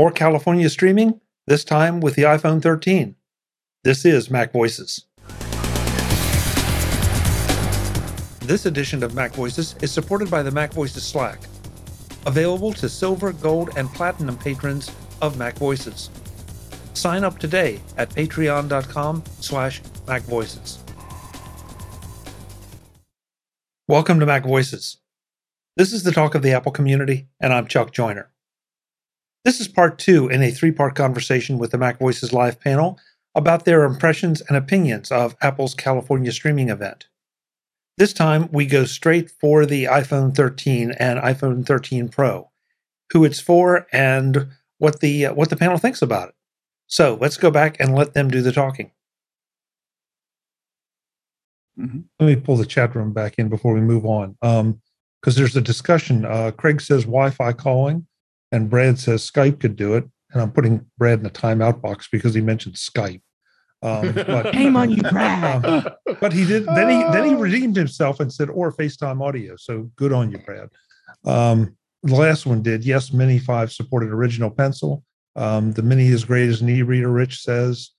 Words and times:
More 0.00 0.10
California 0.10 0.70
streaming, 0.70 1.20
this 1.46 1.62
time 1.62 2.00
with 2.00 2.14
the 2.14 2.22
iPhone 2.22 2.62
13. 2.62 3.16
This 3.84 4.06
is 4.06 4.30
Mac 4.30 4.50
Voices. 4.50 5.04
This 8.40 8.64
edition 8.64 9.02
of 9.02 9.14
Mac 9.14 9.34
Voices 9.34 9.74
is 9.82 9.92
supported 9.92 10.30
by 10.30 10.42
the 10.42 10.50
Mac 10.50 10.72
Voices 10.72 11.02
Slack, 11.02 11.40
available 12.24 12.72
to 12.72 12.88
silver, 12.88 13.34
gold, 13.34 13.72
and 13.76 13.92
platinum 13.92 14.38
patrons 14.38 14.90
of 15.20 15.36
Mac 15.36 15.58
Voices. 15.58 16.08
Sign 16.94 17.22
up 17.22 17.38
today 17.38 17.78
at 17.98 18.08
patreon.com 18.08 19.22
slash 19.40 19.82
macvoices. 20.06 20.78
Welcome 23.86 24.18
to 24.18 24.24
Mac 24.24 24.44
Voices. 24.44 24.96
This 25.76 25.92
is 25.92 26.04
the 26.04 26.12
talk 26.12 26.34
of 26.34 26.40
the 26.40 26.52
Apple 26.52 26.72
community, 26.72 27.28
and 27.38 27.52
I'm 27.52 27.66
Chuck 27.66 27.92
Joiner. 27.92 28.30
This 29.44 29.60
is 29.60 29.68
part 29.68 29.98
two 29.98 30.28
in 30.28 30.42
a 30.42 30.50
three 30.50 30.70
part 30.70 30.94
conversation 30.94 31.58
with 31.58 31.70
the 31.70 31.78
Mac 31.78 31.98
Voices 31.98 32.32
live 32.32 32.60
panel 32.60 32.98
about 33.34 33.64
their 33.64 33.84
impressions 33.84 34.42
and 34.42 34.56
opinions 34.56 35.10
of 35.10 35.36
Apple's 35.40 35.74
California 35.74 36.32
streaming 36.32 36.68
event. 36.68 37.06
This 37.96 38.12
time, 38.12 38.48
we 38.52 38.66
go 38.66 38.84
straight 38.84 39.30
for 39.30 39.66
the 39.66 39.84
iPhone 39.84 40.34
13 40.34 40.92
and 40.92 41.18
iPhone 41.20 41.66
13 41.66 42.08
Pro, 42.08 42.50
who 43.12 43.24
it's 43.24 43.40
for, 43.40 43.86
and 43.92 44.48
what 44.78 45.00
the 45.00 45.26
uh, 45.26 45.34
what 45.34 45.50
the 45.50 45.56
panel 45.56 45.78
thinks 45.78 46.02
about 46.02 46.30
it. 46.30 46.34
So 46.86 47.16
let's 47.20 47.36
go 47.36 47.50
back 47.50 47.78
and 47.78 47.94
let 47.94 48.14
them 48.14 48.30
do 48.30 48.42
the 48.42 48.52
talking. 48.52 48.90
Mm-hmm. 51.78 52.00
Let 52.18 52.26
me 52.26 52.36
pull 52.36 52.56
the 52.56 52.66
chat 52.66 52.94
room 52.94 53.12
back 53.12 53.38
in 53.38 53.48
before 53.48 53.72
we 53.72 53.80
move 53.80 54.04
on, 54.04 54.36
because 54.40 54.60
um, 54.60 54.80
there's 55.24 55.56
a 55.56 55.62
discussion. 55.62 56.24
Uh, 56.24 56.50
Craig 56.50 56.80
says 56.80 57.04
Wi-Fi 57.04 57.52
calling, 57.54 58.06
and 58.52 58.70
Brad 58.70 58.98
says 58.98 59.28
Skype 59.28 59.60
could 59.60 59.76
do 59.76 59.94
it, 59.94 60.04
and 60.32 60.42
I'm 60.42 60.52
putting 60.52 60.86
Brad 60.98 61.20
in 61.20 61.26
a 61.26 61.30
timeout 61.30 61.80
box 61.80 62.08
because 62.10 62.34
he 62.34 62.40
mentioned 62.40 62.74
Skype. 62.74 63.22
Um, 63.82 64.12
but, 64.26 64.54
Shame 64.54 64.76
on 64.76 64.90
you, 64.90 65.02
Brad. 65.02 65.64
Um, 65.64 65.88
but 66.20 66.32
he 66.32 66.44
did. 66.44 66.66
Then 66.66 66.88
he 66.88 67.02
then 67.12 67.24
he 67.26 67.34
redeemed 67.34 67.76
himself 67.76 68.20
and 68.20 68.32
said, 68.32 68.50
"Or 68.50 68.72
FaceTime 68.72 69.22
audio." 69.22 69.56
So 69.56 69.90
good 69.96 70.12
on 70.12 70.30
you, 70.30 70.38
Brad. 70.38 70.68
Um, 71.24 71.76
the 72.02 72.14
last 72.14 72.46
one 72.46 72.62
did. 72.62 72.84
Yes, 72.84 73.12
Mini 73.12 73.38
Five 73.38 73.72
supported 73.72 74.10
original 74.10 74.50
pencil. 74.50 75.04
Um, 75.36 75.72
the 75.72 75.82
Mini 75.82 76.08
is 76.08 76.24
great 76.24 76.48
as 76.48 76.60
an 76.60 76.68
e-reader. 76.68 77.10
Rich 77.10 77.42
says, 77.42 77.90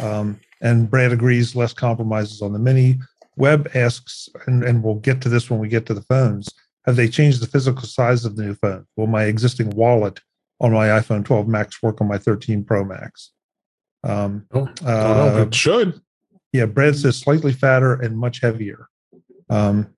um, 0.00 0.38
and 0.62 0.88
Brad 0.88 1.12
agrees. 1.12 1.56
Less 1.56 1.72
compromises 1.72 2.42
on 2.42 2.52
the 2.52 2.58
Mini. 2.58 2.98
Webb 3.36 3.70
asks, 3.74 4.28
and, 4.46 4.64
and 4.64 4.82
we'll 4.82 4.94
get 4.94 5.20
to 5.22 5.28
this 5.28 5.50
when 5.50 5.60
we 5.60 5.68
get 5.68 5.84
to 5.86 5.94
the 5.94 6.02
phones. 6.02 6.48
Have 6.86 6.96
they 6.96 7.08
changed 7.08 7.40
the 7.40 7.46
physical 7.46 7.82
size 7.82 8.24
of 8.24 8.36
the 8.36 8.44
new 8.44 8.54
phone? 8.54 8.86
Will 8.96 9.08
my 9.08 9.24
existing 9.24 9.70
wallet 9.70 10.20
on 10.60 10.72
my 10.72 10.88
iPhone 10.88 11.24
12 11.24 11.48
Max 11.48 11.82
work 11.82 12.00
on 12.00 12.08
my 12.08 12.18
13 12.18 12.64
Pro 12.64 12.84
Max? 12.84 13.32
Um, 14.04 14.46
oh, 14.52 14.68
uh, 14.84 15.44
it 15.46 15.54
should. 15.54 16.00
Yeah, 16.52 16.66
Brad 16.66 16.96
says 16.96 17.18
slightly 17.18 17.52
fatter 17.52 17.94
and 17.94 18.16
much 18.16 18.40
heavier, 18.40 18.88
um, 19.50 19.88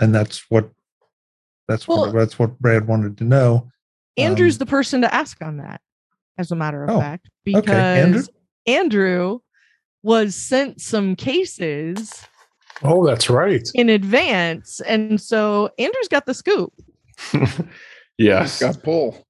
and 0.00 0.14
that's 0.14 0.44
what 0.50 0.70
that's 1.66 1.88
well, 1.88 2.00
what 2.00 2.14
that's 2.14 2.38
what 2.38 2.58
Brad 2.58 2.86
wanted 2.86 3.16
to 3.18 3.24
know. 3.24 3.70
Andrew's 4.16 4.56
um, 4.56 4.58
the 4.58 4.66
person 4.66 5.00
to 5.00 5.12
ask 5.12 5.40
on 5.42 5.56
that, 5.56 5.80
as 6.36 6.50
a 6.50 6.56
matter 6.56 6.84
of 6.84 6.90
oh, 6.90 7.00
fact, 7.00 7.30
because 7.44 7.68
okay. 7.68 8.00
Andrew? 8.00 8.22
Andrew 8.66 9.38
was 10.02 10.36
sent 10.36 10.80
some 10.80 11.16
cases. 11.16 12.24
Oh, 12.82 13.04
that's 13.04 13.28
right. 13.28 13.68
In 13.74 13.88
advance, 13.88 14.80
and 14.82 15.20
so 15.20 15.70
Andrew's 15.78 16.08
got 16.08 16.26
the 16.26 16.34
scoop. 16.34 16.72
yes, 18.18 18.60
got 18.60 18.82
pull. 18.82 19.26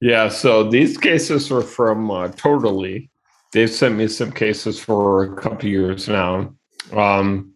Yeah, 0.00 0.28
so 0.28 0.68
these 0.68 0.98
cases 0.98 1.50
are 1.50 1.62
from 1.62 2.10
uh, 2.10 2.28
Totallee. 2.28 3.08
They've 3.52 3.70
sent 3.70 3.94
me 3.94 4.08
some 4.08 4.32
cases 4.32 4.78
for 4.78 5.24
a 5.24 5.40
couple 5.40 5.68
years 5.68 6.08
now. 6.08 6.54
Um, 6.92 7.54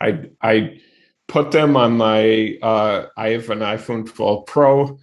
I 0.00 0.30
I 0.40 0.80
put 1.28 1.50
them 1.50 1.76
on 1.76 1.96
my. 1.96 2.56
Uh, 2.62 3.06
I 3.16 3.30
have 3.30 3.50
an 3.50 3.58
iPhone 3.58 4.06
12 4.06 4.46
Pro, 4.46 4.98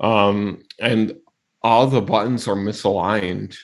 um, 0.00 0.62
and 0.80 1.14
all 1.62 1.86
the 1.86 2.02
buttons 2.02 2.48
are 2.48 2.56
misaligned. 2.56 3.56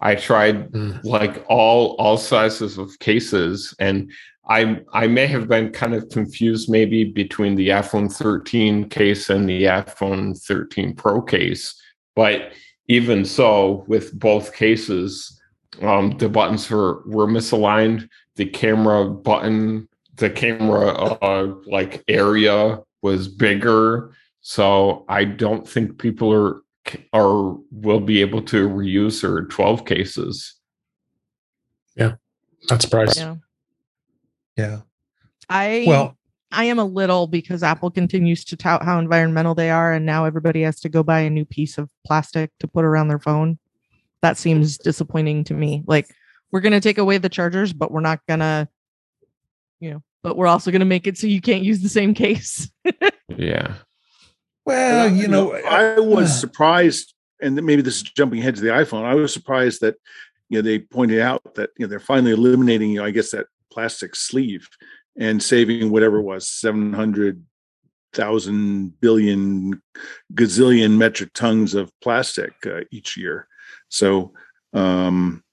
I 0.00 0.14
tried 0.14 0.70
mm. 0.70 1.02
like 1.02 1.44
all 1.48 1.96
all 1.98 2.16
sizes 2.16 2.78
of 2.78 2.98
cases, 3.00 3.74
and 3.80 4.12
I 4.48 4.80
I 4.92 5.06
may 5.06 5.26
have 5.26 5.48
been 5.48 5.72
kind 5.72 5.94
of 5.94 6.08
confused 6.08 6.70
maybe 6.70 7.04
between 7.04 7.54
the 7.54 7.68
iPhone 7.68 8.12
13 8.12 8.88
case 8.88 9.28
and 9.30 9.48
the 9.48 9.64
iPhone 9.64 10.38
13 10.40 10.94
Pro 10.94 11.20
case. 11.20 11.74
But 12.16 12.52
even 12.88 13.24
so, 13.24 13.84
with 13.86 14.18
both 14.18 14.54
cases, 14.54 15.40
um, 15.82 16.16
the 16.18 16.28
buttons 16.28 16.70
were 16.70 17.02
were 17.06 17.26
misaligned. 17.26 18.08
The 18.36 18.46
camera 18.46 19.04
button, 19.04 19.88
the 20.16 20.30
camera 20.30 20.88
uh, 20.88 21.54
like 21.66 22.02
area 22.08 22.80
was 23.02 23.28
bigger. 23.28 24.12
So 24.40 25.04
I 25.08 25.24
don't 25.24 25.68
think 25.68 25.98
people 25.98 26.32
are 26.32 26.62
or 27.12 27.60
will 27.70 28.00
be 28.00 28.22
able 28.22 28.42
to 28.42 28.68
reuse 28.68 29.20
their 29.20 29.42
12 29.42 29.84
cases. 29.84 30.54
Yeah. 31.96 32.14
Not 32.70 32.80
surprised. 32.80 33.18
Yeah. 33.18 33.36
Yeah. 34.58 34.80
I 35.48 35.84
well 35.86 36.16
I 36.50 36.64
am 36.64 36.78
a 36.78 36.84
little 36.84 37.26
because 37.26 37.62
Apple 37.62 37.90
continues 37.90 38.44
to 38.46 38.56
tout 38.56 38.82
how 38.82 38.98
environmental 38.98 39.54
they 39.54 39.70
are 39.70 39.92
and 39.92 40.04
now 40.04 40.24
everybody 40.24 40.62
has 40.62 40.80
to 40.80 40.88
go 40.88 41.02
buy 41.02 41.20
a 41.20 41.30
new 41.30 41.44
piece 41.44 41.78
of 41.78 41.90
plastic 42.06 42.50
to 42.60 42.68
put 42.68 42.84
around 42.84 43.08
their 43.08 43.18
phone. 43.18 43.58
That 44.20 44.36
seems 44.36 44.76
disappointing 44.76 45.44
to 45.44 45.54
me. 45.54 45.84
Like 45.86 46.14
we're 46.50 46.60
going 46.60 46.72
to 46.72 46.80
take 46.80 46.98
away 46.98 47.18
the 47.18 47.28
chargers 47.28 47.72
but 47.72 47.90
we're 47.90 48.00
not 48.00 48.20
going 48.26 48.40
to 48.40 48.68
you 49.80 49.90
know, 49.92 50.02
but 50.22 50.36
we're 50.36 50.46
also 50.46 50.70
going 50.70 50.80
to 50.80 50.86
make 50.86 51.06
it 51.06 51.16
so 51.16 51.26
you 51.26 51.40
can't 51.40 51.62
use 51.62 51.80
the 51.80 51.88
same 51.88 52.14
case. 52.14 52.70
yeah. 53.28 53.74
Well, 54.64 55.10
you 55.10 55.28
know, 55.28 55.54
I 55.54 55.94
uh, 55.94 56.02
was 56.02 56.38
surprised, 56.38 57.14
and 57.40 57.54
maybe 57.54 57.80
this 57.80 57.96
is 57.96 58.02
jumping 58.02 58.40
ahead 58.40 58.56
to 58.56 58.60
the 58.60 58.68
iPhone. 58.68 59.04
I 59.04 59.14
was 59.14 59.32
surprised 59.32 59.80
that 59.80 59.94
you 60.50 60.58
know 60.58 60.62
they 60.62 60.80
pointed 60.80 61.20
out 61.20 61.54
that 61.54 61.70
you 61.78 61.86
know 61.86 61.88
they're 61.88 62.00
finally 62.00 62.32
eliminating, 62.32 62.90
you 62.90 62.98
know, 62.98 63.06
I 63.06 63.10
guess 63.10 63.30
that 63.30 63.46
plastic 63.78 64.16
sleeve 64.16 64.68
and 65.16 65.40
saving 65.40 65.88
whatever 65.90 66.18
it 66.18 66.22
was 66.22 66.48
seven 66.48 66.92
hundred 66.92 67.44
thousand 68.12 69.00
billion 69.00 69.80
gazillion 70.34 70.96
metric 70.96 71.30
tons 71.32 71.74
of 71.74 71.92
plastic 72.00 72.52
uh, 72.66 72.80
each 72.90 73.16
year. 73.16 73.46
So, 73.88 74.32
um, 74.72 75.44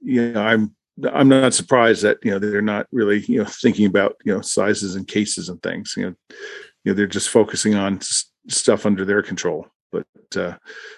you 0.00 0.32
know, 0.32 0.42
I'm 0.42 0.74
I'm 1.12 1.28
not 1.28 1.54
surprised 1.54 2.02
that 2.02 2.18
you 2.24 2.32
know 2.32 2.40
they're 2.40 2.60
not 2.60 2.88
really 2.90 3.20
you 3.28 3.38
know 3.38 3.44
thinking 3.44 3.86
about 3.86 4.16
you 4.24 4.34
know 4.34 4.40
sizes 4.40 4.96
and 4.96 5.06
cases 5.06 5.48
and 5.48 5.62
things. 5.62 5.94
You 5.96 6.06
know, 6.06 6.14
you 6.82 6.90
know 6.90 6.94
they're 6.94 7.06
just 7.06 7.28
focusing 7.28 7.76
on 7.76 7.98
s- 7.98 8.32
stuff 8.48 8.84
under 8.84 9.04
their 9.04 9.22
control 9.22 9.68
but 9.92 10.06
uh, 10.36 10.56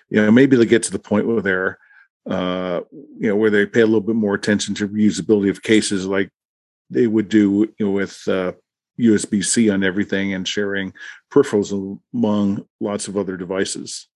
you 0.09 0.23
know 0.23 0.31
maybe 0.31 0.57
they'll 0.57 0.67
get 0.67 0.83
to 0.85 0.93
the 0.93 0.99
point 0.99 1.27
where 1.27 1.43
they're 1.43 1.79
uh, 2.29 2.81
you 3.19 3.29
know 3.29 3.37
where 3.37 3.51
they 3.51 3.67
pay 3.67 3.81
a 3.81 3.87
little 3.87 4.01
bit 4.01 4.17
more 4.17 4.35
attention 4.35 4.75
to 4.77 4.89
reusability 4.89 5.51
of 5.51 5.63
cases 5.63 6.07
like 6.07 6.31
they 6.91 7.07
would 7.07 7.29
do 7.29 7.73
you 7.79 7.87
know, 7.87 7.93
with 7.93 8.21
uh, 8.27 8.53
USB-C 8.99 9.71
on 9.71 9.85
everything 9.85 10.35
and 10.35 10.47
sharing 10.47 10.93
peripherals 11.33 11.99
among 12.13 12.67
lots 12.81 13.09
of 13.09 13.17
other 13.17 13.37
devices. 13.37 14.09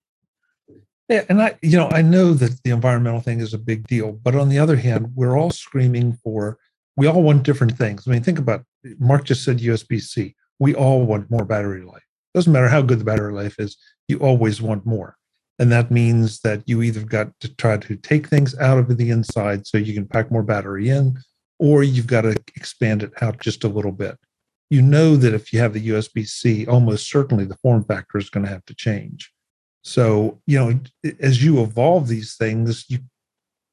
Yeah, 1.09 1.25
and 1.29 1.41
I, 1.41 1.57
you 1.63 1.77
know, 1.77 1.89
I 1.91 2.03
know 2.03 2.33
that 2.35 2.63
the 2.65 2.71
environmental 2.71 3.21
thing 3.21 3.41
is 3.41 3.55
a 3.55 3.59
big 3.59 3.87
deal, 3.87 4.13
but 4.13 4.35
on 4.35 4.49
the 4.49 4.59
other 4.59 4.77
hand, 4.77 5.13
we're 5.15 5.39
all 5.39 5.51
screaming 5.51 6.15
for. 6.25 6.59
We 6.97 7.07
all 7.07 7.23
want 7.23 7.43
different 7.43 7.77
things. 7.77 8.07
I 8.07 8.11
mean, 8.11 8.23
think 8.23 8.39
about. 8.39 8.65
Mark 8.99 9.25
just 9.25 9.45
said 9.45 9.59
USB-C 9.59 10.35
we 10.59 10.75
all 10.75 11.05
want 11.05 11.31
more 11.31 11.45
battery 11.45 11.83
life. 11.83 12.03
Doesn't 12.35 12.53
matter 12.53 12.69
how 12.69 12.83
good 12.83 13.01
the 13.01 13.05
battery 13.05 13.33
life 13.33 13.57
is, 13.59 13.77
you 14.09 14.19
always 14.19 14.61
want 14.61 14.87
more. 14.87 15.17
And 15.59 15.71
that 15.71 15.91
means 15.91 16.41
that 16.41 16.63
you 16.67 16.83
either 16.83 17.03
got 17.03 17.29
to 17.41 17.55
try 17.55 17.77
to 17.77 17.97
take 17.97 18.29
things 18.29 18.59
out 18.59 18.79
of 18.79 18.97
the 18.97 19.11
inside 19.11 19.67
so 19.67 19.79
you 19.79 19.95
can 19.95 20.07
pack 20.07 20.31
more 20.31 20.43
battery 20.43 20.89
in, 20.89 21.19
or 21.59 21.83
you've 21.83 22.09
got 22.09 22.23
to 22.23 22.37
expand 22.57 23.03
it 23.03 23.13
out 23.23 23.41
just 23.41 23.63
a 23.63 23.69
little 23.69 23.93
bit. 23.93 24.19
You 24.71 24.83
know 24.83 25.17
that 25.17 25.35
if 25.35 25.53
you 25.53 25.61
have 25.61 25.73
the 25.73 25.89
USB 25.91 26.27
C, 26.27 26.67
almost 26.67 27.09
certainly 27.09 27.45
the 27.45 27.57
form 27.59 27.85
factor 27.85 28.19
is 28.19 28.31
going 28.31 28.45
to 28.45 28.53
have 28.53 28.65
to 28.65 28.75
change. 28.75 29.31
So, 29.83 30.41
you 30.47 30.59
know, 30.59 30.81
as 31.21 31.45
you 31.45 31.63
evolve 31.63 32.09
these 32.09 32.37
things, 32.37 32.87
you 32.89 32.99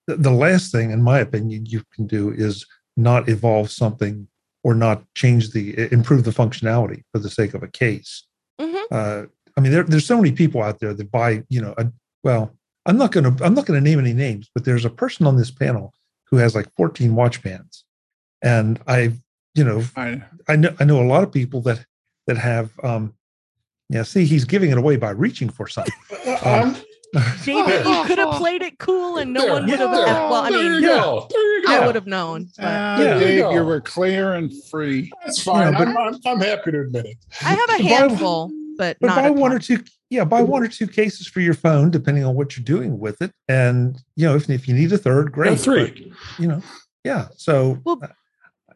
the 0.08 0.32
last 0.32 0.72
thing, 0.72 0.92
in 0.92 1.02
my 1.02 1.20
opinion, 1.20 1.66
you 1.66 1.84
can 1.94 2.08
do 2.08 2.32
is 2.32 2.66
not 2.98 3.30
evolve 3.30 3.72
something 3.72 4.28
or 4.64 4.74
not 4.76 5.04
change 5.16 5.52
the 5.52 5.92
improve 5.92 6.24
the 6.24 6.32
functionality 6.32 7.04
for 7.12 7.20
the 7.20 7.30
sake 7.30 7.54
of 7.54 7.64
a 7.64 7.68
case. 7.68 8.26
Mm-hmm. 8.60 8.84
Uh, 8.92 9.24
I 9.58 9.62
mean, 9.62 9.72
there, 9.72 9.84
there's 9.84 10.06
so 10.06 10.18
many 10.18 10.32
people 10.32 10.62
out 10.64 10.80
there 10.80 10.94
that 10.94 11.12
buy, 11.12 11.44
you 11.50 11.62
know, 11.62 11.74
a, 11.78 11.88
well, 12.24 12.54
I'm 12.86 12.98
not 12.98 13.12
going 13.12 13.36
to 13.36 13.44
I'm 13.44 13.54
not 13.54 13.66
going 13.66 13.82
to 13.84 13.90
name 13.90 14.00
any 14.00 14.14
names, 14.14 14.50
but 14.54 14.66
there's 14.66 14.86
a 14.86 14.90
person 14.90 15.26
on 15.28 15.38
this 15.38 15.52
panel 15.52 15.94
who 16.30 16.38
has 16.38 16.56
like 16.56 16.72
14 16.78 17.14
watch 17.16 17.44
bands, 17.44 17.84
and 18.42 18.80
I, 18.88 19.12
you 19.54 19.64
know, 19.64 19.84
I, 19.96 20.22
I 20.48 20.56
know 20.56 20.74
I 20.80 20.84
know 20.86 21.02
a 21.02 21.06
lot 21.06 21.24
of 21.24 21.32
people 21.32 21.62
that 21.62 21.86
that 22.28 22.38
have, 22.38 22.72
um, 22.84 23.14
Yeah, 23.90 24.04
see, 24.04 24.26
he's 24.26 24.46
giving 24.46 24.72
it 24.72 24.78
away 24.78 24.96
by 24.96 25.10
reaching 25.12 25.50
for 25.50 25.68
something. 25.68 25.94
Um, 26.46 26.76
David, 27.44 27.86
you 27.86 28.04
could 28.06 28.18
have 28.18 28.36
played 28.36 28.62
it 28.62 28.80
cool 28.80 29.18
and 29.18 29.34
no 29.34 29.46
one 29.46 29.66
would 29.70 29.78
have. 29.80 29.92
Well, 29.92 30.34
I 30.36 30.50
mean, 30.50 30.60
there 30.64 30.74
you 30.80 30.82
go. 30.82 31.28
There 31.30 31.58
you 31.60 31.68
go. 31.68 31.74
I 31.74 31.86
would 31.86 31.96
have 31.96 32.08
known. 32.08 32.48
But 32.58 32.64
Uh, 32.66 32.98
Yeah. 33.04 33.20
Dave, 33.20 33.38
you 33.40 33.54
you 33.54 33.64
were 33.66 33.82
clear 33.82 34.34
and 34.34 34.50
free. 34.70 35.12
That's 35.26 35.44
fine. 35.44 35.74
Yeah, 35.74 35.78
but- 35.80 35.88
I'm, 35.90 35.98
I'm, 35.98 36.20
I'm 36.26 36.40
happy 36.40 36.72
to 36.72 36.80
admit 36.82 37.06
it. 37.08 37.18
I 37.44 37.54
have 37.54 37.80
a 37.80 37.84
handful, 37.84 38.50
but, 38.82 38.98
but 39.00 39.08
not 39.08 39.16
buy 39.22 39.30
one 39.30 39.54
or 39.54 39.60
two 39.60 39.78
yeah 40.10 40.24
buy 40.24 40.42
one 40.42 40.64
or 40.64 40.68
two 40.68 40.88
cases 40.88 41.28
for 41.28 41.40
your 41.40 41.54
phone 41.54 41.92
depending 41.92 42.26
on 42.26 42.34
what 42.36 42.58
you're 42.58 42.64
doing 42.64 42.98
with 43.00 43.22
it 43.22 43.32
and 43.48 44.02
you 44.16 44.26
know 44.28 44.36
if, 44.36 44.50
if 44.50 44.68
you 44.68 44.74
need 44.74 44.92
a 44.92 44.98
third 44.98 45.32
great 45.32 45.52
Yeah, 45.52 45.56
three. 45.58 45.84
but, 46.10 46.40
you 46.42 46.48
know 46.48 46.62
yeah 47.04 47.28
so 47.38 47.78
Well, 47.86 48.00
uh, 48.02 48.08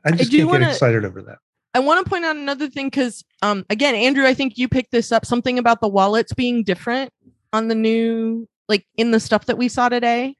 i 0.05 0.11
just 0.11 0.29
do 0.29 0.37
can't 0.37 0.49
wanna- 0.49 0.65
get 0.65 0.73
excited 0.73 1.03
over 1.05 1.21
that 1.23 1.39
I 1.73 1.79
want 1.79 2.05
to 2.05 2.09
point 2.09 2.23
out 2.23 2.37
another 2.37 2.69
thing 2.69 2.85
because, 2.87 3.21
um, 3.41 3.65
again, 3.69 3.95
Andrew, 3.95 4.25
I 4.25 4.33
think 4.33 4.57
you 4.57 4.69
picked 4.69 4.91
this 4.93 5.11
up. 5.11 5.25
Something 5.25 5.59
about 5.59 5.81
the 5.81 5.89
wallets 5.89 6.31
being 6.33 6.63
different 6.63 7.11
on 7.51 7.67
the 7.67 7.75
new, 7.75 8.47
like 8.69 8.87
in 8.95 9.11
the 9.11 9.19
stuff 9.19 9.45
that 9.47 9.57
we 9.57 9.67
saw 9.67 9.89
today. 9.89 10.37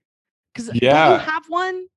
Because 0.54 0.70
Yeah. 0.82 1.12
you 1.12 1.20
have 1.20 1.44
one. 1.50 1.88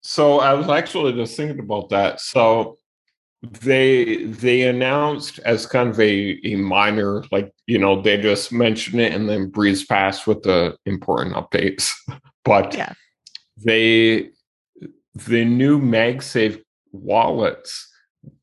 So 0.00 0.40
I 0.40 0.54
was 0.54 0.68
actually 0.68 1.12
just 1.12 1.36
thinking 1.36 1.60
about 1.60 1.90
that. 1.90 2.20
So 2.20 2.78
they 3.42 4.24
they 4.24 4.62
announced 4.62 5.38
as 5.40 5.64
kind 5.66 5.88
of 5.90 6.00
a, 6.00 6.40
a 6.44 6.56
minor, 6.56 7.22
like 7.30 7.52
you 7.66 7.78
know, 7.78 8.00
they 8.02 8.20
just 8.20 8.52
mentioned 8.52 9.00
it 9.00 9.12
and 9.12 9.28
then 9.28 9.48
breeze 9.48 9.84
past 9.84 10.26
with 10.26 10.42
the 10.42 10.76
important 10.86 11.34
updates. 11.36 11.90
But 12.44 12.74
Yeah. 12.74 12.94
they 13.62 14.30
the 15.14 15.44
new 15.44 15.78
MagSafe 15.78 16.62
wallets, 16.92 17.86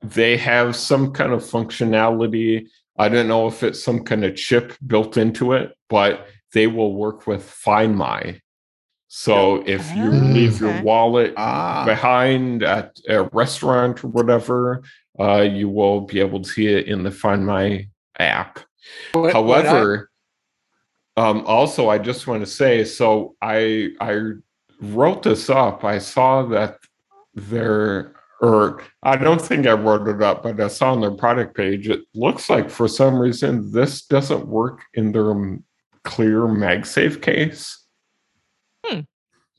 they 0.03 0.37
have 0.37 0.75
some 0.75 1.11
kind 1.11 1.31
of 1.33 1.41
functionality. 1.43 2.67
I 2.99 3.09
don't 3.09 3.27
know 3.27 3.47
if 3.47 3.63
it's 3.63 3.83
some 3.83 4.03
kind 4.03 4.23
of 4.23 4.35
chip 4.35 4.77
built 4.85 5.17
into 5.17 5.53
it, 5.53 5.71
but 5.89 6.27
they 6.53 6.67
will 6.67 6.93
work 6.93 7.25
with 7.25 7.43
Find 7.43 7.95
My. 7.97 8.39
So 9.17 9.63
if 9.65 9.95
you 9.95 10.07
Oh, 10.07 10.33
leave 10.35 10.59
your 10.59 10.81
wallet 10.81 11.33
Ah, 11.37 11.85
behind 11.85 12.63
at 12.63 12.99
a 13.07 13.23
restaurant 13.31 14.03
or 14.03 14.09
whatever, 14.09 14.83
uh, 15.17 15.39
you 15.49 15.69
will 15.69 16.01
be 16.01 16.19
able 16.19 16.41
to 16.41 16.49
see 16.49 16.67
it 16.67 16.87
in 16.87 17.03
the 17.03 17.11
Find 17.11 17.45
My 17.45 17.87
app. 18.19 18.59
What- 19.13 19.33
what 19.33 19.65
I- 19.65 19.69
However, 19.69 20.09
um, 21.15 21.43
also 21.47 21.87
I 21.87 21.97
just 21.97 22.27
want 22.27 22.41
to 22.41 22.45
say, 22.45 22.83
so 22.83 23.35
I 23.41 23.91
I 24.01 24.33
wrote 24.81 25.23
this 25.23 25.49
up. 25.49 25.85
I 25.85 25.97
saw 25.99 26.43
that 26.47 26.79
there, 27.33 28.11
or 28.41 28.81
I 29.01 29.15
don't 29.15 29.41
think 29.41 29.65
I 29.65 29.71
wrote 29.73 30.09
it 30.09 30.21
up, 30.21 30.43
but 30.43 30.59
I 30.59 30.67
saw 30.67 30.91
on 30.91 30.99
their 30.99 31.11
product 31.11 31.55
page. 31.55 31.87
It 31.87 32.01
looks 32.13 32.49
like 32.49 32.69
for 32.69 32.89
some 32.89 33.17
reason 33.17 33.71
this 33.71 34.01
doesn't 34.05 34.45
work 34.45 34.81
in 34.93 35.13
their 35.13 35.33
clear 36.03 36.41
MagSafe 36.41 37.21
case. 37.21 37.81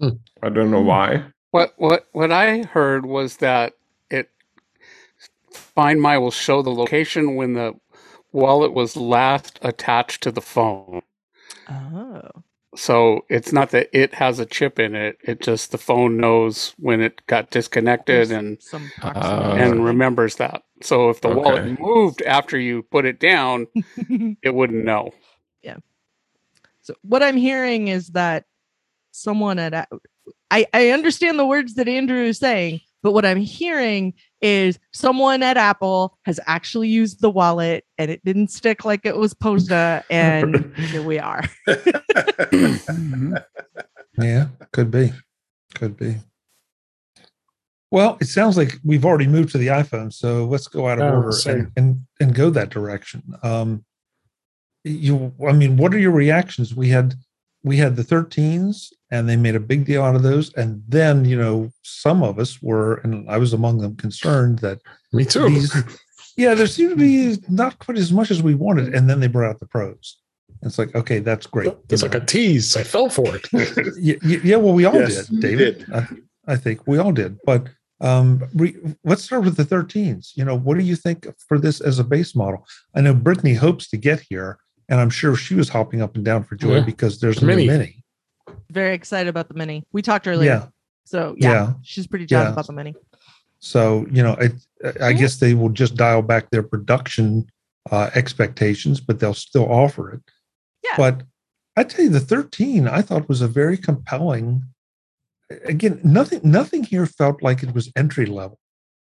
Hmm. 0.00 0.10
I 0.42 0.50
don't 0.50 0.70
know 0.70 0.82
why. 0.82 1.24
what 1.52 1.74
what 1.78 2.06
what 2.12 2.32
I 2.32 2.62
heard 2.64 3.06
was 3.06 3.38
that 3.38 3.74
it 4.10 4.30
Find 5.52 6.00
My 6.00 6.18
will 6.18 6.30
show 6.30 6.62
the 6.62 6.70
location 6.74 7.36
when 7.36 7.54
the 7.54 7.74
wallet 8.32 8.72
was 8.72 8.96
last 8.96 9.58
attached 9.62 10.22
to 10.24 10.30
the 10.32 10.40
phone. 10.42 11.02
Oh. 11.68 12.22
So 12.76 13.24
it's 13.30 13.52
not 13.52 13.70
that 13.70 13.88
it 13.92 14.14
has 14.14 14.38
a 14.38 14.46
chip 14.46 14.78
in 14.78 14.94
it; 14.94 15.18
it 15.22 15.40
just 15.40 15.72
the 15.72 15.78
phone 15.78 16.18
knows 16.18 16.74
when 16.78 17.00
it 17.00 17.26
got 17.26 17.50
disconnected 17.50 18.30
and 18.32 18.62
some 18.62 18.92
Uh, 19.02 19.54
and 19.58 19.84
remembers 19.84 20.36
that. 20.36 20.62
So 20.82 21.10
if 21.10 21.20
the 21.22 21.28
Okay. 21.28 21.40
wallet 21.40 21.80
moved 21.80 22.22
after 22.22 22.58
you 22.58 22.82
put 22.84 23.06
it 23.06 23.20
down, 23.20 23.68
it 24.42 24.54
wouldn't 24.54 24.84
know. 24.84 25.12
Yeah. 25.62 25.78
So 26.82 26.94
what 27.02 27.22
I'm 27.22 27.36
hearing 27.36 27.88
is 27.88 28.08
that 28.08 28.44
someone 29.16 29.58
at 29.58 29.88
I, 30.50 30.66
I 30.72 30.90
understand 30.90 31.38
the 31.38 31.46
words 31.46 31.74
that 31.74 31.88
Andrew 31.88 32.22
is 32.22 32.38
saying, 32.38 32.80
but 33.02 33.12
what 33.12 33.24
I'm 33.26 33.38
hearing 33.38 34.14
is 34.40 34.78
someone 34.92 35.42
at 35.42 35.56
Apple 35.56 36.18
has 36.24 36.38
actually 36.46 36.88
used 36.88 37.20
the 37.20 37.30
wallet 37.30 37.84
and 37.98 38.10
it 38.10 38.24
didn't 38.24 38.48
stick 38.52 38.84
like 38.84 39.04
it 39.04 39.16
was 39.16 39.30
supposed 39.32 39.68
to, 39.68 40.04
and 40.10 40.72
here 40.76 41.02
we 41.02 41.18
are. 41.18 41.42
mhm. 41.66 43.42
yeah 44.18 44.48
could 44.72 44.90
be 44.90 45.12
could 45.74 45.96
be 45.96 46.16
well 47.90 48.16
it 48.20 48.26
sounds 48.26 48.56
like 48.56 48.78
we've 48.84 49.04
already 49.04 49.26
moved 49.26 49.50
to 49.52 49.58
the 49.58 49.66
iphone 49.68 50.12
so 50.12 50.46
let's 50.46 50.68
go 50.68 50.88
out 50.88 50.98
of 50.98 51.04
Oh, 51.04 51.16
order 51.16 51.32
and, 51.46 51.72
and 51.76 52.06
and 52.20 52.34
go 52.34 52.48
that 52.50 52.70
direction 52.70 53.22
um 53.42 53.84
you 54.84 55.32
i 55.46 55.52
mean 55.52 55.76
what 55.76 55.92
are 55.92 55.98
your 55.98 56.12
reactions 56.12 56.74
we 56.74 56.88
had 56.88 57.14
we 57.62 57.76
had 57.76 57.96
the 57.96 58.02
13s 58.02 58.90
and 59.10 59.28
they 59.28 59.36
made 59.36 59.54
a 59.54 59.60
big 59.60 59.84
deal 59.84 60.02
out 60.02 60.16
of 60.16 60.22
those 60.22 60.52
and 60.54 60.82
then 60.88 61.24
you 61.24 61.36
know 61.36 61.70
some 61.82 62.22
of 62.22 62.38
us 62.38 62.60
were 62.62 62.96
and 63.04 63.28
i 63.30 63.36
was 63.38 63.52
among 63.52 63.78
them 63.78 63.94
concerned 63.96 64.58
that 64.60 64.78
Me 65.12 65.24
too. 65.24 65.48
these 65.48 65.74
yeah 66.36 66.54
there 66.54 66.66
seemed 66.66 66.90
to 66.90 66.96
be 66.96 67.36
not 67.48 67.78
quite 67.78 67.98
as 67.98 68.12
much 68.12 68.30
as 68.30 68.42
we 68.42 68.54
wanted 68.54 68.94
and 68.94 69.08
then 69.08 69.20
they 69.20 69.28
brought 69.28 69.50
out 69.50 69.60
the 69.60 69.66
pros 69.66 70.18
it's 70.62 70.78
like 70.78 70.94
okay 70.94 71.18
that's 71.20 71.46
great 71.46 71.72
It's 71.90 72.02
you 72.02 72.08
like 72.08 72.18
know. 72.18 72.22
a 72.24 72.26
tease. 72.26 72.76
I 72.76 72.82
fell 72.82 73.08
for 73.10 73.36
it. 73.36 73.46
yeah, 74.00 74.14
yeah, 74.24 74.38
yeah, 74.42 74.56
well, 74.56 74.72
we 74.72 74.84
all 74.86 74.94
Yes, 74.94 75.26
did, 75.26 75.40
David. 75.40 75.78
did. 75.80 75.92
I, 75.94 76.08
I 76.48 76.56
think 76.56 76.86
we 76.86 76.96
all 76.98 77.12
did. 77.12 77.36
But 77.44 77.68
um, 78.00 78.42
re, 78.54 78.74
let's 79.04 79.22
start 79.22 79.44
with 79.44 79.56
the 79.56 79.64
13s. 79.64 80.32
You 80.34 80.44
know, 80.46 80.56
what 80.56 80.78
do 80.78 80.82
you 80.84 80.96
think 80.96 81.26
for 81.46 81.58
this 81.58 81.80
as 81.82 81.98
a 81.98 82.04
base 82.04 82.34
model? 82.34 82.66
I 82.96 83.02
know 83.02 83.12
Brittany 83.14 83.52
hopes 83.54 83.88
to 83.90 83.96
get 83.98 84.20
here, 84.30 84.58
and 84.88 84.98
I'm 84.98 85.10
sure 85.10 85.36
she 85.36 85.54
was 85.54 85.68
hopping 85.68 86.00
up 86.00 86.16
and 86.16 86.24
down 86.24 86.42
for 86.42 86.56
joy 86.56 86.76
Yeah. 86.76 86.84
because 86.84 87.20
there's 87.20 87.42
many. 87.42 87.64
a 87.68 87.72
new 87.72 87.78
mini. 87.78 88.04
Very 88.76 88.94
excited 88.94 89.28
about 89.30 89.48
the 89.48 89.54
mini. 89.54 89.82
We 89.92 90.02
talked 90.02 90.28
earlier. 90.28 90.50
Yeah. 90.50 90.66
So 91.06 91.34
yeah, 91.38 91.50
Yeah. 91.52 91.72
she's 91.82 92.06
pretty 92.06 92.26
jazzed 92.26 92.48
Yeah. 92.48 92.52
about 92.52 92.66
the 92.66 92.74
mini. 92.74 92.94
So 93.58 94.06
you 94.12 94.22
know, 94.22 94.36
I, 94.38 94.50
I 95.08 95.12
guess 95.14 95.38
they 95.38 95.54
will 95.54 95.70
just 95.70 95.94
dial 95.96 96.20
back 96.20 96.50
their 96.50 96.62
production 96.62 97.46
uh, 97.90 98.10
expectations, 98.14 99.00
but 99.00 99.18
they'll 99.18 99.32
still 99.48 99.66
offer 99.72 100.12
it. 100.12 100.20
Yeah. 100.84 100.96
But 100.98 101.22
I 101.74 101.84
tell 101.84 102.04
you, 102.04 102.10
the 102.10 102.20
13 102.20 102.86
I 102.86 103.00
thought 103.00 103.30
was 103.30 103.40
a 103.40 103.48
very 103.48 103.78
compelling. 103.78 104.62
Again, 105.64 106.00
nothing 106.04 106.40
nothing 106.44 106.82
here 106.84 107.06
felt 107.06 107.42
like 107.42 107.62
it 107.62 107.72
was 107.74 107.90
entry 107.96 108.26
level. 108.26 108.58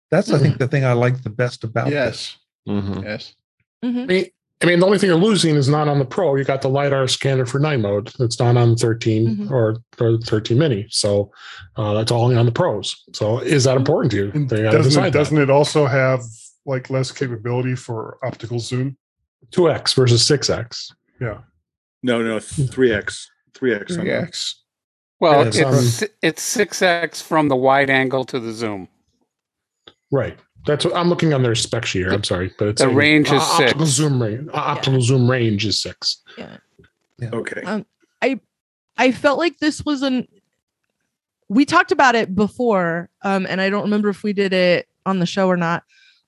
That's 0.09 0.31
I 0.31 0.37
think 0.39 0.57
the 0.57 0.69
thing 0.69 0.85
I 0.85 0.93
like 0.93 1.23
the 1.23 1.29
best 1.43 1.65
about 1.65 1.89
this. 1.89 1.93
yes, 1.93 2.37
Mhm. 2.69 3.03
yes. 3.03 3.35
Mhm. 3.83 4.03
I 4.03 4.05
mean, 4.05 4.25
I 4.63 4.67
mean, 4.67 4.79
the 4.79 4.85
only 4.85 4.97
thing 4.97 5.09
you're 5.09 5.19
losing 5.19 5.55
is 5.55 5.67
not 5.67 5.87
on 5.89 5.99
the 5.99 6.05
Pro. 6.05 6.35
You 6.35 6.45
got 6.45 6.61
the 6.61 6.69
lidar 6.69 7.07
scanner 7.07 7.45
for 7.45 7.59
night 7.59 7.81
mode. 7.81 8.11
It's 8.19 8.39
not 8.39 8.55
on 8.55 8.75
13 8.77 9.37
Mhm. 9.37 9.51
or, 9.51 9.77
or 9.99 10.17
13 10.19 10.57
Mini. 10.57 10.87
So 10.89 11.31
uh, 11.75 11.93
that's 11.93 12.11
all 12.11 12.35
on 12.35 12.45
the 12.45 12.51
Pros. 12.51 12.95
So 13.13 13.39
is 13.39 13.65
that 13.65 13.75
important 13.75 14.11
to 14.11 14.17
you? 14.17 14.45
They 14.47 14.63
Doesn't 14.63 15.03
it, 15.03 15.11
doesn't 15.11 15.37
it 15.37 15.49
also 15.49 15.85
have 15.85 16.21
like 16.65 16.89
less 16.89 17.11
capability 17.11 17.75
for 17.75 18.17
optical 18.23 18.59
zoom? 18.59 18.97
2x 19.51 19.93
versus 19.93 20.23
6x. 20.27 20.91
Yeah. 21.19 21.39
No, 22.01 22.21
no, 22.21 22.39
three 22.39 22.93
X, 22.93 23.29
three 23.53 23.73
X. 23.73 23.97
Yes. 24.01 24.61
Well, 25.19 25.41
Yeah, 25.41 25.47
it's 25.47 25.57
it's, 25.57 26.01
it's, 26.01 26.13
it's 26.21 26.41
six 26.41 26.81
x 26.81 27.21
from 27.21 27.47
the 27.49 27.55
wide 27.55 27.89
angle 27.89 28.23
to 28.25 28.39
the 28.39 28.51
zoom. 28.53 28.87
Right. 30.11 30.37
That's 30.65 30.83
what 30.85 30.95
I'm 30.95 31.09
looking 31.09 31.33
on 31.33 31.43
their 31.43 31.55
spec 31.55 31.85
sheet 31.85 31.99
here. 31.99 32.11
I'm 32.11 32.23
sorry, 32.23 32.53
but 32.57 32.69
it's 32.69 32.81
The 32.81 32.87
saying, 32.87 32.97
range 32.97 33.27
is 33.27 33.33
uh, 33.33 33.45
optical 33.45 33.85
six. 33.85 33.91
zoom 33.97 34.21
range. 34.21 34.49
uh, 34.49 34.57
Optical 34.57 35.01
zoom 35.01 35.29
range 35.29 35.65
is 35.65 35.79
six. 35.79 36.21
Yeah. 36.37 36.57
Okay. 37.31 37.61
Um, 37.61 37.85
I 38.97 39.11
felt 39.11 39.37
like 39.37 39.57
this 39.59 39.83
was 39.83 40.01
an 40.03 40.25
we 41.49 41.65
talked 41.65 41.91
about 41.91 42.15
it 42.15 42.33
before 42.33 43.09
um 43.23 43.45
and 43.49 43.59
I 43.59 43.69
don't 43.69 43.83
remember 43.83 44.07
if 44.09 44.23
we 44.23 44.31
did 44.33 44.53
it 44.53 44.87
on 45.05 45.19
the 45.19 45.25
show 45.25 45.47
or 45.49 45.57
not 45.57 45.83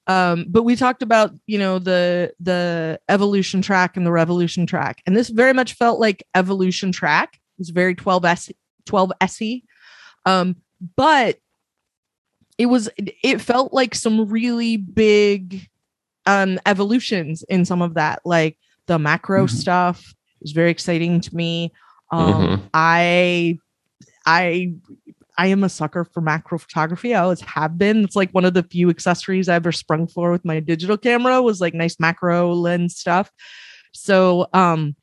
um 0.07 0.45
but 0.49 0.63
we 0.63 0.75
talked 0.75 1.01
about 1.01 1.31
you 1.47 1.57
know 1.59 1.79
the 1.79 2.33
the 2.41 2.99
evolution 3.07 3.61
track 3.61 3.95
and 3.95 4.05
the 4.05 4.11
revolution 4.11 4.65
track 4.65 5.01
and 5.07 5.15
this 5.15 5.29
very 5.29 5.53
much 5.53 5.75
felt 5.75 5.99
like 6.01 6.23
evolution 6.35 6.91
track 6.91 7.35
it 7.35 7.39
was 7.59 7.69
very 7.69 7.95
12s 7.95 8.51
12 8.85 9.11
se 9.29 9.63
um 10.25 10.55
but 10.97 11.37
it 12.57 12.65
was 12.67 12.89
it 12.97 13.39
felt 13.41 13.73
like 13.73 13.93
some 13.95 14.27
really 14.29 14.77
big 14.77 15.67
um 16.25 16.59
evolutions 16.65 17.43
in 17.49 17.65
some 17.65 17.81
of 17.81 17.93
that 17.93 18.21
like 18.25 18.57
the 18.87 18.97
macro 18.99 19.45
Mhm. 19.45 19.49
stuff 19.49 20.13
was 20.41 20.51
very 20.51 20.71
exciting 20.71 21.19
to 21.21 21.35
me. 21.35 21.71
Um 22.11 22.69
i 22.73 23.57
i 24.25 24.73
i 25.37 25.47
am 25.47 25.63
a 25.63 25.69
sucker 25.69 26.03
for 26.05 26.21
macro 26.21 26.57
photography. 26.57 27.13
I 27.13 27.21
always 27.21 27.41
have 27.41 27.77
been. 27.77 28.03
It's 28.03 28.15
like 28.15 28.31
one 28.31 28.45
of 28.45 28.53
the 28.53 28.63
few 28.63 28.89
accessories 28.89 29.49
i 29.49 29.55
ever 29.55 29.71
sprung 29.71 30.07
for 30.07 30.31
with 30.31 30.43
my 30.45 30.59
digital 30.59 30.97
camera 30.97 31.41
was 31.41 31.61
like 31.61 31.73
nice 31.73 31.99
macro 31.99 32.53
lens 32.53 32.97
stuff. 32.97 33.29
So 33.93 34.47
um 34.53 34.95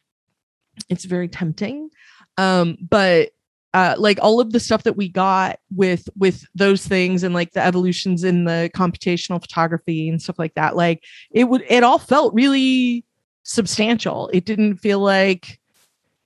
it's 0.89 1.05
very 1.05 1.29
tempting. 1.29 1.91
Um 2.37 2.77
but 2.81 3.31
uh, 3.75 3.95
like 3.99 4.19
all 4.23 4.41
of 4.41 4.53
the 4.53 4.61
stuff 4.61 4.85
that 4.85 4.97
we 4.97 5.09
got 5.09 5.59
with 5.75 6.09
with 6.17 6.47
those 6.55 6.87
things 6.87 7.23
and 7.23 7.35
like 7.35 7.53
the 7.53 7.63
evolutions 7.63 8.25
in 8.25 8.45
the 8.45 8.71
computational 8.75 9.41
photography 9.41 10.09
and 10.09 10.23
stuff 10.23 10.39
like 10.39 10.55
that 10.55 10.77
like 10.77 11.05
it 11.31 11.45
would 11.45 11.63
it 11.69 11.83
all 11.83 11.99
felt 11.99 12.33
really 12.33 13.05
substantial. 13.45 14.29
It 14.33 14.45
didn't 14.45 14.79
feel 14.79 14.99
like, 14.99 15.61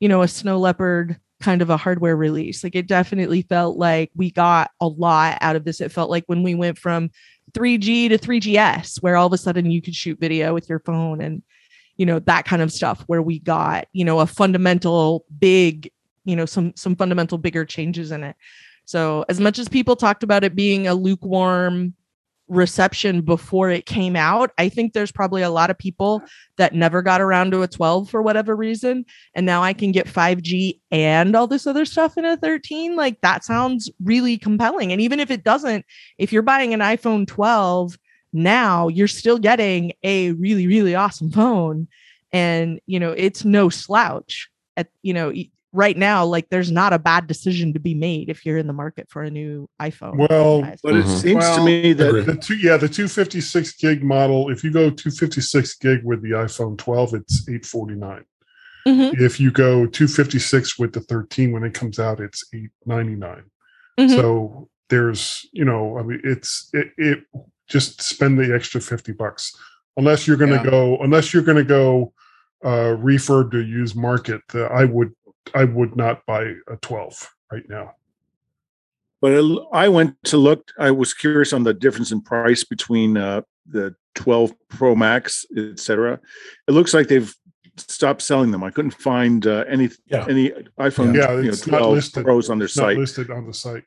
you 0.01 0.09
know, 0.09 0.23
a 0.23 0.29
snow 0.29 0.59
leopard 0.59 1.21
kind 1.41 1.63
of 1.63 1.71
a 1.71 1.77
hardware 1.77 2.17
release. 2.17 2.65
Like 2.65 2.75
it 2.75 2.89
definitely 2.89 3.43
felt 3.43 3.77
like 3.77 4.11
we 4.17 4.31
got 4.31 4.71
a 4.81 4.89
lot 4.89 5.39
out 5.41 5.57
of 5.57 5.65
this. 5.65 5.81
It 5.81 5.93
felt 5.93 6.11
like 6.11 6.25
when 6.27 6.43
we 6.43 6.55
went 6.55 6.79
from 6.79 7.11
3G 7.53 8.09
to 8.09 8.19
3GS, 8.19 9.03
where 9.03 9.17
all 9.17 9.27
of 9.27 9.33
a 9.33 9.39
sudden 9.39 9.71
you 9.71 9.83
could 9.83 9.95
shoot 9.95 10.19
video 10.19 10.55
with 10.55 10.69
your 10.69 10.81
phone 10.81 11.21
and, 11.21 11.43
you 11.97 12.07
know, 12.07 12.19
that 12.21 12.45
kind 12.45 12.63
of 12.63 12.73
stuff, 12.73 13.03
where 13.07 13.23
we 13.23 13.41
got, 13.41 13.87
you 13.93 14.05
know, 14.05 14.21
a 14.21 14.27
fundamental 14.27 15.25
big, 15.39 15.91
you 16.29 16.37
know, 16.37 16.47
some 16.47 16.73
some 16.77 16.95
fundamental 16.95 17.39
bigger 17.39 17.65
changes 17.65 18.13
in 18.13 18.23
it. 18.23 18.37
So 18.85 19.25
as 19.29 19.41
much 19.41 19.59
as 19.59 19.69
people 19.69 19.97
talked 19.97 20.23
about 20.23 20.45
it 20.45 20.55
being 20.55 20.87
a 20.87 20.95
lukewarm 20.95 21.95
reception 22.49 23.21
before 23.21 23.71
it 23.71 23.87
came 23.87 24.17
out. 24.17 24.51
I 24.59 24.69
think 24.69 24.93
there's 24.93 25.13
probably 25.13 25.43
a 25.43 25.51
lot 25.51 25.71
of 25.71 25.79
people 25.79 26.23
that 26.57 26.75
never 26.75 27.03
got 27.03 27.21
around 27.21 27.51
to 27.51 27.63
a 27.63 27.69
12 27.69 28.09
for 28.09 28.23
whatever 28.23 28.57
reason. 28.57 29.05
And 29.35 29.45
now 29.45 29.63
I 29.63 29.75
can 29.75 29.93
get 29.93 30.07
5G 30.07 30.81
and 30.91 31.37
all 31.37 31.47
this 31.47 31.67
other 31.67 31.85
stuff 31.85 32.17
in 32.17 32.25
a 32.25 32.37
13. 32.37 32.97
Like 32.97 33.21
that 33.21 33.45
sounds 33.45 33.91
really 34.03 34.39
compelling. 34.39 34.93
And 34.93 35.01
even 35.01 35.21
if 35.21 35.31
it 35.31 35.45
doesn't, 35.45 35.85
if 36.17 36.33
you're 36.33 36.43
buying 36.43 36.73
an 36.73 36.81
iPhone 36.81 37.27
12 37.27 37.99
now, 38.33 38.89
you're 38.89 39.09
still 39.09 39.39
getting 39.39 39.93
a 40.03 40.33
really, 40.33 40.67
really 40.67 40.95
awesome 40.95 41.31
phone. 41.31 41.87
And, 42.33 42.81
you 42.87 42.99
know, 42.99 43.13
it's 43.13 43.45
no 43.45 43.69
slouch 43.69 44.49
at, 44.77 44.89
you 45.03 45.13
know, 45.13 45.33
right 45.73 45.97
now, 45.97 46.25
like 46.25 46.49
there's 46.51 46.71
not 46.71 46.93
a 46.93 46.99
bad 46.99 47.27
decision 47.27 47.73
to 47.75 47.81
be 47.81 47.95
made 47.95 48.29
if 48.31 48.47
you're 48.47 48.59
in 48.59 48.67
the 48.67 48.73
market 48.73 49.09
for 49.11 49.23
a 49.23 49.31
new 49.31 49.69
iPhone. 49.81 50.17
Well, 50.29 50.63
but 50.83 50.97
it 50.97 51.05
Mhm. 51.05 51.21
seems 51.23 51.35
Well, 51.35 51.57
to 51.59 51.65
me 51.65 51.93
that 51.93 52.27
the 52.27 52.37
two, 52.37 52.57
yeah, 52.57 52.77
the 52.77 52.89
256 52.89 53.73
gig 53.77 54.03
model. 54.03 54.51
If 54.51 54.65
you 54.65 54.71
go 54.71 54.91
256 54.91 55.75
gig 55.77 56.01
with 56.05 56.23
the 56.23 56.31
iPhone 56.31 56.79
12, 56.79 57.15
it's 57.15 57.47
849. 57.49 58.25
Mhm, 58.87 59.21
If 59.21 59.39
you 59.39 59.51
go 59.51 59.85
256 59.87 60.79
with 60.79 60.93
the 60.95 61.01
13 61.01 61.53
when 61.53 61.65
it 61.65 61.75
comes 61.75 61.99
out, 61.99 62.21
it's 62.21 62.45
899. 62.55 63.43
mhm. 64.01 64.15
So 64.17 64.69
there's, 64.89 65.47
you 65.53 65.65
know, 65.67 65.99
I 65.99 66.03
mean, 66.03 66.21
it's 66.25 66.71
it, 66.73 66.89
it 66.97 67.25
just 67.69 68.01
spend 68.01 68.39
the 68.39 68.55
extra 68.55 68.81
50 68.81 69.13
bucks. 69.13 69.53
Unless 69.99 70.27
you're 70.27 70.39
going 70.39 70.51
to 70.53 70.57
Yeah. 70.57 70.71
go, 70.71 70.97
unless 71.03 71.35
you're 71.35 71.43
going 71.43 71.59
to 71.59 71.65
go 71.65 72.13
uh 72.65 72.97
refurb 72.97 73.51
to 73.53 73.61
use 73.61 73.95
market, 73.95 74.41
uh, 74.55 74.65
I 74.65 74.85
would 74.85 75.13
I 75.55 75.65
would 75.65 75.97
not 75.97 76.25
buy 76.27 76.55
a 76.69 76.77
12 76.81 77.29
right 77.53 77.69
now. 77.69 77.95
But 79.21 79.33
I- 79.35 79.85
I 79.85 79.89
went 79.89 80.17
to 80.25 80.37
look. 80.37 80.71
I 80.79 80.91
was 80.91 81.13
curious 81.15 81.53
on 81.53 81.65
the 81.65 81.75
difference 81.75 82.13
in 82.13 82.21
price 82.21 82.65
between 82.65 83.17
uh, 83.17 83.43
the 83.67 83.95
12 84.15 84.53
Pro 84.69 84.95
Max, 84.95 85.45
etc. 85.57 86.21
It 86.69 86.73
looks 86.73 86.95
like 86.95 87.09
they've 87.09 87.33
stopped 87.77 88.23
selling 88.23 88.51
them. 88.51 88.63
I 88.65 88.71
couldn't 88.71 88.93
find 88.93 89.47
uh, 89.47 89.65
any 89.69 89.91
Yeah. 90.07 90.27
any 90.29 90.51
iPhone 90.79 91.15
Yeah, 91.17 91.33
you 91.37 91.43
know, 91.45 91.49
it's 91.49 91.67
not 91.67 91.79
12 91.79 91.95
listed. 91.95 92.25
Pros 92.25 92.51
on 92.51 92.59
their 92.59 92.67
It's 92.67 92.77
not 92.77 92.83
site. 92.85 92.99
listed 92.99 93.31
on 93.31 93.47
the 93.47 93.55
site. 93.55 93.85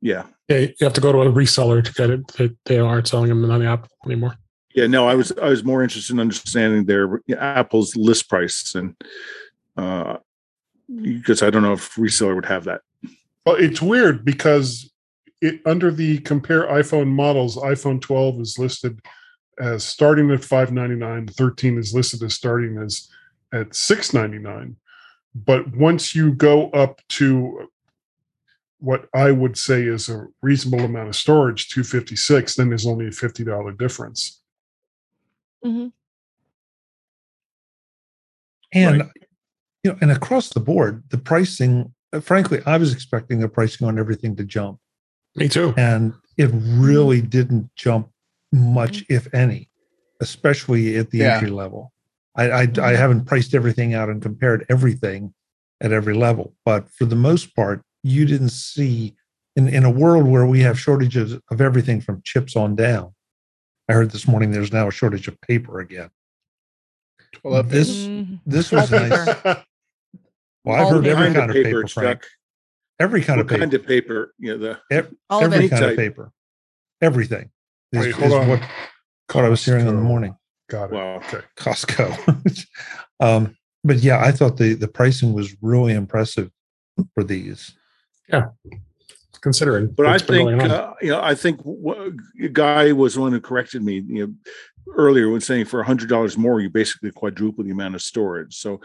Yeah, 0.00 0.24
Yeah, 0.48 0.58
you 0.58 0.74
have 0.82 0.92
to 0.94 1.00
go 1.00 1.12
to 1.12 1.20
a 1.22 1.32
reseller 1.32 1.82
to 1.82 1.92
get 1.94 2.10
it. 2.10 2.26
They, 2.36 2.50
they 2.66 2.78
aren't 2.78 3.08
selling 3.08 3.30
them 3.30 3.50
on 3.50 3.60
the 3.60 3.66
app 3.66 3.88
anymore. 4.04 4.36
yeah. 4.74 4.86
No, 4.86 5.06
I 5.08 5.14
was 5.14 5.32
I 5.40 5.48
was 5.48 5.64
more 5.64 5.82
interested 5.82 6.12
in 6.14 6.20
understanding 6.20 6.84
their 6.84 7.20
Apple's 7.38 7.96
list 7.96 8.28
price 8.28 8.74
and 8.74 8.94
uh, 9.78 10.18
because 10.88 11.42
I 11.42 11.50
don't 11.50 11.62
know 11.62 11.72
if 11.74 11.94
reseller 11.94 12.34
would 12.34 12.46
have 12.46 12.64
that. 12.64 12.82
Well, 13.46 13.56
it's 13.56 13.82
weird 13.82 14.24
because 14.24 14.90
it 15.40 15.60
under 15.66 15.90
the 15.90 16.18
compare 16.20 16.62
iPhone 16.68 17.08
models, 17.08 17.56
iPhone 17.56 18.00
12 18.00 18.40
is 18.40 18.58
listed 18.58 19.00
as 19.60 19.84
starting 19.84 20.30
at 20.30 20.42
599, 20.44 21.28
13 21.28 21.78
is 21.78 21.94
listed 21.94 22.22
as 22.22 22.34
starting 22.34 22.78
as 22.78 23.08
at 23.52 23.74
699. 23.74 24.76
But 25.34 25.76
once 25.76 26.14
you 26.14 26.32
go 26.32 26.70
up 26.70 27.00
to 27.10 27.68
what 28.78 29.08
I 29.14 29.30
would 29.32 29.56
say 29.56 29.82
is 29.84 30.08
a 30.08 30.26
reasonable 30.42 30.84
amount 30.84 31.08
of 31.08 31.16
storage, 31.16 31.68
256, 31.70 32.54
then 32.56 32.68
there's 32.68 32.86
only 32.86 33.06
a 33.06 33.10
$50 33.10 33.72
difference. 33.78 34.40
Mhm. 35.64 35.92
And 38.72 39.00
Right. 39.02 39.10
You 39.84 39.92
know, 39.92 39.98
and 40.00 40.10
across 40.10 40.48
the 40.48 40.60
board, 40.60 41.04
the 41.10 41.18
pricing. 41.18 41.92
uh, 42.12 42.20
Frankly, 42.20 42.60
I 42.66 42.78
was 42.78 42.92
expecting 42.92 43.38
the 43.38 43.48
pricing 43.48 43.86
on 43.86 43.98
everything 43.98 44.34
to 44.36 44.44
jump, 44.44 44.78
Me 45.36 45.48
too. 45.48 45.74
and 45.76 46.14
it 46.38 46.50
really 46.52 47.20
didn't 47.20 47.70
jump 47.76 48.08
much, 48.52 49.04
if 49.08 49.32
any, 49.34 49.68
especially 50.20 50.96
at 50.96 51.10
the 51.10 51.18
Yeah. 51.18 51.34
entry 51.34 51.50
level. 51.50 51.92
I, 52.36 52.50
I 52.50 52.68
I 52.82 52.96
haven't 52.96 53.26
priced 53.26 53.54
everything 53.54 53.94
out 53.94 54.08
and 54.08 54.20
compared 54.20 54.66
everything 54.68 55.32
at 55.80 55.92
every 55.92 56.14
level, 56.14 56.54
but 56.64 56.88
for 56.90 57.04
the 57.04 57.14
most 57.14 57.54
part, 57.54 57.82
you 58.02 58.24
didn't 58.26 58.48
see 58.50 59.14
in 59.54 59.68
in 59.68 59.84
a 59.84 59.90
world 59.90 60.26
where 60.26 60.46
we 60.46 60.60
have 60.60 60.80
shortages 60.80 61.34
of 61.50 61.60
everything 61.60 62.00
from 62.00 62.22
chips 62.24 62.56
on 62.56 62.74
down. 62.74 63.14
I 63.88 63.92
heard 63.92 64.10
this 64.10 64.26
morning 64.26 64.50
there's 64.50 64.72
now 64.72 64.88
a 64.88 64.90
shortage 64.90 65.28
of 65.28 65.40
paper 65.42 65.78
again. 65.78 66.10
Well, 67.44 67.62
This 67.62 68.06
Mhm. 68.08 68.40
this 68.46 68.72
was 68.72 68.90
nice. 68.90 69.28
paper. 70.64 70.76
Well, 70.76 70.86
I've 70.86 70.92
heard 70.94 71.06
every 71.06 71.24
Kind 71.24 71.34
kind 71.36 71.50
of 71.50 71.56
of 71.56 71.62
paper, 71.62 71.78
paper, 71.82 71.88
Frank. 71.88 72.22
Chuck. 72.22 72.30
Every 73.00 73.22
kind 73.22 73.38
What 73.38 73.42
of 73.46 73.48
paper. 73.50 73.60
kind 73.60 73.74
of 73.74 73.86
paper? 73.86 74.34
You 74.38 74.56
know, 74.58 74.78
the 74.90 75.08
All 75.30 75.44
of 75.44 75.52
every 75.52 75.66
it. 75.66 75.70
kind 75.70 75.84
of 75.84 75.96
paper. 75.96 76.32
Everything. 77.02 77.50
Is, 77.92 78.06
Wait, 78.06 78.14
hold 78.14 78.26
is 78.28 78.32
on. 78.34 78.48
what, 78.48 78.60
what 79.32 79.44
I 79.44 79.48
was 79.48 79.64
hearing 79.64 79.86
in 79.86 79.94
the 79.94 80.02
morning. 80.02 80.36
Got 80.70 80.84
it. 80.86 80.92
Wow. 80.92 81.16
Okay. 81.16 81.40
Costco. 81.56 82.66
um, 83.20 83.56
but 83.82 83.98
yeah, 83.98 84.20
I 84.24 84.32
thought 84.32 84.56
the 84.56 84.74
the 84.74 84.88
pricing 84.88 85.32
was 85.34 85.54
really 85.60 85.92
impressive 85.92 86.50
for 87.14 87.22
these. 87.22 87.72
Yeah. 88.28 88.46
Considering. 89.42 89.88
But 89.88 90.06
I 90.06 90.12
what's 90.12 90.22
been 90.22 90.44
going 90.46 90.58
think 90.60 90.72
uh, 90.72 90.94
you 91.02 91.10
know. 91.10 91.20
I 91.20 91.34
think 91.34 91.60
wha- 91.64 92.10
Guy 92.52 92.92
was 92.92 93.14
the 93.14 93.20
one 93.20 93.32
who 93.32 93.40
corrected 93.40 93.82
me. 93.82 94.02
You 94.06 94.26
know, 94.26 94.34
earlier 94.96 95.28
when 95.28 95.42
saying 95.42 95.66
for 95.66 95.80
a 95.80 95.84
hundred 95.84 96.08
dollars 96.08 96.38
more, 96.38 96.60
you 96.60 96.70
basically 96.70 97.10
quadruple 97.10 97.62
the 97.64 97.70
amount 97.70 97.94
of 97.94 98.00
storage. 98.02 98.56
So, 98.56 98.70
you 98.70 98.78
know, 98.78 98.80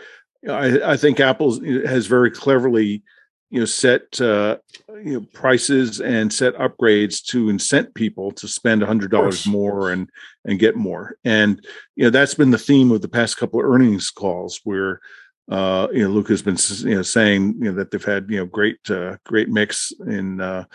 I, 0.48 0.94
I 0.94 0.98
think 0.98 1.20
Apple 1.20 1.60
has 1.86 2.08
very 2.08 2.32
cleverly, 2.32 3.04
you 3.50 3.60
know, 3.60 3.66
set 3.66 4.20
uh, 4.22 4.58
you 5.04 5.20
know 5.20 5.26
prices 5.34 6.00
and 6.00 6.32
set 6.32 6.56
upgrades 6.56 7.24
to 7.28 7.48
incent 7.48 7.94
people 7.94 8.32
to 8.34 8.48
spend 8.48 8.84
a 8.84 8.86
hundred 8.86 9.12
dollars 9.12 9.46
more 9.48 9.92
and 9.92 10.10
and 10.46 10.60
get 10.60 10.76
more. 10.76 11.16
And 11.26 11.66
you 11.96 12.06
know 12.06 12.10
that's 12.10 12.36
been 12.36 12.52
the 12.52 12.58
theme 12.58 12.92
of 12.92 13.02
the 13.02 13.10
past 13.10 13.38
couple 13.38 13.60
of 13.60 13.66
earnings 13.66 14.12
calls 14.12 14.62
where 14.64 15.02
uh, 15.50 15.88
you 15.92 16.04
know, 16.04 16.10
Luke 16.10 16.30
has 16.30 16.44
been 16.44 16.58
you 16.88 16.96
know 16.96 17.02
saying 17.02 17.56
you 17.60 17.66
know 17.66 17.74
that 17.74 17.90
they've 17.90 18.06
had 18.06 18.30
you 18.30 18.38
know 18.38 18.46
great 18.46 18.78
uh, 18.90 19.18
great 19.26 19.50
mix 19.50 19.92
in 20.08 20.40
uh, 20.40 20.66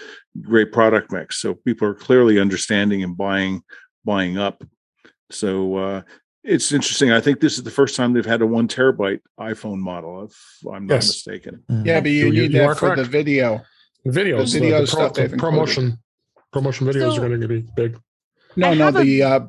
great 0.42 0.72
product 0.72 1.12
mix. 1.12 1.40
So 1.40 1.54
people 1.54 1.86
are 1.86 1.94
clearly 1.94 2.40
understanding 2.40 3.04
and 3.04 3.16
buying 3.16 3.62
buying 4.04 4.36
up. 4.36 4.64
So 5.30 5.76
uh, 5.76 6.02
it's 6.44 6.72
interesting. 6.72 7.10
I 7.10 7.20
think 7.20 7.40
this 7.40 7.56
is 7.58 7.64
the 7.64 7.70
first 7.70 7.96
time 7.96 8.12
they've 8.12 8.24
had 8.24 8.42
a 8.42 8.46
one 8.46 8.68
terabyte 8.68 9.20
iPhone 9.40 9.78
model, 9.78 10.24
if 10.24 10.36
I'm 10.70 10.86
not 10.86 10.96
Yes. 10.96 11.06
mistaken. 11.08 11.62
yeah, 11.84 12.00
but 12.00 12.10
you, 12.10 12.26
You- 12.26 12.32
you- 12.32 12.42
need 12.42 12.52
you 12.52 12.58
that 12.60 12.66
are 12.68 12.74
for 12.74 12.88
the 12.90 12.94
correct. 12.96 13.10
video. 13.10 13.60
videos, 14.06 14.52
the 14.52 14.60
the, 14.60 14.66
video 14.66 14.70
the 14.70 14.76
pro- 14.78 14.86
stuff 14.86 15.14
they've 15.14 15.30
the 15.30 15.36
promotion, 15.38 15.98
promotion 16.52 16.86
videos 16.86 17.14
So- 17.16 17.22
are 17.22 17.28
going 17.28 17.40
to 17.40 17.48
be 17.48 17.64
big. 17.74 17.98
No, 18.56 18.68
I 18.68 18.74
no, 18.74 18.84
have 18.84 18.96
a- 18.96 19.02
the 19.02 19.22
uh, 19.22 19.40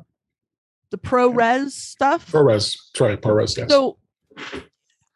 The 0.90 0.98
ProRes 0.98 1.70
stuff. 1.72 2.30
ProRes, 2.32 2.76
that's 2.92 3.00
right, 3.00 3.20
ProRes, 3.20 3.56
yes. 3.58 3.68
So 3.70 3.98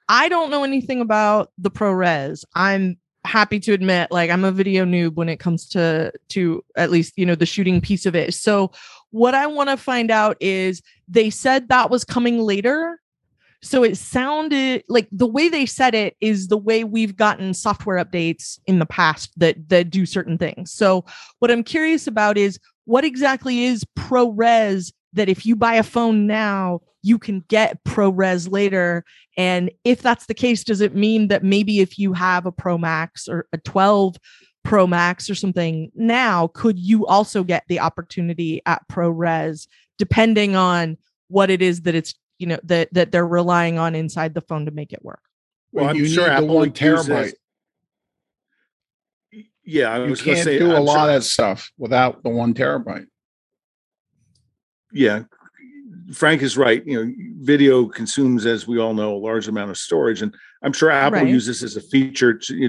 I 0.08 0.28
don't 0.28 0.50
know 0.50 0.64
anything 0.64 1.00
about 1.00 1.50
the 1.58 1.70
ProRes. 1.70 2.44
I'm 2.54 2.98
happy 3.24 3.60
to 3.60 3.72
admit 3.72 4.10
like 4.10 4.30
I'm 4.30 4.44
a 4.44 4.50
video 4.52 4.84
noob 4.84 5.14
when 5.14 5.28
it 5.28 5.38
comes 5.38 5.68
to 5.70 6.12
to 6.30 6.64
at 6.76 6.90
least, 6.90 7.14
you 7.16 7.24
know, 7.26 7.34
the 7.34 7.46
shooting 7.46 7.80
piece 7.80 8.06
of 8.06 8.14
it. 8.16 8.34
So 8.34 8.72
what 9.10 9.34
I 9.34 9.46
want 9.46 9.68
to 9.70 9.76
find 9.76 10.10
out 10.10 10.36
is 10.40 10.82
they 11.10 11.28
said 11.28 11.68
that 11.68 11.90
was 11.90 12.04
coming 12.04 12.38
later. 12.38 13.00
So 13.62 13.84
it 13.84 13.98
sounded 13.98 14.84
like 14.88 15.08
the 15.12 15.26
way 15.26 15.50
they 15.50 15.66
said 15.66 15.94
it 15.94 16.16
is 16.20 16.48
the 16.48 16.56
way 16.56 16.82
we've 16.82 17.16
gotten 17.16 17.52
software 17.52 18.02
updates 18.02 18.58
in 18.66 18.78
the 18.78 18.86
past 18.86 19.38
that 19.38 19.68
that 19.68 19.90
do 19.90 20.06
certain 20.06 20.38
things. 20.38 20.72
So 20.72 21.04
what 21.40 21.50
I'm 21.50 21.64
curious 21.64 22.06
about 22.06 22.38
is 22.38 22.58
what 22.86 23.04
exactly 23.04 23.64
is 23.64 23.84
ProRes 23.98 24.92
that 25.12 25.28
if 25.28 25.44
you 25.44 25.56
buy 25.56 25.74
a 25.74 25.82
phone 25.82 26.26
now, 26.26 26.80
you 27.02 27.18
can 27.18 27.44
get 27.48 27.82
ProRes 27.84 28.50
later. 28.50 29.04
And 29.36 29.70
if 29.84 30.00
that's 30.00 30.26
the 30.26 30.34
case, 30.34 30.64
does 30.64 30.80
it 30.80 30.94
mean 30.94 31.28
that 31.28 31.44
maybe 31.44 31.80
if 31.80 31.98
you 31.98 32.12
have 32.12 32.46
a 32.46 32.52
Pro 32.52 32.78
Max 32.78 33.28
or 33.28 33.46
a 33.52 33.58
12 33.58 34.16
Pro 34.62 34.86
Max 34.86 35.28
or 35.28 35.34
something 35.34 35.90
now, 35.94 36.48
could 36.48 36.78
you 36.78 37.06
also 37.06 37.42
get 37.42 37.64
the 37.68 37.80
opportunity 37.80 38.62
at 38.66 38.86
ProRes 38.88 39.66
depending 40.00 40.56
on 40.56 40.96
what 41.28 41.50
it 41.50 41.60
is 41.62 41.82
that 41.82 41.94
it's 41.94 42.14
you 42.40 42.46
know 42.46 42.58
that 42.64 42.88
that 42.92 43.12
they're 43.12 43.26
relying 43.26 43.78
on 43.78 43.94
inside 43.94 44.34
the 44.34 44.40
phone 44.40 44.64
to 44.64 44.72
make 44.72 44.92
it 44.92 45.04
work? 45.04 45.20
Well, 45.72 45.88
I'm 45.90 45.96
sure 46.06 46.24
need 46.24 46.30
the 46.30 46.32
Apple 46.32 46.46
one 46.48 46.56
would 46.60 46.74
terabyte. 46.74 47.06
this- 47.06 47.34
Yeah, 49.62 49.92
I 49.92 50.02
You 50.04 50.10
was 50.10 50.22
going 50.22 50.36
can't 50.36 50.44
say 50.46 50.58
do 50.58 50.72
a 50.72 50.76
I'm 50.76 50.84
lot 50.84 51.06
sure- 51.08 51.16
of 51.16 51.24
stuff 51.24 51.70
without 51.78 52.22
the 52.24 52.30
one 52.30 52.54
terabyte. 52.54 53.06
yeah 54.92 55.22
Frank 56.12 56.42
is 56.42 56.56
right. 56.56 56.84
You 56.84 57.04
know, 57.04 57.12
video 57.38 57.86
consumes, 57.86 58.44
as 58.44 58.66
we 58.66 58.80
all 58.80 58.94
know, 58.94 59.14
a 59.14 59.22
large 59.28 59.46
amount 59.46 59.70
of 59.70 59.78
storage, 59.78 60.22
and 60.22 60.34
I'm 60.64 60.72
sure 60.72 60.90
Apple 60.90 61.20
Right. 61.20 61.28
uses 61.28 61.60
this 61.60 61.76
as 61.76 61.84
a 61.84 61.86
feature 61.88 62.34
to, 62.34 62.68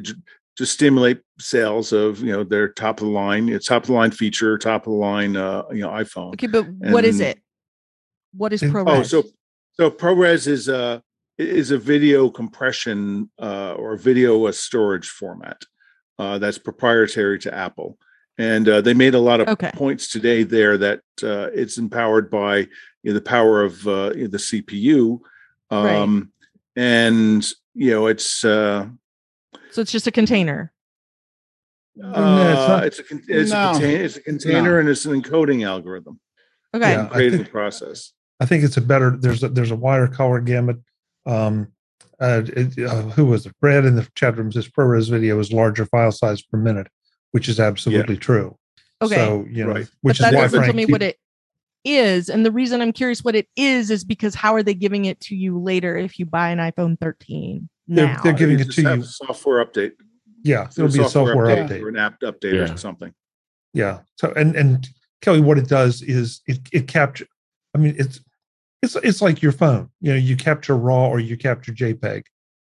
to 0.58 0.64
to 0.64 0.66
stimulate 0.66 1.22
sales 1.40 1.92
of 1.94 2.20
you 2.20 2.32
know 2.32 2.44
their 2.44 2.70
top 2.70 3.00
of 3.02 3.08
the 3.08 3.12
line, 3.14 3.50
it's 3.50 3.68
top 3.68 3.84
of 3.84 3.88
the 3.88 3.94
line 3.94 4.12
feature, 4.12 4.58
top 4.58 4.86
of 4.88 4.92
the 4.94 4.98
line, 5.00 5.36
uh, 5.38 5.64
you 5.72 5.82
know, 5.82 5.90
iPhone. 5.90 6.34
Okay, 6.34 6.48
but 6.48 6.68
what 6.68 7.06
is 7.06 7.20
it? 7.20 7.40
What 8.34 8.54
is 8.54 8.62
And- 8.64 8.74
ProRes? 8.74 8.88
Oh, 8.88 9.04
so 9.04 9.24
so 9.74 9.92
ProRes 9.92 10.48
is 10.48 10.68
a 10.68 11.02
is 11.38 11.72
a 11.72 11.78
video 11.78 12.30
compression 12.30 13.30
uh, 13.42 13.74
or 13.74 13.96
video 13.98 14.46
uh, 14.46 14.52
storage 14.52 15.10
format 15.10 15.62
uh, 16.20 16.38
that's 16.38 16.58
proprietary 16.60 17.40
to 17.40 17.54
Apple, 17.54 17.98
and 18.38 18.68
uh, 18.70 18.82
they 18.82 18.94
made 18.94 19.16
a 19.16 19.20
lot 19.20 19.40
of 19.40 19.48
Okay. 19.48 19.72
points 19.74 20.10
today 20.12 20.44
there 20.44 20.78
that 20.78 21.00
uh, 21.24 21.50
it's 21.54 21.78
empowered 21.78 22.30
by 22.30 22.58
you 22.58 22.68
know, 23.06 23.14
the 23.14 23.22
power 23.22 23.64
of 23.64 23.88
uh, 23.88 24.12
you 24.16 24.24
know, 24.24 24.28
the 24.28 24.38
CPU, 24.38 25.20
Right. 25.72 25.96
um, 25.96 26.32
and 26.76 27.50
you 27.74 27.92
know 27.92 28.08
it's 28.08 28.44
uh, 28.46 28.88
so 29.72 29.82
it's 29.82 29.92
just 29.92 30.08
a 30.08 30.12
container. 30.12 30.72
No, 31.96 32.08
it's 32.10 32.18
uh, 32.18 32.68
not. 32.68 32.86
it's 32.86 33.00
a 33.00 33.04
con- 33.04 33.24
it's, 33.28 33.52
No. 33.52 33.70
a 33.70 33.74
contain- 33.74 34.02
it's 34.02 34.18
a 34.18 34.22
container 34.22 34.80
and 34.80 34.88
it's 34.90 35.06
an 35.06 35.22
encoding 35.22 35.66
algorithm, 35.68 36.20
Okay. 36.74 36.92
Yeah. 36.94 37.06
I 37.06 37.14
creating 37.14 37.40
think- 37.40 37.52
process. 37.52 38.14
I 38.40 38.46
think 38.46 38.64
it's 38.64 38.78
a 38.78 38.82
better. 38.82 39.16
There's 39.20 39.44
a, 39.44 39.50
there's 39.50 39.70
a 39.72 39.76
wider 39.76 40.08
color 40.08 40.40
gamut. 40.40 40.78
Um, 41.28 41.68
uh, 42.20 42.42
it, 42.48 42.80
uh, 42.80 43.04
who 43.10 43.26
was 43.26 43.46
it? 43.46 43.54
Brad 43.62 43.86
in 43.86 43.96
the 43.96 44.08
chat 44.16 44.36
room 44.38 44.52
says 44.52 44.68
ProRes 44.68 45.10
video 45.12 45.38
is 45.40 45.54
larger 45.54 45.86
file 45.86 46.12
size 46.12 46.42
per 46.42 46.58
minute, 46.58 46.88
which 47.34 47.48
is 47.48 47.60
absolutely 47.60 48.18
true. 48.18 48.58
Okay. 49.02 49.16
So 49.16 49.46
you 49.50 49.64
know, 49.66 49.74
Right. 49.74 49.88
which 50.02 50.18
but 50.20 50.26
is 50.28 50.32
that 50.32 50.34
why 50.34 50.42
doesn't 50.42 50.64
tell 50.64 50.74
me 50.74 50.86
what 50.88 51.04
it 51.04 51.18
is. 51.86 52.30
And 52.30 52.44
the 52.44 52.52
reason 52.52 52.82
I'm 52.82 52.94
curious 52.94 53.24
what 53.24 53.36
it 53.36 53.48
is 53.56 53.92
is 53.92 54.04
because 54.04 54.34
how 54.34 54.56
are 54.56 54.64
they 54.64 54.74
giving 54.74 55.06
it 55.06 55.20
to 55.22 55.36
you 55.36 55.60
later 55.60 55.96
if 55.98 56.18
you 56.18 56.26
buy 56.26 56.50
an 56.50 56.58
iPhone 56.60 57.00
13 57.00 57.70
They're- 57.81 57.81
now? 57.96 58.22
they're 58.24 58.34
giving 58.34 58.58
You 58.60 58.66
it 58.66 58.72
to 58.74 58.82
you. 58.82 59.04
Software 59.04 59.64
update. 59.66 59.92
yeah, 60.44 60.68
through 60.68 60.86
it'll 60.86 60.98
be 60.98 61.04
a 61.04 61.10
software 61.10 61.48
update. 61.48 61.82
or 61.82 61.90
an 61.90 61.98
app 61.98 62.20
update 62.22 62.54
Yeah. 62.54 62.74
or 62.74 62.78
something. 62.78 63.14
Yeah. 63.74 64.00
So 64.18 64.34
and 64.36 64.56
and 64.56 64.88
Kelly, 65.22 65.42
what 65.42 65.58
it 65.58 65.68
does 65.68 66.02
is 66.02 66.42
it 66.48 66.60
it 66.72 66.88
capture. 66.88 67.28
I 67.76 67.78
mean, 67.78 67.96
it's 67.98 68.20
it's 68.82 68.96
it's 68.98 69.22
like 69.22 69.42
your 69.42 69.52
phone. 69.52 69.90
You 70.02 70.12
know, 70.14 70.18
you 70.18 70.36
capture 70.36 70.76
RAW 70.76 71.08
or 71.10 71.20
you 71.20 71.38
capture 71.38 71.72
JPEG. 71.72 72.24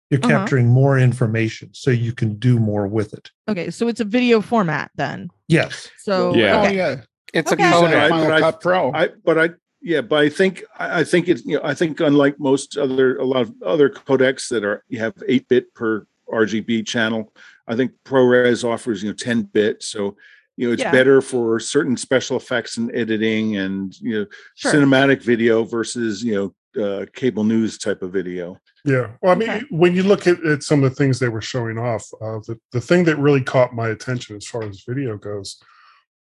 You're 0.10 0.20
Uh-huh. 0.24 0.28
capturing 0.40 0.68
more 0.68 0.98
information, 0.98 1.70
so 1.74 1.92
you 1.92 2.14
can 2.14 2.40
do 2.40 2.58
more 2.60 2.88
with 2.88 3.14
it. 3.14 3.30
okay, 3.48 3.70
so 3.70 3.88
it's 3.88 4.00
a 4.00 4.06
video 4.06 4.42
format 4.42 4.90
then. 4.96 5.30
Yes. 5.48 5.90
So 6.00 6.34
Yeah. 6.34 6.64
Oh 6.66 6.68
yeah, 6.70 7.02
It's 7.34 7.52
Okay. 7.52 7.64
a 7.64 7.72
So 7.72 7.82
Use 7.84 7.92
that 7.92 8.10
codec. 8.12 8.20
Final 8.26 8.40
Cut 8.40 8.62
Pro. 8.62 8.92
I 8.92 9.10
but 9.24 9.38
I 9.38 9.50
yeah, 9.82 10.02
but 10.02 10.20
I 10.20 10.30
think 10.30 10.64
I 10.78 11.00
I 11.02 11.04
think 11.04 11.28
it's 11.28 11.46
you 11.46 11.56
know 11.56 11.62
I 11.64 11.74
think 11.74 12.00
unlike 12.00 12.40
most 12.40 12.78
other 12.78 13.18
a 13.18 13.26
lot 13.26 13.42
of 13.42 13.54
other 13.66 13.90
codecs 13.90 14.50
that 14.50 14.64
are 14.64 14.84
you 14.88 15.00
have 15.00 15.14
eight 15.28 15.48
bit 15.48 15.74
per 15.74 16.06
RGB 16.32 16.86
channel, 16.86 17.34
I 17.68 17.76
think 17.76 17.92
ProRes 18.06 18.64
offers 18.64 19.02
you 19.04 19.10
know 19.10 19.16
ten 19.16 19.44
bit, 19.44 19.82
so 19.84 20.16
you 20.58 20.68
know 20.68 20.74
it's 20.74 20.84
Yeah. 20.84 20.92
better 20.92 21.22
for 21.22 21.60
certain 21.60 21.98
special 21.98 22.38
effects 22.38 22.78
and 22.78 22.94
editing 22.94 23.58
and 23.58 23.94
you 24.02 24.20
know 24.20 24.26
Sure. 24.56 24.74
cinematic 24.74 25.24
video 25.24 25.64
versus 25.64 26.24
you 26.24 26.36
know 26.36 26.54
uh, 26.84 27.06
cable 27.14 27.44
news 27.44 27.78
type 27.78 28.02
of 28.04 28.12
video. 28.14 28.60
Yeah. 28.86 29.12
Well, 29.22 29.32
I 29.34 29.36
mean, 29.36 29.50
Okay. 29.50 29.66
when 29.72 29.96
you 29.96 30.04
look 30.04 30.28
at, 30.28 30.44
at 30.46 30.62
some 30.64 30.84
of 30.84 30.90
the 30.90 30.96
things 30.96 31.18
they 31.20 31.28
were 31.28 31.42
showing 31.42 31.78
off, 31.80 32.08
uh, 32.22 32.40
the, 32.48 32.60
the 32.72 32.80
thing 32.80 33.04
that 33.06 33.18
really 33.18 33.42
caught 33.42 33.74
my 33.74 33.90
attention 33.90 34.36
as 34.36 34.46
far 34.46 34.64
as 34.64 34.84
video 34.88 35.18
goes 35.18 35.60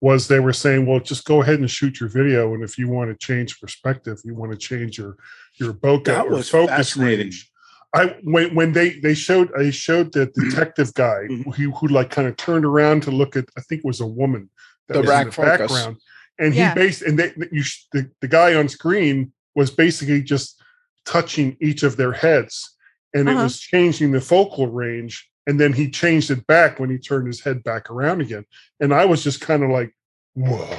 was 0.01 0.27
they 0.27 0.39
were 0.39 0.53
saying, 0.53 0.85
well, 0.85 0.99
just 0.99 1.25
go 1.25 1.41
ahead 1.41 1.59
and 1.59 1.69
shoot 1.69 1.99
your 1.99 2.09
video. 2.09 2.53
And 2.53 2.63
if 2.63 2.77
you 2.77 2.87
want 2.87 3.09
to 3.11 3.25
change 3.25 3.59
perspective, 3.59 4.17
you 4.23 4.33
want 4.33 4.51
to 4.51 4.57
change 4.57 4.97
your, 4.97 5.17
your 5.55 5.73
bokeh 5.73 6.05
That 6.05 6.27
or 6.27 6.41
focus 6.41 6.95
range. 6.95 7.51
I 7.93 8.15
when 8.23 8.53
when 8.53 8.71
they 8.73 8.99
they 8.99 9.15
showed 9.15 9.49
they 9.57 9.71
showed 9.71 10.13
the 10.13 10.27
detective 10.35 10.93
guy 10.93 11.21
Mhm. 11.29 11.55
who 11.55 11.71
who 11.71 11.87
like 11.87 12.11
kind 12.11 12.27
of 12.27 12.37
turned 12.37 12.63
around 12.63 13.01
to 13.03 13.11
look 13.11 13.35
at 13.35 13.45
I 13.57 13.61
think 13.61 13.79
it 13.79 13.87
was 13.87 13.99
a 13.99 14.05
woman 14.05 14.49
that 14.87 14.93
The 14.93 14.99
was 15.01 15.09
rack 15.09 15.21
in 15.23 15.27
the 15.29 15.31
focus. 15.33 15.57
background 15.59 15.97
and 16.37 16.53
Yeah. 16.53 16.69
he 16.69 16.75
based 16.75 17.01
and 17.01 17.17
they 17.17 17.33
you 17.51 17.63
the, 17.91 18.09
the 18.21 18.27
guy 18.27 18.53
on 18.53 18.69
screen 18.69 19.33
was 19.55 19.71
basically 19.71 20.21
just 20.21 20.61
touching 21.05 21.57
each 21.61 21.81
of 21.81 21.97
their 21.97 22.11
heads 22.13 22.75
and 23.15 23.27
it 23.27 23.33
Uh-huh. 23.33 23.43
was 23.45 23.59
changing 23.59 24.11
the 24.11 24.21
focal 24.21 24.67
range 24.67 25.27
and 25.49 25.59
then 25.59 25.73
he 25.73 25.89
changed 25.89 26.29
it 26.29 26.45
back 26.45 26.79
when 26.79 26.91
he 26.91 26.99
turned 26.99 27.25
his 27.25 27.41
head 27.41 27.63
back 27.63 27.89
around 27.89 28.21
again 28.21 28.45
and 28.79 28.93
i 28.93 29.03
was 29.03 29.23
just 29.23 29.41
kind 29.41 29.63
of 29.63 29.71
like 29.71 29.91
whoa 30.35 30.69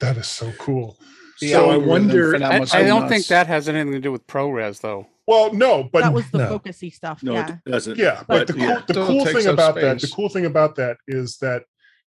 that 0.00 0.16
is 0.16 0.26
so 0.26 0.50
cool 0.58 0.98
The 1.40 1.52
So 1.52 1.70
I 1.70 1.76
wonder- 1.76 2.36
for 2.38 2.44
I, 2.44 2.56
I 2.80 2.82
don't 2.82 3.02
nuts. 3.02 3.12
think 3.12 3.26
that 3.28 3.46
has 3.46 3.68
anything 3.68 3.92
to 3.92 4.00
do 4.00 4.10
with 4.12 4.26
ProRes 4.26 4.80
though. 4.80 5.06
well 5.26 5.52
no 5.54 5.84
but 5.92 6.00
that 6.02 6.12
was 6.12 6.28
the 6.30 6.38
no. 6.38 6.58
focusy 6.58 6.92
stuff. 6.92 7.22
No, 7.22 7.34
yeah. 7.34 7.56
it 7.64 7.70
doesn't. 7.70 7.96
yeah 7.98 8.22
but, 8.26 8.46
the 8.48 8.52
cool, 8.54 8.62
yeah. 8.62 8.82
the 8.86 8.94
cool 8.94 9.24
thing 9.24 9.46
up 9.46 9.54
about 9.54 9.74
that 9.76 10.00
the 10.00 10.08
cool 10.08 10.28
thing 10.28 10.44
about 10.46 10.74
that 10.76 10.96
is 11.06 11.38
that 11.38 11.62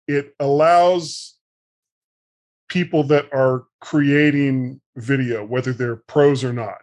it 0.08 0.34
allows 0.40 1.36
people 2.70 3.04
that 3.04 3.32
are 3.34 3.66
creating 3.80 4.82
video 4.96 5.46
whether 5.46 5.74
they're 5.74 6.02
pros 6.08 6.44
or 6.44 6.54
not 6.54 6.80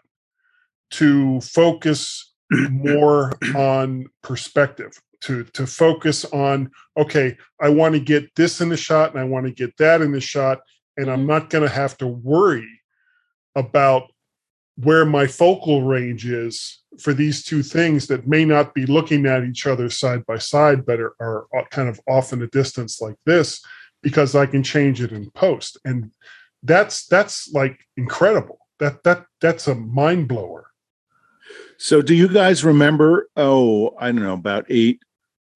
to 0.91 1.41
focus 1.41 2.30
more 2.51 3.33
on 3.57 4.07
perspective 4.23 4.93
to 5.21 5.45
to 5.45 5.67
focus 5.67 6.25
on 6.27 6.71
okay 6.97 7.37
i 7.61 7.69
want 7.69 7.95
to 7.95 8.01
get 8.01 8.35
this 8.35 8.61
in 8.61 8.69
the 8.69 8.77
shot 8.77 9.11
and 9.11 9.21
i 9.21 9.25
want 9.25 9.47
to 9.47 9.53
get 9.53 9.77
that 9.77 10.01
in 10.01 10.13
the 10.13 10.21
shot 10.21 10.61
and 10.97 11.11
i'm 11.11 11.25
Mhm. 11.25 11.29
not 11.29 11.51
going 11.51 11.63
to 11.63 11.75
have 11.75 11.97
to 11.99 12.07
worry 12.07 12.81
about 13.55 14.11
where 14.77 15.05
my 15.05 15.27
focal 15.27 15.83
range 15.83 16.27
is 16.27 16.83
for 16.99 17.13
these 17.13 17.45
two 17.45 17.63
things 17.63 18.07
that 18.07 18.27
may 18.27 18.45
not 18.45 18.73
be 18.75 18.87
looking 18.87 19.27
at 19.27 19.45
each 19.45 19.67
other 19.67 19.91
side 19.91 20.25
by 20.27 20.39
side 20.39 20.87
but 20.87 20.99
are, 21.01 21.15
are 21.21 21.47
kind 21.71 21.89
of 21.89 22.01
off 22.09 22.33
in 22.33 22.43
a 22.43 22.47
distance 22.49 23.01
like 23.01 23.17
this 23.27 23.63
because 24.03 24.35
i 24.35 24.47
can 24.47 24.63
change 24.63 25.03
it 25.03 25.13
in 25.13 25.31
post. 25.33 25.79
And 25.85 26.11
that's 26.63 27.07
that's 27.07 27.51
like 27.53 27.87
incredible. 27.97 28.59
That 28.79 29.03
that 29.05 29.27
that's 29.41 29.69
a 29.69 29.75
mind 29.75 30.29
blower 30.29 30.70
So, 31.83 32.03
do 32.03 32.15
you 32.15 32.29
guys 32.29 32.63
remember? 32.63 33.31
Oh, 33.39 33.95
I 33.99 34.09
don't 34.09 34.23
know, 34.23 34.35
about 34.35 34.67
eight 34.69 35.01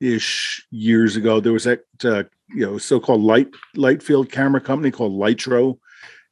ish 0.01 0.67
years 0.71 1.17
ago, 1.17 1.39
there 1.39 1.53
was 1.53 1.65
that 1.65 1.85
uh, 2.03 2.25
you 2.49 2.65
know 2.65 2.79
so-called 2.79 3.21
light 3.21 3.49
light 3.77 4.03
field 4.03 4.33
camera 4.33 4.63
company 4.63 4.91
called 4.91 5.13
Lytro, 5.13 5.79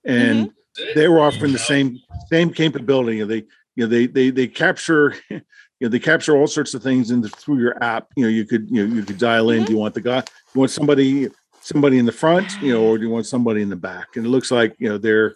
and 0.07 0.51
they 0.95 1.09
were 1.09 1.21
offering 1.21 1.53
the 1.53 1.59
same 1.59 1.99
same 2.31 2.51
capability. 2.55 3.19
You 3.19 3.25
know, 3.25 3.29
They 3.29 3.45
you 3.77 3.85
know 3.85 3.87
they 3.87 4.07
they 4.07 4.31
they 4.31 4.47
capture 4.47 5.15
you 5.29 5.43
know 5.83 5.89
they 5.91 5.99
capture 5.99 6.39
all 6.39 6.47
sorts 6.47 6.73
of 6.73 6.83
things 6.83 7.11
in 7.11 7.21
the, 7.21 7.29
through 7.29 7.59
your 7.59 7.85
app. 7.85 8.09
You 8.17 8.23
know, 8.23 8.31
you 8.31 8.47
could 8.47 8.71
you 8.71 8.87
know 8.87 8.95
you 8.95 9.03
could 9.03 9.19
dial 9.19 9.51
in. 9.51 9.65
Do 9.65 9.73
you 9.73 9.79
want 9.79 9.93
the 9.93 10.01
guy? 10.01 10.25
You 10.55 10.59
want 10.59 10.71
somebody 10.71 11.29
somebody 11.61 11.99
in 11.99 12.07
the 12.07 12.13
front? 12.13 12.51
You 12.63 12.73
know, 12.73 12.83
or 12.83 12.97
do 12.97 13.05
you 13.05 13.11
want 13.11 13.27
somebody 13.27 13.61
in 13.61 13.69
the 13.69 13.77
back? 13.77 14.17
And 14.17 14.25
it 14.25 14.31
looks 14.31 14.51
like 14.51 14.75
you 14.79 14.89
know 14.89 14.97
they're 14.97 15.35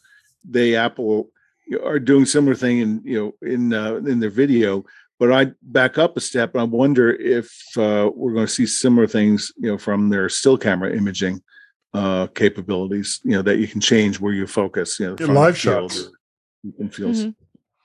they 0.49 0.77
Apple 0.77 1.29
are 1.85 1.98
doing 1.98 2.24
similar 2.24 2.55
thing 2.55 2.79
in 2.79 3.00
you 3.05 3.18
know 3.18 3.48
in 3.48 3.72
uh, 3.72 3.94
in 3.96 4.20
their 4.20 4.31
video 4.31 4.85
but 5.18 5.33
i 5.33 5.46
back 5.62 5.98
up 5.98 6.16
a 6.16 6.20
step 6.20 6.55
and 6.55 6.61
i 6.61 6.64
wonder 6.64 7.12
if 7.12 7.52
uh, 7.76 8.09
we're 8.14 8.33
going 8.33 8.46
to 8.46 8.52
see 8.52 8.66
similar 8.66 9.07
things 9.07 9.52
you 9.57 9.70
know 9.70 9.79
from 9.79 10.09
their 10.09 10.29
still 10.29 10.57
camera 10.59 10.94
imaging 10.94 11.42
uh 11.94 12.26
capabilities 12.29 13.20
you 13.24 13.33
know 13.33 13.42
that 13.42 13.59
you 13.59 13.66
can 13.66 13.81
change 13.81 14.20
where 14.20 14.33
you 14.33 14.46
focus 14.46 14.98
you 15.00 15.07
know 15.07 15.16
Yeah, 15.18 15.26
live 15.26 15.57
shots. 15.57 16.07
or 16.07 16.11
open 16.68 16.90
fields 16.90 17.24
Mhm. 17.26 17.35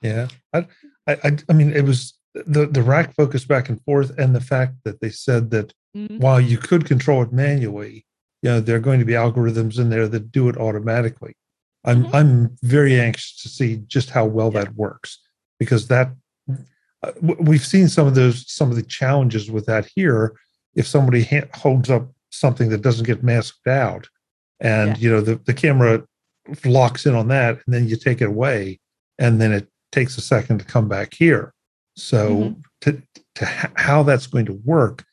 Yeah, 0.02 0.26
I, 0.52 0.58
I, 1.06 1.12
I, 1.24 1.30
I 1.48 1.52
mean, 1.52 1.70
it 1.72 1.84
was 1.84 2.18
the 2.34 2.66
the 2.66 2.82
rack 2.82 3.14
focus 3.14 3.44
back 3.44 3.68
and 3.68 3.80
forth, 3.84 4.10
and 4.18 4.34
the 4.34 4.40
fact 4.40 4.74
that 4.84 5.00
they 5.00 5.10
said 5.10 5.50
that 5.52 5.72
Mhm. 5.96 6.18
while 6.18 6.40
you 6.40 6.58
could 6.58 6.84
control 6.86 7.22
it 7.22 7.32
manually, 7.32 8.04
you 8.42 8.50
know, 8.50 8.60
there 8.60 8.74
are 8.76 8.80
going 8.88 8.98
to 8.98 9.04
be 9.06 9.12
algorithms 9.12 9.78
in 9.78 9.90
there 9.90 10.08
that 10.08 10.32
do 10.32 10.48
it 10.48 10.56
automatically. 10.56 11.34
I'm 11.84 12.04
Mhm. 12.04 12.14
I'm 12.14 12.56
very 12.62 13.00
anxious 13.00 13.36
to 13.42 13.48
see 13.48 13.76
just 13.86 14.10
how 14.10 14.24
well 14.26 14.50
that 14.52 14.74
works 14.76 15.18
because 15.58 15.88
that 15.88 16.12
uh, 17.02 17.12
we've 17.20 17.64
seen 17.66 17.88
some 17.88 18.06
of 18.06 18.14
those 18.14 18.50
some 18.50 18.70
of 18.70 18.76
the 18.76 18.82
challenges 18.82 19.50
with 19.50 19.66
that 19.66 19.88
here. 19.94 20.34
If 20.74 20.86
somebody 20.86 21.24
ha- 21.24 21.48
holds 21.54 21.90
up 21.90 22.10
something 22.30 22.68
that 22.70 22.82
doesn't 22.82 23.06
get 23.06 23.22
masked 23.24 23.66
out, 23.66 24.08
and 24.60 24.90
Yeah. 24.90 24.96
you 25.02 25.10
know 25.10 25.20
the 25.20 25.36
the 25.44 25.54
camera 25.54 26.04
locks 26.64 27.06
in 27.06 27.14
on 27.14 27.28
that, 27.28 27.60
and 27.66 27.74
then 27.74 27.88
you 27.88 27.96
take 27.96 28.20
it 28.20 28.26
away, 28.28 28.78
and 29.18 29.40
then 29.40 29.52
it 29.52 29.68
takes 29.90 30.16
a 30.16 30.20
second 30.20 30.58
to 30.58 30.64
come 30.64 30.88
back 30.88 31.14
here. 31.14 31.52
So 31.96 32.28
Mhm. 32.36 32.62
to 32.82 33.02
to 33.34 33.44
h- 33.44 33.70
how 33.74 34.02
that's 34.04 34.26
going 34.28 34.46
to 34.46 34.60
work, 34.64 35.04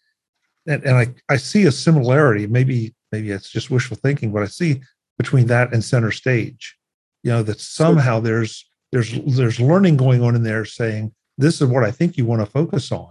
and, 0.67 0.83
and 0.83 0.95
I 0.95 1.15
I 1.27 1.37
see 1.37 1.65
a 1.65 1.71
similarity. 1.71 2.45
Maybe 2.45 2.93
maybe 3.11 3.31
it's 3.31 3.49
just 3.49 3.71
wishful 3.71 3.97
thinking, 3.97 4.31
but 4.31 4.43
I 4.43 4.47
see 4.47 4.81
between 5.19 5.47
that 5.47 5.71
and 5.73 5.83
center 5.83 6.11
stage. 6.11 6.75
You 7.21 7.31
know 7.31 7.43
that 7.43 7.59
somehow 7.59 8.19
there's 8.19 8.65
there's 8.91 9.13
there's 9.27 9.59
learning 9.59 9.97
going 9.97 10.23
on 10.23 10.35
in 10.35 10.43
there 10.43 10.65
saying 10.65 11.11
this 11.37 11.61
is 11.61 11.67
what 11.67 11.83
I 11.83 11.91
think 11.91 12.17
you 12.17 12.25
want 12.25 12.41
to 12.41 12.47
focus 12.47 12.91
on, 12.91 13.09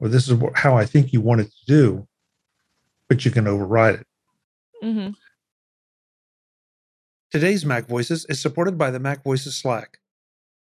or 0.00 0.08
this 0.08 0.28
is 0.28 0.34
what, 0.34 0.56
how 0.56 0.76
I 0.76 0.86
think 0.86 1.12
you 1.12 1.20
want 1.20 1.42
it 1.42 1.50
to 1.50 1.66
do, 1.66 2.08
but 3.08 3.24
you 3.24 3.30
can 3.30 3.46
override 3.46 3.96
it. 3.96 4.06
mm-hmm. 4.82 5.10
Today's 7.30 7.66
Mac 7.66 7.86
Voices 7.86 8.24
is 8.26 8.40
supported 8.40 8.78
by 8.78 8.90
the 8.90 9.00
Mac 9.00 9.22
Voices 9.22 9.54
Slack. 9.54 9.98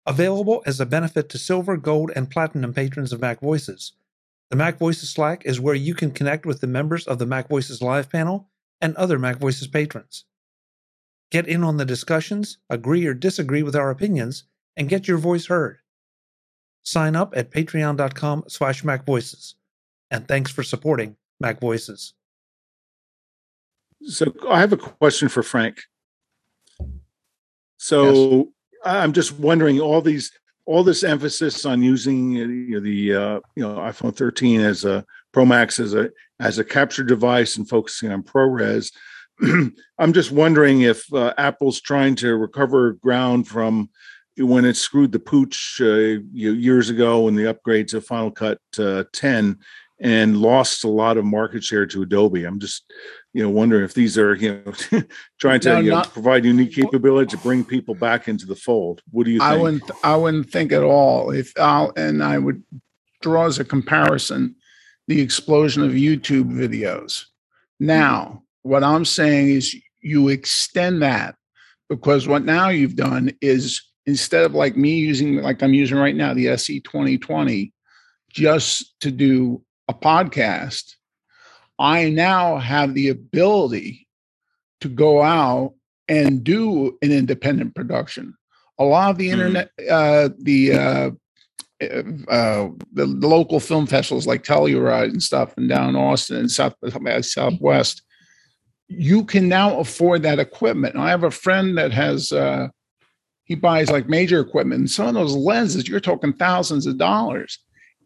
Available 0.07 0.62
as 0.66 0.81
a 0.81 0.87
benefit 0.87 1.29
to 1.29 1.38
silver, 1.38 1.76
gold, 1.76 2.11
and 2.16 2.31
platinum 2.31 2.74
patrons 2.74 3.12
of 3.12 3.20
Mac 3.20 3.40
Voices. 3.40 3.92
The 4.50 4.57
Mac 4.57 4.79
Voices 4.79 5.11
Slack 5.11 5.46
is 5.46 5.61
where 5.61 5.74
you 5.74 5.94
can 5.94 6.11
connect 6.11 6.44
with 6.44 6.61
the 6.61 6.66
members 6.66 7.07
of 7.07 7.18
the 7.18 7.26
Mac 7.26 7.48
Voices 7.48 7.81
Live 7.81 8.11
panel 8.11 8.48
and 8.81 8.96
other 8.96 9.18
Mac 9.18 9.38
Voices 9.38 9.68
patrons. 9.68 10.24
Get 11.31 11.47
in 11.47 11.62
on 11.62 11.77
the 11.77 11.85
discussions, 11.85 12.59
agree 12.69 13.07
or 13.07 13.14
disagree 13.14 13.62
with 13.62 13.77
our 13.77 13.90
opinions, 13.90 14.45
and 14.77 14.88
get 14.88 15.07
your 15.07 15.19
voice 15.19 15.47
heard. 15.47 15.79
Sign 16.83 17.14
up 17.14 17.35
at 17.37 17.51
patreon.com 17.51 18.45
slash 18.49 18.83
macvoices. 18.83 19.55
And 20.11 20.27
thanks 20.27 20.51
for 20.51 20.62
supporting 20.62 21.16
Mac 21.38 21.61
Voices. 21.61 22.14
So 24.03 24.33
I 24.49 24.61
have 24.61 24.73
a 24.73 24.77
question 24.77 25.29
for 25.29 25.43
Frank. 25.43 25.83
So 27.77 28.53
I'm 28.85 29.12
just 29.12 29.38
wondering 29.38 29.81
all 29.81 30.01
these 30.01 30.33
all 30.66 30.85
this 30.85 31.03
emphasis 31.03 31.66
on 31.66 31.83
using 31.83 32.33
you 32.33 32.71
know, 32.71 32.81
the 32.81 33.14
uh, 33.14 33.40
you 33.57 33.62
know 33.62 33.77
iPhone 33.77 34.14
13 34.14 34.61
as 34.61 34.85
a 34.85 35.05
Pro 35.33 35.45
Max 35.45 35.79
as 35.81 35.95
a 35.95 36.11
as 36.38 36.59
a 36.59 36.64
capture 36.64 37.05
device 37.05 37.57
and 37.57 37.69
focusing 37.69 38.11
on 38.11 38.23
ProRes. 38.23 38.93
I'm 39.98 40.12
just 40.12 40.31
wondering 40.31 40.83
if 40.83 41.12
uh, 41.12 41.35
Apple's 41.38 41.81
trying 41.81 42.14
to 42.16 42.37
recover 42.37 42.92
ground 42.94 43.48
from 43.48 43.90
when 44.37 44.64
it 44.64 44.76
screwed 44.76 45.12
the 45.12 45.18
pooch 45.18 45.81
uh, 45.81 46.20
years 46.33 46.90
ago 46.90 47.22
when 47.22 47.35
the 47.35 47.48
upgrade 47.48 47.88
to 47.88 48.00
Final 48.00 48.31
Cut 48.31 48.59
uh, 48.79 49.05
10 49.12 49.59
and 50.03 50.38
lost 50.38 50.85
a 50.85 50.88
lot 50.88 51.18
of 51.18 51.24
market 51.26 51.62
share 51.62 51.85
to 51.87 52.03
Adobe. 52.03 52.44
I'm 52.44 52.59
just, 52.59 52.90
you 53.35 53.42
know, 53.42 53.50
wondering 53.50 53.85
if 53.85 53.92
these 53.92 54.16
are, 54.16 54.35
you 54.35 54.62
know, 54.64 55.03
trying 55.40 55.61
to 55.61 55.74
no, 55.74 55.81
you 55.81 55.90
know, 55.90 56.03
provide 56.03 56.44
unique 56.44 56.72
capability 56.72 57.37
to 57.37 57.42
bring 57.42 57.64
people 57.64 57.94
back 57.94 58.26
into 58.26 58.46
the 58.46 58.57
fold. 58.57 59.03
What 59.11 59.24
do 59.24 59.31
you 59.31 59.40
think? 59.40 59.50
I 59.50 59.57
wouldn't, 59.57 59.90
I 60.03 60.16
wouldn't 60.16 60.50
think 60.50 60.72
at 60.72 60.83
all. 60.83 61.31
If 61.31 61.53
I'll, 61.59 61.92
and 61.96 62.22
I 62.22 62.38
would 62.38 62.62
draw 63.20 63.46
as 63.46 63.59
a 63.59 63.64
comparison 63.64 64.57
the 65.07 65.20
explosion 65.20 65.83
of 65.83 65.92
YouTube 65.92 66.50
videos. 66.50 67.26
Now, 67.79 68.44
what 68.62 68.85
I'm 68.85 69.05
saying 69.05 69.51
is 69.51 69.75
you 70.01 70.29
extend 70.29 71.03
that 71.03 71.37
because 71.88 72.29
what 72.29 72.44
now 72.44 72.68
you've 72.68 72.96
done 72.96 73.33
is 73.40 73.83
instead 74.07 74.44
of 74.44 74.55
like 74.55 74.77
me 74.77 74.94
using 74.94 75.37
like 75.37 75.62
I'm 75.62 75.75
using 75.75 75.99
right 75.99 76.16
now 76.16 76.35
the 76.35 76.49
SE 76.49 76.81
2020 76.81 77.73
just 78.31 78.99
to 79.01 79.11
do 79.11 79.62
a 79.88 79.94
podcast, 79.94 80.94
I 81.79 82.11
now 82.11 82.59
have 82.59 82.94
the 82.94 83.09
ability 83.09 84.07
to 84.81 84.88
go 84.88 85.23
out 85.23 85.75
and 86.09 86.42
do 86.44 86.99
an 87.03 87.12
independent 87.12 87.75
production. 87.75 88.35
A 88.79 88.85
lot 88.85 89.11
of 89.11 89.18
the 89.18 89.31
mm-hmm. 89.31 89.40
internet, 89.40 89.70
uh, 89.90 90.31
the 90.38 90.73
uh, 90.73 91.11
uh, 92.29 92.68
the, 92.92 93.07
the, 93.07 93.27
local 93.27 93.59
film 93.59 93.87
festivals 93.87 94.27
like 94.27 94.44
Telluride 94.44 95.11
and 95.11 95.23
stuff, 95.23 95.55
and 95.57 95.68
down 95.68 95.96
Austin 95.96 96.37
and 96.37 96.51
South 96.51 96.75
Southwest, 97.23 98.03
you 98.90 99.24
can 99.24 99.48
now 99.48 99.79
afford 99.79 100.22
that 100.24 100.40
equipment. 100.40 100.96
I 100.96 101.11
have 101.11 101.22
a 101.22 101.31
friend 101.31 101.79
that 101.79 101.92
has 101.92 102.33
uh, 102.33 102.68
he 103.44 103.55
buys 103.55 103.90
like 103.90 104.09
major 104.09 104.40
equipment, 104.40 104.81
and 104.81 104.90
some 104.90 105.07
of 105.07 105.14
those 105.14 105.35
lenses 105.35 105.88
you're 105.88 106.00
talking 106.00 106.33
thousands 106.33 106.87
of 106.87 106.98
dollars. 106.98 107.59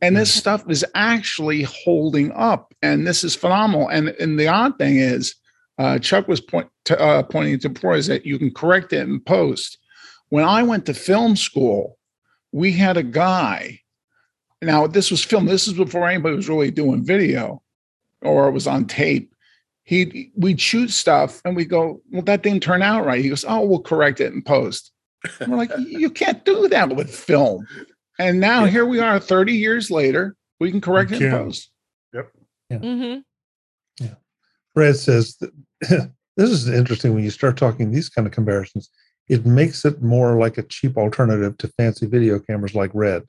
And 0.03 0.14
this 0.14 0.31
mm-hmm. 0.33 0.40
stuff 0.40 0.64
is 0.68 0.85
actually 0.94 1.62
holding 1.62 2.33
up, 2.33 2.75
and 2.83 3.07
this 3.07 3.25
is 3.25 3.35
phenomenal. 3.35 3.88
And 3.88 4.09
and 4.09 4.38
the 4.38 4.49
odd 4.49 4.77
thing 4.77 4.97
is, 4.97 5.35
uh, 5.79 5.99
Chuck 5.99 6.29
was 6.29 6.42
point 6.42 6.68
to, 6.85 7.01
uh, 7.01 7.23
pointing 7.23 7.59
to 7.61 7.70
before 7.70 7.94
is 7.94 8.07
that 8.09 8.27
you 8.27 8.38
can 8.38 8.53
correct 8.53 8.92
it 8.92 9.09
in 9.09 9.20
post. 9.20 9.79
When 10.29 10.44
I 10.44 10.62
went 10.62 10.85
to 10.87 10.94
film 10.94 11.35
school, 11.35 11.97
we 12.53 12.73
had 12.73 12.99
a 12.99 13.03
guy. 13.03 13.81
Now 14.61 14.87
this 14.87 15.11
was 15.11 15.25
film. 15.25 15.47
This 15.47 15.66
is 15.66 15.73
before 15.73 16.07
anybody 16.07 16.37
was 16.37 16.49
really 16.49 16.70
doing 16.70 17.05
video, 17.05 17.62
or 18.20 18.49
it 18.49 18.53
was 18.53 18.66
on 18.66 18.85
tape. 18.85 19.34
He 19.85 20.33
we'd 20.35 20.61
shoot 20.61 20.90
stuff, 20.90 21.42
and 21.44 21.55
we 21.55 21.64
go, 21.64 22.01
"Well, 22.11 22.23
that 22.23 22.42
didn't 22.42 22.62
turn 22.62 22.83
out 22.83 23.05
right." 23.05 23.23
He 23.23 23.29
goes, 23.29 23.44
"Oh, 23.47 23.64
we'll 23.64 23.83
correct 23.83 24.20
it 24.20 24.33
in 24.33 24.42
post." 24.42 24.92
And 25.40 25.51
we're 25.51 25.59
like, 25.59 25.73
"You 25.79 26.11
can't 26.11 26.44
do 26.44 26.68
that 26.68 26.97
with 26.97 27.14
film." 27.14 27.66
And 28.18 28.40
now 28.40 28.64
yeah. 28.64 28.70
here 28.70 28.87
we 28.87 29.01
are 29.01 29.18
30 29.18 29.53
years 29.53 29.90
later. 29.90 30.37
We 30.61 30.70
can 30.70 30.81
correct 30.81 31.12
it 31.12 31.20
in 31.20 31.31
post. 31.31 31.70
Yep. 32.12 32.33
Yeah. 32.70 32.79
Mm-hmm. 32.79 34.05
Yeah. 34.05 34.14
Brad 34.75 34.97
says 34.97 35.37
this 35.81 36.09
is 36.51 36.68
interesting 36.68 37.14
when 37.14 37.25
you 37.25 37.31
start 37.31 37.57
talking 37.57 37.90
these 37.90 38.09
kind 38.09 38.27
of 38.27 38.33
comparisons. 38.33 38.90
It 39.29 39.47
makes 39.47 39.85
it 39.85 40.03
more 40.03 40.38
like 40.38 40.59
a 40.59 40.62
cheap 40.62 40.97
alternative 40.97 41.57
to 41.59 41.68
fancy 41.68 42.07
video 42.07 42.38
cameras 42.38 42.75
like 42.75 42.90
Red. 42.94 43.25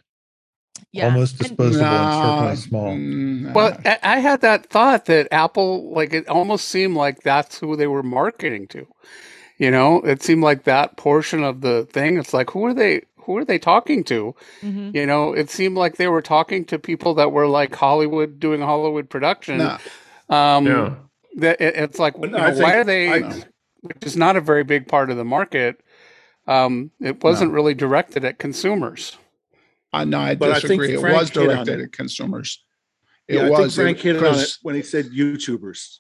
Yeah. 0.91 1.05
Almost 1.07 1.39
disposable 1.39 1.85
and, 1.85 1.95
and 1.95 2.57
certainly 2.59 3.43
small. 3.43 3.53
Well, 3.53 3.77
I 4.03 4.19
had 4.19 4.41
that 4.41 4.67
thought 4.69 5.05
that 5.05 5.27
Apple, 5.31 5.91
like, 5.93 6.13
it 6.13 6.27
almost 6.29 6.69
seemed 6.69 6.95
like 6.95 7.21
that's 7.21 7.59
who 7.59 7.75
they 7.75 7.87
were 7.87 8.03
marketing 8.03 8.67
to. 8.69 8.87
You 9.57 9.71
know, 9.71 10.01
it 10.01 10.21
seemed 10.21 10.43
like 10.43 10.63
that 10.63 10.97
portion 10.97 11.43
of 11.43 11.61
the 11.61 11.87
thing. 11.91 12.17
It's 12.17 12.33
like, 12.33 12.49
who 12.51 12.65
are 12.65 12.73
they? 12.73 13.01
who 13.25 13.37
are 13.37 13.45
they 13.45 13.59
talking 13.59 14.03
to? 14.05 14.35
Mm-hmm. 14.61 14.95
You 14.95 15.05
know, 15.05 15.33
it 15.33 15.49
seemed 15.49 15.77
like 15.77 15.97
they 15.97 16.07
were 16.07 16.21
talking 16.21 16.63
to 16.65 16.79
people 16.79 17.15
that 17.15 17.31
were 17.31 17.47
like 17.47 17.75
Hollywood 17.75 18.39
doing 18.39 18.61
Hollywood 18.61 19.09
production. 19.09 19.57
No. 19.57 19.77
Um, 20.29 20.67
yeah. 20.67 20.95
That 21.37 21.59
it, 21.59 21.75
it's 21.75 21.99
like, 21.99 22.15
you 22.17 22.27
know, 22.27 22.51
think, 22.51 22.63
why 22.63 22.75
are 22.75 22.83
they? 22.83 23.21
Which 23.81 24.03
is 24.03 24.15
not 24.15 24.35
a 24.35 24.41
very 24.41 24.63
big 24.63 24.87
part 24.87 25.09
of 25.09 25.17
the 25.17 25.25
market. 25.25 25.81
Um, 26.47 26.91
it 27.01 27.23
wasn't 27.23 27.51
no. 27.51 27.55
really 27.55 27.73
directed 27.73 28.23
at 28.23 28.37
consumers. 28.37 29.17
Uh, 29.95 30.05
no, 30.05 30.19
I 30.19 30.35
but 30.35 30.61
disagree. 30.61 30.91
I 30.91 30.99
it 30.99 31.01
was 31.01 31.29
directed 31.29 31.79
at 31.79 31.91
consumers. 31.91 32.63
It 33.27 33.35
yeah, 33.35 33.49
was. 33.49 33.79
I 33.79 33.83
think 33.83 33.99
Frank 33.99 34.21
hit 34.21 34.25
on 34.25 34.39
it 34.39 34.57
when 34.61 34.75
he 34.75 34.81
said 34.81 35.05
YouTubers. 35.05 35.99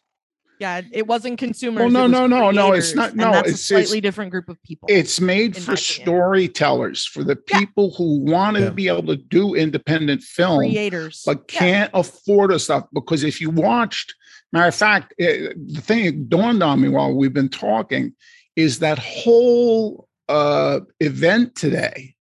Yeah, 0.59 0.81
it 0.93 1.05
wasn't 1.05 1.37
consumers. 1.37 1.81
Well, 1.81 1.89
no, 1.89 2.07
no, 2.07 2.27
no, 2.27 2.51
no. 2.51 2.73
It's 2.73 2.95
not. 2.95 3.15
No, 3.15 3.31
that's 3.31 3.49
it's 3.49 3.61
a 3.61 3.63
slightly 3.63 3.97
it's, 3.97 4.03
different 4.03 4.31
group 4.31 4.47
of 4.47 4.61
people. 4.63 4.87
It's 4.89 5.19
made 5.19 5.57
for 5.57 5.75
storytellers, 5.75 7.05
for 7.05 7.23
the 7.23 7.35
people 7.35 7.89
yeah. 7.89 7.97
who 7.97 8.19
want 8.19 8.57
to 8.57 8.63
yeah. 8.63 8.69
be 8.69 8.87
able 8.87 9.07
to 9.07 9.17
do 9.17 9.55
independent 9.55 10.21
film, 10.21 10.59
creators, 10.59 11.23
but 11.25 11.47
can't 11.47 11.91
yeah. 11.93 11.99
afford 11.99 12.51
a 12.51 12.59
stuff. 12.59 12.85
Because 12.93 13.23
if 13.23 13.41
you 13.41 13.49
watched, 13.49 14.13
matter 14.53 14.67
of 14.67 14.75
fact, 14.75 15.13
it, 15.17 15.51
eh, 15.51 15.53
the 15.73 15.81
thing 15.81 16.05
that 16.05 16.29
dawned 16.29 16.63
on 16.63 16.81
me 16.81 16.89
while 16.89 17.13
we've 17.13 17.33
been 17.33 17.49
talking 17.49 18.13
is 18.55 18.79
that 18.79 18.99
whole 18.99 20.07
uh, 20.29 20.79
event 21.01 21.55
today 21.55 22.14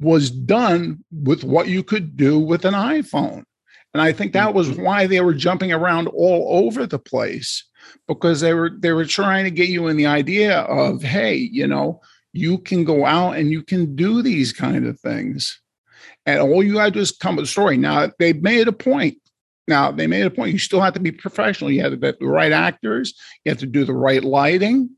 was 0.00 0.30
done 0.30 1.04
with 1.10 1.44
what 1.44 1.68
you 1.68 1.82
could 1.82 2.16
do 2.16 2.38
with 2.38 2.64
an 2.64 2.74
iPhone. 2.74 3.44
And 3.94 4.02
I 4.02 4.12
think 4.12 4.32
that 4.32 4.54
was 4.54 4.70
mm-hmm. 4.70 4.82
why 4.82 5.06
they 5.06 5.20
were 5.20 5.34
jumping 5.34 5.72
around 5.72 6.08
all 6.08 6.66
over 6.66 6.86
the 6.86 6.98
place 6.98 7.64
because 8.06 8.40
they 8.40 8.54
were 8.54 8.70
they 8.78 8.92
were 8.92 9.06
trying 9.06 9.44
to 9.44 9.50
get 9.50 9.68
you 9.68 9.88
in 9.88 9.96
the 9.96 10.06
idea 10.06 10.60
of 10.60 11.02
hey, 11.02 11.34
you 11.34 11.66
know, 11.66 12.00
you 12.32 12.58
can 12.58 12.84
go 12.84 13.06
out 13.06 13.36
and 13.36 13.50
you 13.50 13.62
can 13.62 13.96
do 13.96 14.22
these 14.22 14.52
kind 14.52 14.86
of 14.86 15.00
things. 15.00 15.60
And 16.26 16.40
all 16.40 16.62
you 16.62 16.74
got 16.74 16.86
to 16.86 16.90
do 16.90 17.00
is 17.00 17.10
come 17.10 17.36
with 17.36 17.46
a 17.46 17.48
story. 17.48 17.76
Now 17.76 18.10
they 18.18 18.34
made 18.34 18.68
a 18.68 18.72
point. 18.72 19.18
Now 19.66 19.90
they 19.90 20.06
made 20.06 20.26
a 20.26 20.30
point. 20.30 20.52
You 20.52 20.58
still 20.58 20.80
have 20.80 20.94
to 20.94 21.00
be 21.00 21.12
professional. 21.12 21.70
You 21.70 21.82
have 21.82 21.92
to 21.92 21.96
get 21.96 22.18
the 22.18 22.26
right 22.26 22.52
actors. 22.52 23.14
You 23.44 23.50
have 23.50 23.58
to 23.58 23.66
do 23.66 23.84
the 23.84 23.94
right 23.94 24.22
lighting. 24.22 24.90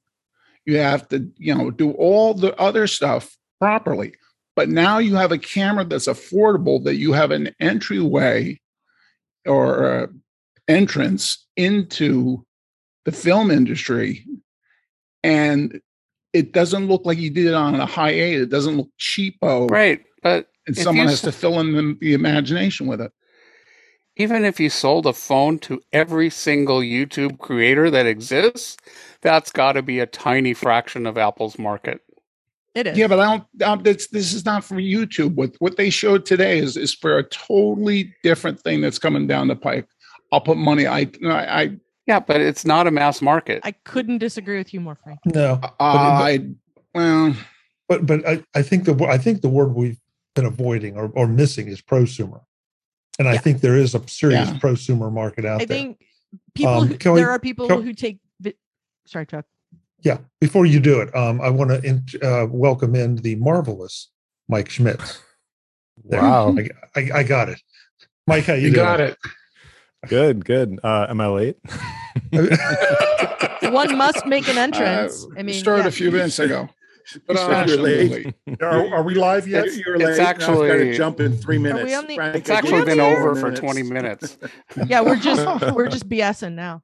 You 0.67 0.79
have 0.79 1.09
to, 1.09 1.31
you 1.37 1.55
know, 1.55 1.71
do 1.71 1.93
all 1.93 2.35
the 2.35 2.55
other 2.61 2.87
stuff 2.87 3.37
properly. 3.61 4.15
But 4.61 4.69
now 4.69 4.99
you 4.99 5.15
have 5.15 5.33
a 5.33 5.39
camera 5.39 5.87
that's 5.87 6.07
affordable 6.07 6.85
that 6.85 6.97
you 6.97 7.15
have 7.15 7.31
an 7.31 7.49
entryway 7.61 8.61
or 9.47 9.91
uh, 9.91 10.07
entrance 10.69 11.47
into 11.57 12.45
the 13.07 13.13
film 13.13 13.51
industry. 13.51 14.27
And 15.25 15.81
it 16.35 16.53
doesn't 16.53 16.89
look 16.89 17.07
like 17.07 17.17
you 17.17 17.31
did 17.31 17.47
it 17.47 17.55
on 17.55 17.75
a 17.75 17.87
Hi8 17.87 18.43
it 18.43 18.51
doesn't 18.51 18.77
look 18.77 18.91
cheapo. 18.99 19.71
Right 19.71 20.05
but 20.23 20.49
and 20.67 20.77
someone 20.77 21.09
has 21.09 21.23
to 21.23 21.33
fill 21.33 21.59
in 21.59 21.73
the, 21.73 21.97
the 21.99 22.13
imagination 22.13 22.87
with 22.87 23.01
it. 23.01 23.13
Even 24.17 24.45
if 24.45 24.61
you 24.61 24.69
sold 24.69 25.07
a 25.07 25.15
phone 25.15 25.59
to 25.61 25.81
every 25.95 26.29
single 26.29 26.81
youtube 26.81 27.39
creator 27.39 27.91
that 27.91 28.05
exists 28.05 28.77
that's 29.23 29.53
got 29.53 29.73
to 29.73 29.83
be 29.83 30.01
a 30.01 30.07
tiny 30.07 30.53
fraction 30.53 31.07
of 31.07 31.17
apple's 31.17 31.59
market 31.59 32.03
it 32.75 32.87
is. 32.87 32.97
Yeah, 32.97 33.09
but 33.09 33.19
I 33.19 33.43
don't. 33.57 33.85
this, 33.85 34.09
this 34.09 34.33
is 34.33 34.45
not 34.45 34.65
for 34.65 34.77
YouTube. 34.77 35.35
What 35.35 35.55
what 35.59 35.77
they 35.77 35.91
showed 35.91 36.25
today 36.25 36.59
is 36.59 36.77
is 36.77 36.95
for 36.95 37.19
a 37.19 37.25
totally 37.25 38.15
different 38.23 38.61
thing 38.61 38.81
that's 38.81 38.99
coming 38.99 39.27
down 39.27 39.49
the 39.49 39.57
pike. 39.57 39.87
I'll 40.33 40.41
put 40.41 40.57
money. 40.57 40.87
I 40.87 41.11
I. 41.25 41.61
I 41.61 41.77
yeah, 42.07 42.19
but 42.19 42.41
it's 42.41 42.65
not 42.65 42.87
a 42.87 42.91
mass 42.91 43.23
market. 43.23 43.61
I 43.63 43.73
couldn't 43.73 44.19
disagree 44.19 44.59
with 44.59 44.75
you 44.75 44.81
more, 44.81 44.97
Frank. 44.97 45.21
No, 45.27 45.61
uh, 45.63 45.69
I 45.79 46.45
well, 46.95 47.37
but 47.89 48.07
but 48.07 48.27
I, 48.27 48.43
I 48.55 48.63
think 48.63 48.85
the 48.85 48.97
I 49.05 49.19
think 49.19 49.43
the 49.43 49.49
word 49.49 49.75
we've 49.75 49.99
been 50.35 50.45
avoiding 50.45 50.97
or, 50.97 51.11
or 51.15 51.27
missing 51.27 51.69
is 51.69 51.81
prosumer, 51.81 52.41
and 53.19 53.29
I 53.29 53.37
think 53.37 53.61
there 53.61 53.77
is 53.77 53.95
a 53.95 54.07
serious 54.09 54.49
yeah. 54.49 54.59
prosumer 54.59 55.13
market 55.13 55.45
out 55.45 55.61
I 55.61 55.65
there. 55.67 55.77
I 55.77 55.81
think 55.81 56.07
people. 56.55 56.73
Um, 56.73 56.89
who, 56.89 56.97
there 56.97 57.13
we, 57.13 57.23
are 57.23 57.39
people 57.39 57.69
who 57.69 57.93
take. 57.93 58.19
Sorry, 59.07 59.27
Chuck. 59.27 59.45
Yeah, 60.03 60.19
before 60.41 60.67
you 60.67 60.81
do 60.81 61.01
it, 61.01 61.15
um, 61.15 61.41
I 61.41 61.51
want 61.51 61.71
to 61.83 62.21
uh, 62.23 62.47
welcome 62.47 62.95
in 62.95 63.17
the 63.17 63.35
marvelous 63.37 64.11
Mike 64.49 64.71
Schmitz. 64.71 65.21
There. 66.05 66.23
Wow. 66.23 66.57
I, 66.57 66.69
I, 66.99 67.11
I 67.17 67.23
got 67.23 67.49
it. 67.51 67.61
Mike, 68.27 68.45
how 68.45 68.55
you, 68.55 68.69
You 68.69 68.75
doing? 68.75 68.87
got 68.87 69.01
it. 69.01 69.19
Good, 70.09 70.45
good. 70.47 70.81
Uh, 70.83 71.07
am 71.11 71.21
I 71.21 71.27
late? 71.27 71.57
One 73.63 73.99
must 73.99 74.25
make 74.27 74.49
an 74.49 74.57
entrance. 74.57 75.25
Uh, 75.25 75.39
I 75.39 75.43
mean, 75.43 75.55
started 75.55 75.83
yeah. 75.83 75.89
a 75.89 75.93
few 75.93 76.11
minutes 76.11 76.39
ago. 76.39 76.69
But 77.27 77.37
You 77.37 77.43
uh, 77.43 77.49
said 77.49 77.69
you're 77.69 77.79
late. 77.79 78.35
Are, 78.63 78.95
are 78.95 79.03
we 79.03 79.15
live 79.15 79.47
yet? 79.47 79.67
You're 79.75 79.97
It's 79.97 80.05
late. 80.05 80.19
Now 80.19 80.31
I've 80.31 80.39
got 80.39 80.47
to 80.55 80.71
actually- 80.71 80.97
jump 80.97 81.21
in 81.21 81.37
three 81.37 81.59
minutes. 81.59 81.85
we 81.85 81.95
on 81.95 82.07
the- 82.07 82.15
Frank, 82.15 82.37
It's 82.37 82.49
actually 82.51 82.85
been 82.85 83.01
over 83.01 83.35
four 83.35 83.51
for 83.51 83.57
20 83.57 83.83
minutes. 83.83 84.39
yeah, 84.87 85.03
we're 85.03 85.17
just 85.21 85.75
we're 85.75 85.89
just 85.89 86.09
BSing 86.09 86.55
now. 86.55 86.83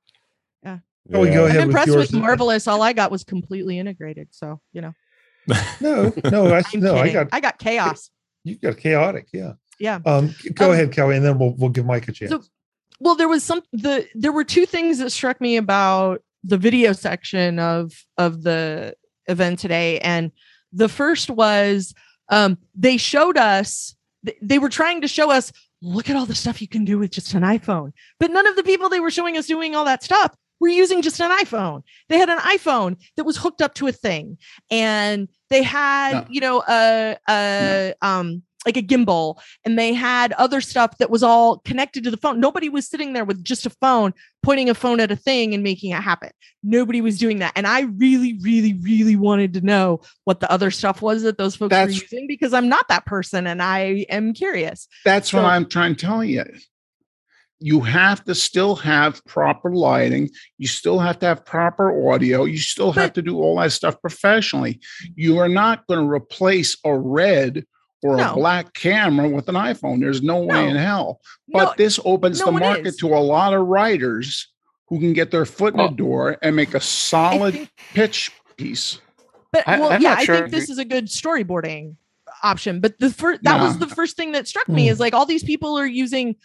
Oh, 1.13 1.21
we 1.21 1.29
go 1.29 1.45
I'm 1.45 1.51
ahead 1.51 1.57
with 1.59 1.67
impressed 1.67 1.97
with 1.97 2.13
Marvelous. 2.13 2.67
All 2.67 2.83
I 2.83 2.93
got 2.93 3.11
was 3.11 3.25
completely 3.25 3.79
integrated. 3.79 4.29
So 4.33 4.61
you 4.73 4.81
know, 4.83 4.95
No, 5.81 6.13
no, 6.31 6.55
I, 6.55 6.63
I'm 6.75 6.81
no, 6.81 6.97
I 6.97 7.13
got 7.13 7.29
I 7.33 7.41
got 7.41 7.59
chaos. 7.59 8.11
you 8.45 8.57
got 8.57 8.77
chaotic. 8.79 9.29
Yeah. 9.33 9.53
Yeah. 9.79 10.01
Um, 10.07 10.35
go 10.55 10.67
Um, 10.69 10.73
ahead, 10.73 10.93
Kelly, 10.93 11.17
and 11.17 11.25
then 11.25 11.39
we'll 11.39 11.55
we'll 11.57 11.71
give 11.71 11.87
Mike 11.87 12.09
a 12.09 12.13
chance. 12.13 12.31
So- 12.31 12.43
Well, 12.99 13.15
there 13.15 13.29
was 13.29 13.45
some 13.45 13.63
the 13.73 14.07
there 14.15 14.33
were 14.33 14.45
two 14.45 14.67
things 14.67 14.99
that 14.99 15.11
struck 15.11 15.41
me 15.41 15.57
about 15.57 16.23
the 16.43 16.59
video 16.59 16.93
section 16.93 17.59
of 17.59 17.93
of 18.17 18.43
the 18.43 18.95
event 19.27 19.59
today, 19.59 19.99
and 20.01 20.33
the 20.73 20.89
first 20.89 21.31
was 21.31 21.95
um, 22.29 22.59
they 22.75 22.97
showed 22.97 23.37
us 23.37 23.95
they 24.43 24.59
were 24.59 24.69
trying 24.71 25.01
to 25.03 25.09
show 25.09 25.31
us 25.31 25.53
look 25.83 26.09
at 26.11 26.17
all 26.17 26.27
the 26.27 26.35
stuff 26.35 26.61
you 26.63 26.67
can 26.69 26.85
do 26.85 26.99
with 26.99 27.11
just 27.13 27.35
an 27.35 27.43
iPhone, 27.43 27.93
but 28.19 28.31
none 28.31 28.47
of 28.47 28.57
the 28.57 28.63
people 28.65 28.89
they 28.89 28.99
were 28.99 29.11
showing 29.11 29.37
us 29.37 29.47
doing 29.47 29.77
all 29.77 29.85
that 29.85 30.03
stuff 30.03 30.35
were 30.67 30.75
using 30.77 31.03
just 31.03 31.21
an 31.21 31.31
iPhone. 31.31 31.83
They 32.09 32.19
had 32.19 32.29
an 32.29 32.39
iPhone 32.39 32.97
that 33.17 33.25
was 33.25 33.37
hooked 33.37 33.63
up 33.63 33.75
to 33.75 33.87
a 33.87 33.93
thing, 33.93 34.39
and 34.71 35.29
they 35.51 35.63
had 35.63 36.13
No. 36.13 36.27
you 36.29 36.41
know 36.41 36.63
a 36.69 37.17
a 37.29 37.95
um 38.03 38.43
like 38.65 38.77
a 38.77 38.83
gimbal 38.83 39.39
and 39.65 39.79
they 39.79 39.95
had 39.95 40.33
other 40.33 40.61
stuff 40.61 40.99
that 40.99 41.09
was 41.09 41.23
all 41.23 41.59
connected 41.61 42.03
to 42.03 42.11
the 42.11 42.17
phone. 42.17 42.41
Nobody 42.41 42.69
was 42.69 42.89
sitting 42.89 43.13
there 43.13 43.25
with 43.25 43.45
just 43.45 43.65
a 43.65 43.71
phone, 43.71 44.13
pointing 44.43 44.69
a 44.69 44.75
phone 44.75 44.99
at 44.99 45.13
a 45.13 45.15
thing 45.15 45.55
and 45.55 45.63
making 45.63 45.93
it 45.93 46.03
happen. 46.03 46.31
Nobody 46.65 47.01
was 47.01 47.17
doing 47.17 47.39
that. 47.39 47.53
And 47.55 47.65
I 47.65 47.83
really, 47.83 48.37
really, 48.43 48.73
really 48.73 49.15
wanted 49.15 49.55
to 49.55 49.61
know 49.61 50.01
what 50.25 50.41
the 50.41 50.51
other 50.51 50.73
stuff 50.73 51.01
was 51.01 51.23
that 51.23 51.39
those 51.39 51.55
folks 51.55 51.71
That's- 51.71 51.91
were 51.97 52.03
using 52.11 52.27
because 52.27 52.53
I'm 52.53 52.69
not 52.69 52.89
that 52.89 53.07
person 53.07 53.47
and 53.47 53.63
I 53.63 54.05
am 54.11 54.35
curious. 54.35 54.89
That's 55.05 55.33
what 55.33 55.45
I'm 55.45 55.69
trying 55.69 55.95
to 55.95 56.05
tell 56.05 56.25
you. 56.25 56.45
You 57.59 57.81
have 57.81 58.23
to 58.25 58.35
still 58.35 58.75
have 58.77 59.25
proper 59.25 59.71
lighting. 59.75 60.31
You 60.59 60.67
still 60.69 60.99
have 60.99 61.19
to 61.21 61.27
have 61.27 61.45
proper 61.45 62.11
audio. 62.13 62.45
You 62.45 62.59
still 62.59 62.93
have 62.93 63.09
But- 63.09 63.15
to 63.15 63.23
do 63.23 63.39
all 63.39 63.59
that 63.59 63.73
stuff 63.73 64.01
professionally. 64.01 64.81
You 65.15 65.39
are 65.39 65.49
not 65.49 65.87
going 65.87 66.01
to 66.01 66.11
replace 66.11 66.77
a 66.85 66.95
red 66.97 67.65
or 68.03 68.17
No. 68.19 68.33
a 68.33 68.35
black 68.35 68.75
camera 68.75 69.29
with 69.29 69.49
an 69.49 69.55
iPhone. 69.55 70.01
There's 70.01 70.23
no 70.23 70.41
way 70.41 70.69
in 70.69 70.77
hell. 70.77 71.21
But 71.49 71.65
No, 71.65 71.73
this 71.79 71.99
opens 72.05 72.41
no 72.41 72.47
the 72.47 72.53
market 72.53 72.99
to 72.99 73.09
a 73.09 73.19
lot 73.21 73.55
of 73.55 73.67
writers 73.67 74.49
who 74.89 75.01
can 75.01 75.15
get 75.15 75.31
their 75.31 75.47
foot 75.47 75.73
in 75.73 75.79
Well, 75.79 75.89
the 75.89 75.97
door 75.97 76.37
and 76.43 76.55
make 76.55 76.75
a 76.75 76.81
solid 76.81 77.69
pitch 77.95 78.33
piece. 78.59 78.99
But 79.51 79.67
I- 79.67 79.81
well, 79.81 79.93
I'm 79.93 80.03
yeah, 80.03 80.11
not 80.11 80.19
I 80.19 80.27
think 80.27 80.51
this 80.51 80.69
is 80.69 80.77
a 80.79 80.85
good 80.85 81.07
storyboarding 81.07 81.97
option. 82.43 82.81
But 82.81 82.99
the 82.99 83.11
first 83.11 83.43
that 83.45 83.61
was 83.63 83.79
the 83.79 83.87
first 83.89 84.15
thing 84.17 84.33
that 84.33 84.47
struck 84.47 84.69
me 84.69 84.85
Hmm. 84.87 84.93
is 84.93 85.01
like 85.01 85.15
all 85.15 85.25
these 85.25 85.43
people 85.43 85.79
are 85.79 85.87
using 85.87 86.37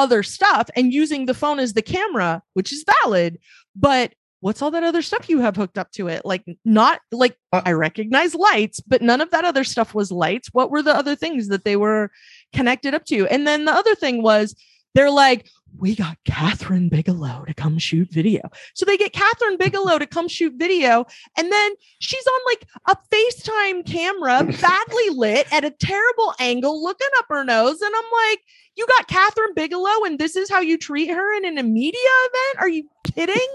other 0.00 0.22
stuff 0.22 0.68
and 0.76 0.92
using 0.92 1.26
the 1.26 1.34
phone 1.34 1.58
as 1.58 1.72
the 1.74 1.82
camera, 1.96 2.42
which 2.54 2.72
is 2.72 2.84
valid. 3.02 3.38
But 3.74 4.14
what's 4.40 4.62
all 4.62 4.70
that 4.70 4.84
other 4.90 5.02
stuff 5.02 5.28
you 5.28 5.40
have 5.40 5.56
hooked 5.56 5.78
up 5.78 5.90
to 5.92 6.08
it? 6.08 6.22
Like 6.24 6.44
not 6.64 7.00
like 7.12 7.36
Uh, 7.52 7.62
I 7.64 7.72
recognize 7.72 8.34
lights, 8.34 8.80
but 8.80 9.02
none 9.02 9.20
of 9.20 9.30
that 9.30 9.44
other 9.44 9.64
stuff 9.64 9.94
was 9.94 10.10
lights. 10.10 10.48
What 10.52 10.70
were 10.70 10.82
the 10.82 10.96
other 10.96 11.16
things 11.16 11.48
that 11.48 11.64
they 11.64 11.76
were 11.76 12.10
connected 12.52 12.94
up 12.94 13.04
to? 13.06 13.26
And 13.28 13.46
then 13.46 13.64
the 13.64 13.72
other 13.72 13.94
thing 13.94 14.22
was 14.22 14.54
they're 14.94 15.10
like, 15.10 15.46
we 15.80 15.94
got 15.94 16.18
Kathryn 16.28 16.90
Bigelow 16.90 17.44
to 17.46 17.54
come 17.54 17.78
shoot 17.78 18.08
video. 18.10 18.42
So 18.74 18.84
they 18.84 18.96
get 18.96 19.12
Kathryn 19.12 19.58
Bigelow 19.58 19.98
to 19.98 20.06
come 20.06 20.28
shoot 20.28 20.52
video. 20.56 21.06
And 21.36 21.50
then 21.50 21.72
she's 21.98 22.26
on 22.26 22.40
like 22.46 22.68
a 22.88 22.96
FaceTime 23.14 23.86
camera, 23.86 24.44
badly 24.60 25.08
lit 25.10 25.52
at 25.52 25.64
a 25.64 25.70
terrible 25.70 26.34
angle, 26.38 26.82
looking 26.82 27.08
up 27.18 27.26
her 27.30 27.44
nose. 27.44 27.80
And 27.80 27.94
I'm 27.96 28.28
like, 28.30 28.40
you 28.76 28.86
got 28.86 29.08
Kathryn 29.08 29.54
Bigelow, 29.56 30.04
and 30.04 30.18
this 30.18 30.36
is 30.36 30.48
how 30.50 30.60
you 30.60 30.78
treat 30.78 31.08
her 31.08 31.36
in 31.36 31.58
a 31.58 31.62
media 31.62 32.00
event? 32.00 32.62
Are 32.62 32.68
you 32.68 32.88
kidding? 33.04 33.48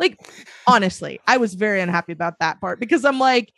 like, 0.00 0.18
honestly, 0.66 1.20
I 1.28 1.36
was 1.36 1.54
very 1.54 1.80
unhappy 1.80 2.12
about 2.12 2.38
that 2.40 2.60
part 2.60 2.80
because 2.80 3.04
I'm 3.04 3.20
like, 3.20 3.52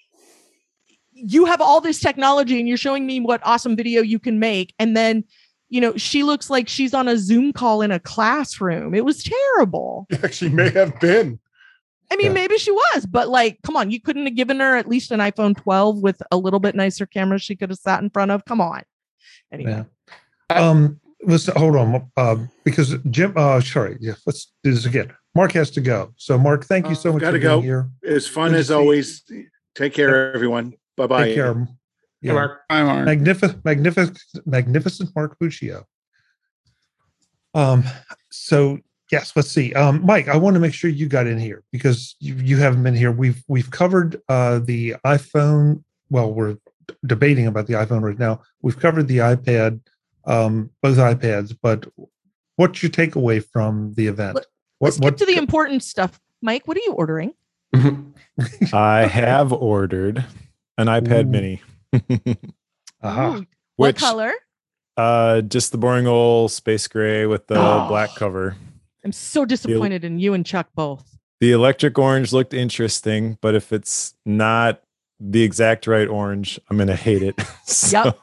you 1.12 1.44
have 1.44 1.60
all 1.60 1.80
this 1.80 2.00
technology 2.00 2.58
and 2.58 2.68
you're 2.68 2.76
showing 2.76 3.06
me 3.06 3.20
what 3.20 3.40
awesome 3.44 3.76
video 3.76 4.02
you 4.02 4.18
can 4.18 4.40
make. 4.40 4.74
And 4.78 4.96
then, 4.96 5.24
you 5.72 5.80
know, 5.80 5.96
she 5.96 6.22
looks 6.22 6.50
like 6.50 6.68
she's 6.68 6.92
on 6.92 7.08
a 7.08 7.16
Zoom 7.16 7.50
call 7.50 7.80
in 7.80 7.90
a 7.90 7.98
classroom. 7.98 8.94
It 8.94 9.06
was 9.06 9.24
terrible. 9.24 10.06
Yeah, 10.10 10.28
she 10.30 10.50
may 10.50 10.68
have 10.70 11.00
been. 11.00 11.40
I 12.10 12.16
mean, 12.16 12.26
Yeah. 12.26 12.32
maybe 12.34 12.58
she 12.58 12.70
was, 12.70 13.06
but 13.06 13.30
like, 13.30 13.58
come 13.62 13.74
on, 13.74 13.90
you 13.90 13.98
couldn't 13.98 14.26
have 14.26 14.34
given 14.34 14.60
her 14.60 14.76
at 14.76 14.86
least 14.86 15.10
an 15.12 15.20
iPhone 15.20 15.56
12 15.56 16.02
with 16.02 16.22
a 16.30 16.36
little 16.36 16.60
bit 16.60 16.74
nicer 16.74 17.06
camera 17.06 17.38
she 17.38 17.56
could 17.56 17.70
have 17.70 17.78
sat 17.78 18.02
in 18.02 18.10
front 18.10 18.30
of. 18.30 18.44
Come 18.44 18.60
on. 18.60 18.82
Anyway, 19.50 19.86
Yeah. 20.50 20.68
Um, 20.68 21.00
let's 21.24 21.46
hold 21.46 21.76
on, 21.76 22.10
uh, 22.18 22.36
because 22.64 22.94
Jim. 23.08 23.32
Uh, 23.34 23.62
sorry, 23.62 23.96
yeah, 23.98 24.12
let's 24.26 24.52
do 24.62 24.72
this 24.74 24.84
again. 24.84 25.10
Mark 25.34 25.52
has 25.52 25.70
to 25.70 25.80
go, 25.80 26.12
so 26.18 26.36
Mark, 26.36 26.66
thank 26.66 26.86
you 26.90 26.94
so 26.94 27.08
Uh, 27.08 27.12
much 27.14 27.20
gotta 27.22 27.38
for 27.38 27.40
being 27.40 27.60
go. 27.60 27.60
here. 27.62 27.88
As 28.06 28.26
fun 28.26 28.50
Good 28.50 28.60
as 28.60 28.66
see 28.66 28.74
you. 28.74 28.78
always. 28.78 29.22
Take 29.74 29.94
care, 29.94 30.34
everyone. 30.34 30.74
Bye 30.98 31.06
bye. 31.06 31.24
Take 31.28 31.36
care. 31.36 31.66
Hey, 32.22 32.28
Yeah. 32.28 32.34
Mark. 32.34 32.60
I'm 32.70 32.86
Aaron. 32.88 33.04
magnificent, 33.04 33.64
magnificent, 33.64 34.18
magnificent 34.46 35.10
Mark 35.16 35.36
Fuccio. 35.40 35.84
Um, 37.54 37.84
so 38.30 38.78
yes, 39.10 39.32
let's 39.36 39.50
see. 39.50 39.74
Um, 39.74 40.04
Mike, 40.06 40.28
I 40.28 40.36
want 40.36 40.54
to 40.54 40.60
make 40.60 40.72
sure 40.72 40.88
you 40.88 41.08
got 41.08 41.26
in 41.26 41.38
here 41.38 41.64
because 41.72 42.14
you, 42.20 42.34
you 42.36 42.56
haven't 42.58 42.82
been 42.82 42.94
here. 42.94 43.10
We've 43.12 43.42
we've 43.48 43.70
covered 43.70 44.20
uh 44.28 44.60
the 44.60 44.94
iPhone. 45.04 45.82
Well, 46.10 46.32
we're 46.32 46.54
d- 46.54 46.94
debating 47.06 47.46
about 47.46 47.66
the 47.66 47.74
iPhone 47.74 48.02
right 48.02 48.18
now. 48.18 48.40
We've 48.62 48.78
covered 48.78 49.08
the 49.08 49.18
iPad, 49.18 49.80
um, 50.24 50.70
both 50.80 50.96
iPads. 50.98 51.56
But 51.60 51.86
what's 52.56 52.82
your 52.82 52.90
takeaway 52.90 53.44
from 53.44 53.92
the 53.94 54.06
event? 54.06 54.36
Let- 54.36 54.46
what 54.78 54.98
let's 55.00 55.18
to 55.20 55.26
the 55.26 55.36
important 55.36 55.82
stuff. 55.82 56.20
Mike, 56.40 56.66
what 56.66 56.76
are 56.76 56.80
you 56.84 56.92
ordering? 56.94 57.32
I 58.72 59.06
have 59.06 59.52
ordered 59.52 60.24
an 60.76 60.86
iPad 60.88 61.26
Ooh. 61.26 61.28
Mini. 61.28 61.62
Aha. 63.02 63.28
Ooh, 63.36 63.46
what 63.76 63.88
Which 63.94 63.98
color? 63.98 64.32
uh 64.96 65.40
just 65.42 65.72
the 65.72 65.78
boring 65.78 66.06
old 66.06 66.52
space 66.52 66.86
gray 66.86 67.26
with 67.26 67.46
the 67.46 67.54
Oh. 67.58 67.86
black 67.88 68.14
cover. 68.16 68.56
I'm 69.04 69.12
so 69.12 69.44
disappointed 69.44 70.04
in 70.04 70.18
you 70.18 70.34
and 70.34 70.44
Chuck 70.46 70.68
both. 70.74 71.18
The 71.40 71.50
electric 71.52 71.98
orange 71.98 72.32
looked 72.32 72.54
interesting, 72.54 73.36
but 73.40 73.54
if 73.56 73.72
it's 73.72 74.14
not 74.24 74.80
the 75.18 75.42
exact 75.42 75.86
right 75.88 76.06
orange, 76.06 76.60
I'm 76.70 76.78
gonna 76.78 76.94
hate 76.96 77.22
it. 77.22 77.40
so 77.64 78.14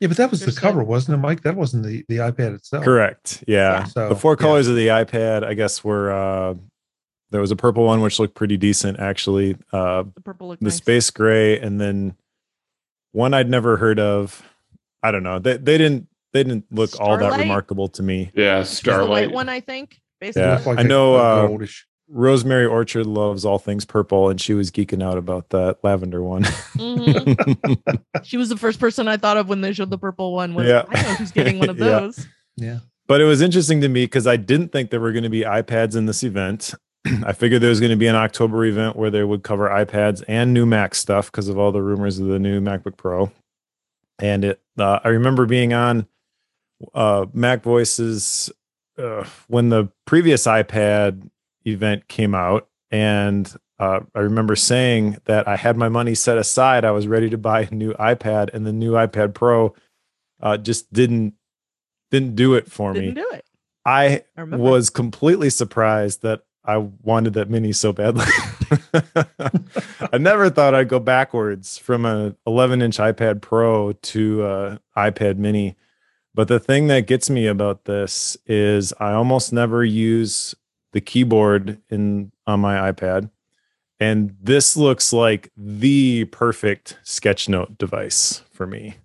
Yeah, 0.00 0.08
but 0.08 0.16
that 0.16 0.30
was 0.32 0.40
the 0.44 0.52
cover, 0.58 0.82
wasn't 0.82 1.14
it, 1.14 1.18
Mike? 1.18 1.42
That 1.42 1.54
wasn't 1.56 1.84
the 1.84 2.04
the 2.08 2.16
iPad 2.16 2.54
itself. 2.56 2.84
correct. 2.84 3.44
Yeah. 3.46 3.80
Yeah, 3.80 3.84
so, 3.84 4.08
the 4.08 4.16
four 4.16 4.32
yeah. 4.32 4.36
colors 4.42 4.66
of 4.68 4.74
the 4.76 4.88
iPad, 4.88 5.44
I 5.44 5.54
guess, 5.54 5.84
were 5.84 6.10
uh 6.12 6.54
there 7.30 7.40
was 7.40 7.50
a 7.50 7.56
purple 7.56 7.84
one 7.84 8.00
which 8.00 8.18
looked 8.18 8.34
pretty 8.34 8.56
decent 8.56 8.98
actually. 8.98 9.56
Uh 9.72 10.04
The 10.14 10.20
purple 10.22 10.48
look 10.48 10.58
the 10.58 10.64
nice. 10.64 10.76
space 10.76 11.10
gray 11.10 11.60
and 11.60 11.80
then 11.80 12.16
one 13.12 13.32
I'd 13.34 13.48
never 13.48 13.76
heard 13.76 13.98
of. 14.00 14.42
I 15.02 15.10
don't 15.10 15.22
know. 15.22 15.38
They 15.38 15.56
they 15.56 15.78
didn't 15.78 16.08
they 16.32 16.42
didn't 16.44 16.64
look 16.70 16.98
all 17.00 17.16
that 17.18 17.38
remarkable 17.38 17.88
to 17.88 18.02
me. 18.02 18.30
Yeah, 18.34 18.60
It's 18.60 18.80
the 18.80 18.90
white 18.90 18.94
Starlight. 18.96 19.32
one, 19.32 19.48
I 19.48 19.60
think. 19.60 20.00
Basically. 20.20 20.42
Yeah. 20.42 20.54
Looked 20.54 20.66
like 20.66 20.78
I 20.78 20.82
a- 20.82 20.84
know, 20.84 21.14
uh. 21.16 21.66
Rosemary 22.14 22.66
Orchard 22.66 23.06
loves 23.06 23.44
all 23.46 23.58
things 23.58 23.86
purple, 23.86 24.28
and 24.28 24.38
she 24.38 24.52
was 24.52 24.70
geeking 24.70 25.02
out 25.02 25.16
about 25.16 25.48
that 25.50 25.78
lavender 25.82 26.22
one. 26.22 26.42
Mhm. 26.42 28.02
She 28.24 28.36
was 28.36 28.48
the 28.50 28.56
first 28.56 28.78
person 28.78 29.08
I 29.08 29.16
thought 29.16 29.36
of 29.38 29.48
when 29.48 29.62
they 29.62 29.72
showed 29.72 29.90
the 29.90 29.98
purple 29.98 30.34
one. 30.34 30.54
Was 30.54 30.66
Yeah. 30.66 30.84
I 30.88 31.02
know 31.02 31.14
who's 31.14 31.30
getting 31.32 31.58
one 31.58 31.70
of 31.70 31.78
Yeah. 31.80 31.84
those. 32.00 32.26
Yeah. 32.56 32.78
but 33.08 33.20
it 33.20 33.24
was 33.24 33.40
interesting 33.40 33.80
to 33.80 33.88
me 33.88 34.04
because 34.04 34.26
I 34.26 34.36
didn't 34.36 34.72
think 34.72 34.90
there 34.90 35.00
were 35.00 35.12
going 35.12 35.22
to 35.24 35.30
be 35.30 35.40
iPads 35.42 35.96
in 35.96 36.04
this 36.06 36.22
event. 36.22 36.74
I 37.24 37.32
figured 37.32 37.62
there 37.62 37.70
was 37.70 37.80
going 37.80 37.90
to 37.90 37.96
be 37.96 38.06
an 38.06 38.14
October 38.14 38.64
event 38.64 38.96
where 38.96 39.10
they 39.10 39.24
would 39.24 39.42
cover 39.42 39.68
iPads 39.68 40.22
and 40.28 40.54
new 40.54 40.66
Mac 40.66 40.94
stuff 40.94 41.30
because 41.30 41.48
of 41.48 41.58
all 41.58 41.72
the 41.72 41.82
rumors 41.82 42.18
of 42.18 42.26
the 42.26 42.38
new 42.38 42.60
MacBook 42.60 42.96
Pro. 42.96 43.32
And 44.18 44.44
it, 44.44 44.60
uh, 44.78 45.00
I 45.02 45.08
remember 45.08 45.46
being 45.46 45.72
on 45.72 46.06
uh, 46.94 47.26
Mac 47.32 47.62
Voices 47.62 48.50
uh, 48.98 49.24
when 49.48 49.68
the 49.70 49.88
previous 50.06 50.46
iPad 50.46 51.28
event 51.66 52.06
came 52.08 52.34
out, 52.34 52.68
and 52.90 53.52
uh, 53.78 54.00
I 54.14 54.20
remember 54.20 54.54
saying 54.54 55.18
that 55.24 55.48
I 55.48 55.56
had 55.56 55.76
my 55.76 55.88
money 55.88 56.14
set 56.14 56.38
aside. 56.38 56.84
I 56.84 56.90
was 56.92 57.08
ready 57.08 57.30
to 57.30 57.38
buy 57.38 57.62
a 57.62 57.74
new 57.74 57.94
iPad, 57.94 58.50
and 58.52 58.66
the 58.66 58.72
new 58.72 58.92
iPad 58.92 59.34
Pro 59.34 59.74
uh, 60.40 60.56
just 60.56 60.92
didn't 60.92 61.34
didn't 62.10 62.36
do 62.36 62.54
it 62.54 62.70
for 62.70 62.92
Didn't 62.92 63.14
me. 63.14 63.22
do 63.22 63.30
it. 63.32 63.44
I 63.84 64.22
I 64.36 64.44
was 64.44 64.90
completely 64.90 65.50
surprised 65.50 66.22
that 66.22 66.42
I 66.64 66.76
wanted 66.76 67.32
that 67.34 67.50
mini 67.50 67.72
so 67.72 67.92
badly. 67.92 68.24
I 70.12 70.18
never 70.18 70.48
thought 70.48 70.74
I'd 70.74 70.88
go 70.88 71.00
backwards 71.00 71.76
from 71.76 72.04
a 72.04 72.36
11 72.46 72.82
inch 72.82 72.98
iPad 72.98 73.40
Pro 73.40 73.92
to 73.92 74.42
uh, 74.44 74.78
iPad 74.96 75.38
Mini. 75.38 75.76
But 76.34 76.48
the 76.48 76.60
thing 76.60 76.86
that 76.86 77.06
gets 77.06 77.28
me 77.28 77.46
about 77.46 77.84
this 77.84 78.36
is 78.46 78.92
I 79.00 79.12
almost 79.12 79.52
never 79.52 79.84
use 79.84 80.54
the 80.92 81.00
keyboard 81.00 81.80
in 81.90 82.32
on 82.46 82.60
my 82.60 82.92
iPad. 82.92 83.30
And 83.98 84.36
this 84.40 84.76
looks 84.76 85.12
like 85.12 85.50
the 85.56 86.24
perfect 86.26 86.98
sketchnote 87.04 87.78
device 87.78 88.42
for 88.52 88.66
me. 88.66 88.96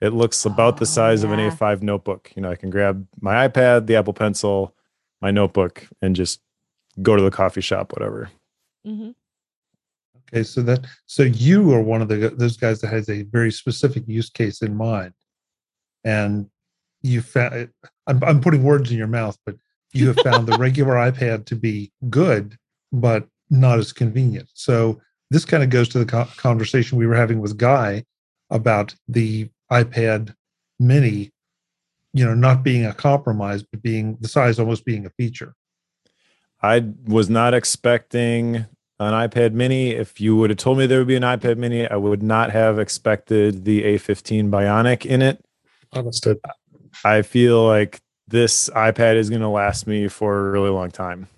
It 0.00 0.10
looks 0.10 0.44
about 0.44 0.76
the 0.76 0.82
Oh, 0.82 0.86
size 0.86 1.24
of 1.24 1.32
an. 1.32 1.38
A5 1.40 1.82
notebook. 1.82 2.30
You 2.36 2.42
know, 2.42 2.50
I 2.50 2.56
can 2.56 2.70
grab 2.70 3.06
my 3.20 3.48
iPad, 3.48 3.86
the 3.86 3.96
Apple 3.96 4.12
Pencil, 4.12 4.74
my 5.20 5.30
notebook, 5.32 5.88
and 6.00 6.14
just 6.14 6.40
go 7.02 7.16
to 7.16 7.22
the 7.22 7.30
coffee 7.30 7.60
shop, 7.60 7.92
whatever. 7.92 8.30
Mhm. 8.86 9.14
Okay, 10.32 10.42
so 10.42 10.62
that 10.62 10.86
so 11.06 11.22
you 11.22 11.72
are 11.72 11.82
one 11.82 12.02
of 12.02 12.08
the 12.08 12.30
those 12.36 12.56
guys 12.56 12.80
that 12.80 12.88
has 12.88 13.08
a 13.08 13.22
very 13.22 13.50
specific 13.50 14.04
use 14.06 14.30
case 14.30 14.62
in 14.62 14.76
mind, 14.76 15.14
and 16.04 16.48
you 17.02 17.22
found. 17.22 17.70
I'm, 18.06 18.22
I'm 18.24 18.40
putting 18.40 18.62
words 18.62 18.90
in 18.90 18.98
your 18.98 19.06
mouth, 19.06 19.38
but 19.44 19.56
you 19.92 20.08
have 20.08 20.18
found 20.20 20.46
the 20.46 20.58
regular 20.58 20.94
iPad 20.94 21.46
to 21.46 21.56
be 21.56 21.92
good, 22.10 22.56
but 22.92 23.26
not 23.50 23.78
as 23.78 23.92
convenient. 23.92 24.48
So 24.54 25.00
this 25.30 25.44
kind 25.44 25.62
of 25.62 25.70
goes 25.70 25.88
to 25.90 25.98
the 25.98 26.06
co- 26.06 26.28
conversation 26.36 26.98
we 26.98 27.06
were 27.06 27.14
having 27.14 27.40
with 27.40 27.56
Guy 27.56 28.04
about 28.50 28.94
the 29.08 29.50
iPad 29.70 30.34
Mini, 30.80 31.32
you 32.12 32.24
know, 32.24 32.34
not 32.34 32.62
being 32.62 32.86
a 32.86 32.94
compromise, 32.94 33.62
but 33.62 33.82
being 33.82 34.16
the 34.20 34.28
size 34.28 34.58
almost 34.58 34.84
being 34.84 35.06
a 35.06 35.10
feature. 35.10 35.54
I 36.62 36.84
was 37.06 37.30
not 37.30 37.54
expecting 37.54 38.56
an 39.00 39.12
iPad 39.28 39.52
mini. 39.52 39.90
If 39.90 40.20
you 40.20 40.36
would 40.36 40.50
have 40.50 40.58
told 40.58 40.78
me 40.78 40.86
there 40.86 40.98
would 40.98 41.06
be 41.08 41.16
an 41.16 41.22
iPad 41.22 41.56
mini, 41.56 41.86
I 41.86 41.96
would 41.96 42.22
not 42.22 42.50
have 42.50 42.78
expected 42.78 43.64
the 43.64 43.82
A15 43.84 44.50
Bionic 44.50 45.06
in 45.06 45.22
it. 45.22 45.44
Understood. 45.92 46.40
I 47.04 47.22
feel 47.22 47.64
like 47.66 48.00
this 48.26 48.68
iPad 48.70 49.14
is 49.16 49.30
going 49.30 49.42
to 49.42 49.48
last 49.48 49.86
me 49.86 50.08
for 50.08 50.48
a 50.48 50.50
really 50.50 50.70
long 50.70 50.90
time. 50.90 51.28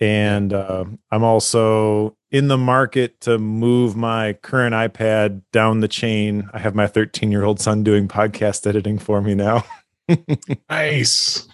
And 0.00 0.54
uh, 0.54 0.86
I'm 1.10 1.22
also 1.22 2.16
in 2.30 2.48
the 2.48 2.56
market 2.56 3.20
to 3.22 3.38
move 3.38 3.94
my 3.94 4.32
current 4.32 4.74
iPad 4.74 5.42
down 5.52 5.80
the 5.80 5.88
chain. 5.88 6.48
I 6.54 6.58
have 6.58 6.74
my 6.74 6.86
13 6.86 7.30
year 7.30 7.44
old 7.44 7.60
son 7.60 7.84
doing 7.84 8.08
podcast 8.08 8.66
editing 8.66 8.98
for 8.98 9.20
me 9.20 9.34
now. 9.34 9.64
Nice. 10.68 11.46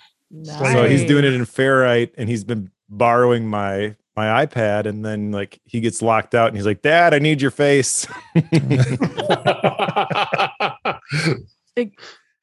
So 0.45 0.89
he's 0.89 1.05
doing 1.05 1.25
it 1.25 1.31
Nice. 1.31 1.39
in 1.41 1.45
Ferrite 1.45 2.13
and 2.17 2.27
he's 2.29 2.43
been 2.43 2.71
borrowing 2.89 3.49
my 3.49 3.97
my 4.17 4.47
iPad 4.47 4.87
and 4.87 5.05
then 5.05 5.31
like 5.31 5.61
he 5.65 5.81
gets 5.81 6.01
locked 6.01 6.35
out 6.35 6.49
and 6.49 6.57
he's 6.57 6.65
like, 6.65 6.81
Dad, 6.81 7.13
I 7.13 7.19
need 7.19 7.43
your 7.43 7.51
face. 7.51 8.07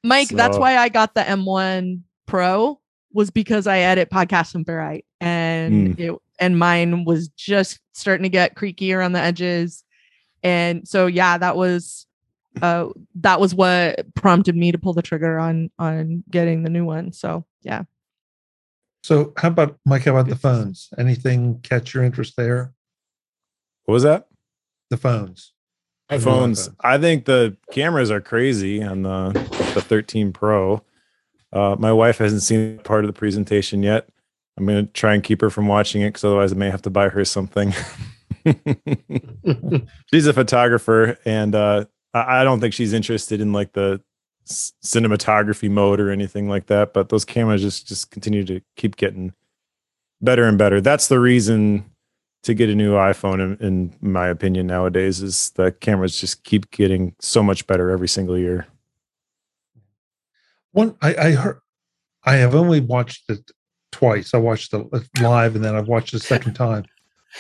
Mike, 0.04 0.30
that's 0.30 0.58
why 0.58 0.78
I 0.78 0.90
got 0.90 1.16
the 1.16 1.22
M1 1.22 2.02
Pro 2.28 2.80
was 3.12 3.32
because 3.32 3.66
I 3.66 3.80
edit 3.80 4.12
podcasts 4.12 4.54
in 4.54 4.66
Ferrite 4.66 5.06
and 5.20 6.00
it 6.00 6.16
and 6.40 6.60
mine 6.60 7.06
was 7.06 7.30
just 7.30 7.80
starting 7.94 8.24
to 8.24 8.30
get 8.30 8.56
creaky 8.56 8.94
around 8.94 9.14
the 9.14 9.20
edges. 9.20 9.84
And 10.44 10.88
so 10.88 11.08
yeah, 11.08 11.38
that 11.38 11.56
was 11.56 12.06
uh 12.62 12.90
that 13.16 13.40
was 13.40 13.56
what 13.56 14.14
prompted 14.14 14.56
me 14.56 14.72
to 14.72 14.78
pull 14.78 14.94
the 14.94 15.02
trigger 15.02 15.40
on 15.40 15.72
on 15.80 16.24
getting 16.30 16.64
the 16.64 16.70
new 16.70 16.86
one. 16.86 17.12
So 17.14 17.46
yeah. 17.62 17.84
So 19.04 19.34
how 19.38 19.50
about 19.50 19.78
Mike? 19.86 20.06
How 20.06 20.12
about 20.12 20.30
the 20.30 20.36
phones? 20.36 20.90
Anything 20.98 21.60
catch 21.62 21.94
your 21.94 22.04
interest 22.04 22.36
there? 22.38 22.74
What 23.86 23.94
was 23.94 24.04
that? 24.04 24.28
The 24.90 24.98
phones. 24.98 25.52
Phones. 26.20 26.70
I 26.80 27.00
think 27.00 27.26
the 27.26 27.58
cameras 27.72 28.12
are 28.12 28.22
crazy 28.22 28.84
on 28.84 29.02
the 29.02 29.32
the 29.74 29.82
13 29.82 30.32
Pro. 30.32 30.84
Uh, 31.52 31.76
my 31.80 31.92
wife 31.92 32.20
hasn't 32.20 32.44
seen 32.44 32.78
part 32.80 33.04
of 33.04 33.08
the 33.08 33.18
presentation 33.18 33.82
yet. 33.82 34.08
I'm 34.58 34.66
gonna 34.66 34.84
try 34.84 35.16
and 35.16 35.24
keep 35.24 35.42
her 35.42 35.50
from 35.50 35.68
watching 35.68 36.02
it 36.02 36.10
because 36.10 36.24
otherwise 36.24 36.54
I 36.54 36.56
may 36.56 36.70
have 36.70 36.84
to 36.84 36.90
buy 36.90 37.10
her 37.10 37.26
something. 37.26 37.74
she's 40.14 40.28
a 40.28 40.34
photographer, 40.34 41.18
and 41.26 41.56
uh, 41.56 41.86
I, 42.14 42.42
I 42.42 42.44
don't 42.44 42.60
think 42.60 42.74
she's 42.74 42.94
interested 42.94 43.42
in 43.42 43.54
like 43.54 43.74
the 43.74 44.02
cinematography 44.46 45.70
mode 45.70 46.00
or 46.00 46.10
anything 46.10 46.50
like 46.50 46.68
that. 46.68 46.94
But 46.94 47.10
those 47.10 47.26
cameras 47.26 47.62
just 47.62 47.88
just 47.88 48.12
continue 48.12 48.44
to 48.46 48.62
keep 48.76 48.96
getting 48.96 49.34
better 50.22 50.46
and 50.46 50.58
better. 50.58 50.82
That's 50.82 51.08
the 51.08 51.20
reason 51.20 51.86
to 52.44 52.54
get 52.54 52.70
a 52.70 52.76
new 52.76 52.94
iPhone, 52.94 53.40
in, 53.40 53.58
in 53.66 53.94
my 54.02 54.28
opinion, 54.28 54.68
nowadays 54.68 55.22
is 55.22 55.52
the 55.52 55.72
cameras 55.72 56.20
just 56.20 56.44
keep 56.44 56.70
getting 56.72 57.16
so 57.20 57.42
much 57.42 57.66
better 57.68 57.90
every 57.90 58.08
single 58.08 58.38
year. 58.38 58.68
One, 60.72 60.96
I, 61.02 61.16
I 61.16 61.32
heard, 61.32 61.60
I 62.26 62.36
have 62.36 62.54
only 62.54 62.82
watched 62.82 63.30
it 63.30 63.52
twice. 63.92 64.34
I 64.34 64.38
watched 64.38 64.72
the 64.72 64.82
uh, 64.92 65.00
live 65.22 65.56
and 65.56 65.64
then 65.64 65.76
I've 65.76 65.88
watched 65.88 66.14
a 66.14 66.20
second 66.20 66.54
time, 66.54 66.86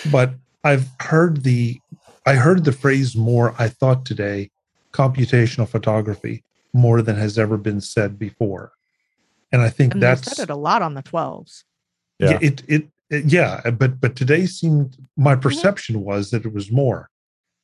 but 0.10 0.34
I've 0.63 0.88
heard 1.02 1.44
the, 1.44 1.80
I 2.26 2.36
heard 2.36 2.63
the 2.63 2.72
phrase 2.72 3.16
more. 3.16 3.56
I 3.60 3.68
thought 3.68 4.06
today, 4.06 4.52
computational 4.94 5.68
photography 5.68 6.46
more 6.73 7.01
than 7.01 7.15
has 7.15 7.38
ever 7.38 7.57
been 7.57 7.81
said 7.81 8.17
before, 8.17 8.71
and 9.51 9.62
I 9.62 9.69
think 9.69 9.93
And 9.93 10.01
that's 10.03 10.36
said 10.36 10.43
it 10.43 10.49
a 10.49 10.55
lot 10.55 10.81
on 10.81 10.93
the 10.95 11.03
12s. 11.03 11.63
yeah. 12.19 12.31
Yeah. 12.31 12.39
it, 12.41 12.63
it 12.67 12.88
it 13.09 13.25
yeah 13.25 13.69
but 13.71 13.99
but 13.99 14.15
today 14.15 14.45
seemed 14.45 14.97
my 15.17 15.36
perception 15.36 16.01
was 16.03 16.31
that 16.31 16.45
it 16.45 16.53
was 16.53 16.71
more 16.71 17.09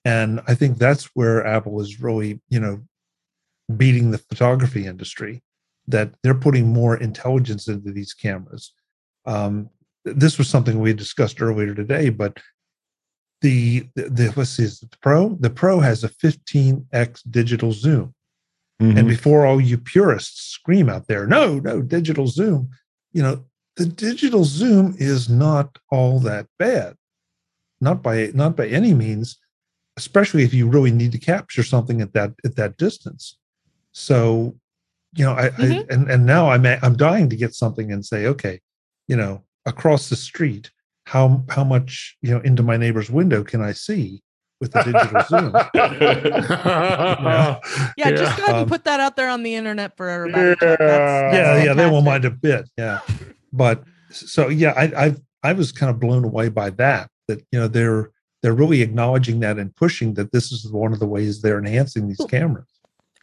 and 0.05 0.41
i 0.47 0.53
think 0.55 0.77
that's 0.77 1.05
where 1.15 1.45
apple 1.45 1.79
is 1.81 2.01
really 2.01 2.41
you 2.49 2.59
know 2.59 2.81
beating 3.77 4.11
the 4.11 4.17
photography 4.17 4.85
industry 4.85 5.41
that 5.87 6.13
they're 6.21 6.35
putting 6.35 6.67
more 6.67 6.97
intelligence 6.97 7.67
into 7.67 7.91
these 7.91 8.13
cameras 8.13 8.73
um 9.25 9.69
this 10.03 10.37
was 10.37 10.49
something 10.49 10.79
we 10.79 10.93
discussed 10.93 11.41
earlier 11.41 11.73
today 11.73 12.09
but 12.09 12.37
the 13.41 13.87
the, 13.95 14.09
the 14.09 14.33
let's 14.35 14.51
see 14.51 14.63
is 14.63 14.79
the 14.81 14.89
pro 15.01 15.29
the 15.39 15.49
pro 15.49 15.79
has 15.79 16.03
a 16.03 16.09
15x 16.09 17.21
digital 17.31 17.71
zoom 17.71 18.13
and 18.79 19.07
before 19.07 19.45
all 19.45 19.59
you 19.59 19.77
purists 19.77 20.41
scream 20.41 20.87
out 20.89 21.07
there, 21.07 21.27
no, 21.27 21.59
no, 21.59 21.81
digital 21.81 22.27
zoom, 22.27 22.69
you 23.11 23.21
know, 23.21 23.43
the 23.75 23.85
digital 23.85 24.45
zoom 24.45 24.95
is 24.97 25.27
not 25.29 25.77
all 25.89 26.19
that 26.21 26.47
bad. 26.57 26.95
Not 27.81 28.01
by 28.01 28.31
not 28.33 28.55
by 28.55 28.67
any 28.67 28.93
means, 28.93 29.37
especially 29.97 30.43
if 30.43 30.53
you 30.53 30.67
really 30.67 30.91
need 30.91 31.11
to 31.13 31.17
capture 31.17 31.63
something 31.63 32.01
at 32.01 32.13
that 32.13 32.33
at 32.45 32.55
that 32.55 32.77
distance. 32.77 33.37
So, 33.91 34.55
you 35.13 35.25
know, 35.25 35.33
I, 35.33 35.49
Mhm. 35.49 35.79
I 35.79 35.93
and 35.93 36.09
and 36.09 36.25
now 36.25 36.49
I'm 36.49 36.65
I'm 36.65 36.95
dying 36.97 37.29
to 37.29 37.35
get 37.35 37.53
something 37.53 37.91
and 37.91 38.05
say, 38.05 38.25
okay, 38.27 38.59
you 39.07 39.15
know, 39.15 39.43
across 39.65 40.09
the 40.09 40.15
street, 40.15 40.71
how 41.05 41.43
how 41.49 41.63
much 41.63 42.17
you 42.21 42.31
know 42.31 42.39
into 42.41 42.63
my 42.63 42.77
neighbor's 42.77 43.09
window 43.09 43.43
can 43.43 43.61
I 43.61 43.73
see 43.73 44.21
with 44.59 44.71
the 44.71 44.83
digital 44.83 45.23
zoom? 45.29 45.53
yeah. 45.73 47.59
Yeah, 47.97 48.11
just 48.11 48.37
go 48.37 48.43
ahead 48.43 48.55
Um, 48.55 48.61
and 48.61 48.67
put 48.69 48.83
that 48.85 48.99
out 48.99 49.15
there 49.15 49.29
on 49.29 49.43
the 49.43 49.55
internet 49.55 49.95
for 49.97 50.09
everybody. 50.09 50.43
to 50.43 50.55
check. 50.55 50.79
That's- 50.79 51.33
Yeah. 51.33 51.43
that's 51.43 51.59
yeah, 51.59 51.63
yeah, 51.65 51.73
they 51.73 51.89
won't 51.89 52.05
mind 52.05 52.25
a 52.25 52.31
bit. 52.31 52.69
Yeah, 52.77 52.99
but 53.53 53.83
so 54.11 54.49
yeah, 54.49 54.71
I 54.75 55.05
I 55.07 55.15
I 55.43 55.53
was 55.53 55.71
kind 55.71 55.89
of 55.89 55.99
blown 55.99 56.23
away 56.23 56.49
by 56.49 56.69
that. 56.71 57.09
That 57.27 57.39
you 57.51 57.59
know 57.59 57.67
they're 57.67 58.11
they're 58.41 58.53
really 58.53 58.81
acknowledging 58.81 59.39
that 59.41 59.57
and 59.57 59.75
pushing 59.75 60.13
that 60.15 60.31
this 60.31 60.51
is 60.51 60.71
one 60.71 60.93
of 60.93 60.99
the 60.99 61.07
ways 61.07 61.41
they're 61.41 61.59
enhancing 61.59 62.07
these 62.07 62.25
cameras. 62.29 62.65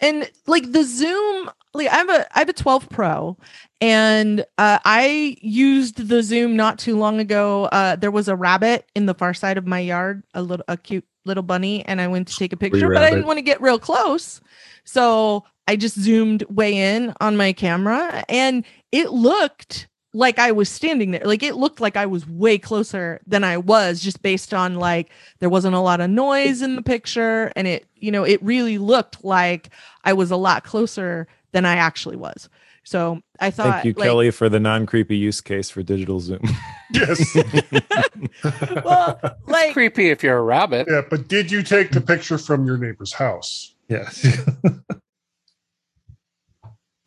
and 0.02 0.30
like 0.46 0.72
the 0.72 0.84
zoom 0.84 1.50
like 1.72 1.88
i 1.88 1.96
have 1.96 2.10
a 2.10 2.26
i 2.36 2.40
have 2.40 2.50
a 2.50 2.52
12 2.52 2.90
pro 2.90 3.34
and 3.80 4.44
uh, 4.58 4.78
i 4.84 5.34
used 5.40 6.08
the 6.08 6.22
zoom 6.22 6.54
not 6.54 6.78
too 6.78 6.98
long 6.98 7.18
ago 7.18 7.64
uh, 7.72 7.96
there 7.96 8.10
was 8.10 8.28
a 8.28 8.36
rabbit 8.36 8.84
in 8.94 9.06
the 9.06 9.14
far 9.14 9.32
side 9.32 9.56
of 9.56 9.66
my 9.66 9.80
yard 9.80 10.22
a 10.34 10.42
little 10.42 10.64
a 10.68 10.76
cute 10.76 11.06
little 11.26 11.42
bunny 11.42 11.84
and 11.86 12.00
i 12.00 12.06
went 12.06 12.28
to 12.28 12.36
take 12.36 12.52
a 12.52 12.56
picture 12.56 12.88
but 12.88 13.02
i 13.02 13.10
didn't 13.10 13.26
want 13.26 13.38
to 13.38 13.42
get 13.42 13.60
real 13.60 13.78
close. 13.78 14.40
So 14.84 15.44
i 15.68 15.76
just 15.76 15.98
zoomed 15.98 16.44
way 16.44 16.76
in 16.76 17.12
on 17.20 17.36
my 17.36 17.52
camera 17.52 18.24
and 18.28 18.64
it 18.92 19.10
looked 19.10 19.88
like 20.14 20.38
i 20.38 20.52
was 20.52 20.68
standing 20.68 21.10
there. 21.10 21.24
Like 21.24 21.42
it 21.42 21.56
looked 21.56 21.80
like 21.80 21.96
i 21.96 22.06
was 22.06 22.26
way 22.26 22.58
closer 22.58 23.20
than 23.26 23.44
i 23.44 23.56
was 23.58 24.00
just 24.00 24.22
based 24.22 24.54
on 24.54 24.76
like 24.76 25.10
there 25.40 25.50
wasn't 25.50 25.74
a 25.74 25.80
lot 25.80 26.00
of 26.00 26.08
noise 26.08 26.62
in 26.62 26.76
the 26.76 26.82
picture 26.82 27.52
and 27.56 27.66
it 27.66 27.86
you 27.96 28.10
know 28.10 28.24
it 28.24 28.42
really 28.42 28.78
looked 28.78 29.24
like 29.24 29.70
I 30.04 30.12
was 30.12 30.30
a 30.30 30.36
lot 30.36 30.64
closer 30.64 31.26
than 31.52 31.66
I 31.66 31.76
actually 31.76 32.16
was. 32.16 32.48
So 32.86 33.20
I 33.40 33.50
thought, 33.50 33.82
Thank 33.82 33.84
you, 33.84 33.92
like, 33.94 34.06
Kelly, 34.06 34.30
for 34.30 34.48
the 34.48 34.60
non 34.60 34.86
creepy 34.86 35.16
use 35.16 35.40
case 35.40 35.68
for 35.70 35.82
digital 35.82 36.20
zoom. 36.20 36.40
Yes. 36.92 37.34
well, 38.84 39.18
like, 39.48 39.72
Creepy 39.72 40.10
if 40.10 40.22
you're 40.22 40.38
a 40.38 40.42
rabbit. 40.42 40.86
Yeah, 40.88 41.02
but 41.10 41.26
did 41.26 41.50
you 41.50 41.64
take 41.64 41.90
the 41.90 42.00
picture 42.00 42.38
from 42.38 42.64
your 42.64 42.78
neighbor's 42.78 43.12
house? 43.12 43.74
Yes, 43.88 44.24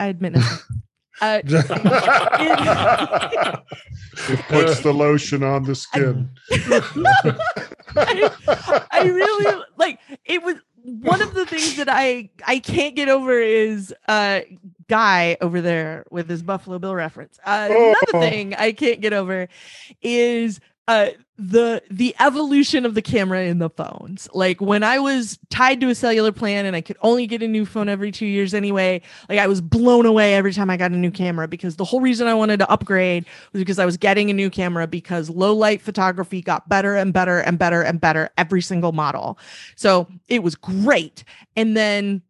I 0.02 0.08
admit, 0.08 0.34
nothing. 0.34 0.82
Uh, 1.22 1.42
it 1.44 1.52
puts 4.48 4.80
the 4.80 4.94
lotion 4.94 5.44
on 5.44 5.64
the 5.64 5.76
skin. 5.76 6.30
I, 7.98 8.88
I 8.90 9.04
really 9.04 9.64
like 9.76 10.00
it 10.24 10.42
was 10.42 10.56
one 11.02 11.22
of 11.22 11.34
the 11.34 11.46
things 11.46 11.76
that 11.78 11.90
I 11.90 12.30
I 12.46 12.60
can't 12.60 12.96
get 12.96 13.10
over 13.10 13.40
is 13.40 13.94
uh 14.08 14.42
guy 14.88 15.38
over 15.42 15.62
there 15.62 16.06
with 16.10 16.30
his 16.30 16.42
Buffalo 16.42 16.80
Bill 16.80 16.96
reference. 16.96 17.40
Uh, 17.46 17.68
another 17.70 18.26
thing 18.30 18.56
I 18.56 18.72
can't 18.72 19.02
get 19.02 19.14
over 19.14 19.48
is 20.02 20.60
uh 20.90 21.12
the 21.38 21.84
the 21.92 22.16
evolution 22.20 22.84
of 22.84 22.96
the 22.96 23.02
camera 23.02 23.44
in 23.44 23.60
the 23.60 23.70
phones. 23.70 24.28
Like 24.34 24.60
when 24.60 24.84
I 24.84 24.98
was 25.00 25.38
tied 25.52 25.80
to 25.82 25.90
a 25.90 25.96
cellular 25.96 26.32
plan 26.32 26.66
and 26.66 26.76
I 26.76 26.82
could 26.82 26.98
only 27.02 27.28
get 27.28 27.44
a 27.44 27.48
new 27.48 27.66
phone 27.66 27.88
every 27.88 28.12
2 28.12 28.26
years 28.26 28.56
anyway, 28.56 29.02
like 29.30 29.38
I 29.40 29.46
was 29.48 29.62
blown 29.62 30.08
away 30.08 30.34
every 30.34 30.52
time 30.52 30.72
I 30.72 30.78
got 30.78 30.92
a 30.92 30.98
new 30.98 31.12
camera 31.12 31.48
because 31.48 31.76
the 31.78 31.86
whole 31.86 32.02
reason 32.02 32.28
I 32.28 32.34
wanted 32.34 32.58
to 32.58 32.70
upgrade 32.70 33.26
was 33.54 33.62
because 33.62 33.78
I 33.80 33.86
was 33.86 33.98
getting 33.98 34.32
a 34.32 34.34
new 34.34 34.50
camera 34.50 34.88
because 34.88 35.30
low 35.30 35.54
light 35.56 35.82
photography 35.82 36.42
got 36.42 36.68
better 36.68 36.96
and 36.96 37.14
better 37.14 37.40
and 37.40 37.60
better 37.60 37.84
and 37.84 38.02
better 38.02 38.32
every 38.38 38.62
single 38.62 38.92
model. 38.92 39.38
So, 39.76 40.08
it 40.28 40.44
was 40.44 40.56
great. 40.56 41.24
And 41.56 41.78
then 41.78 42.24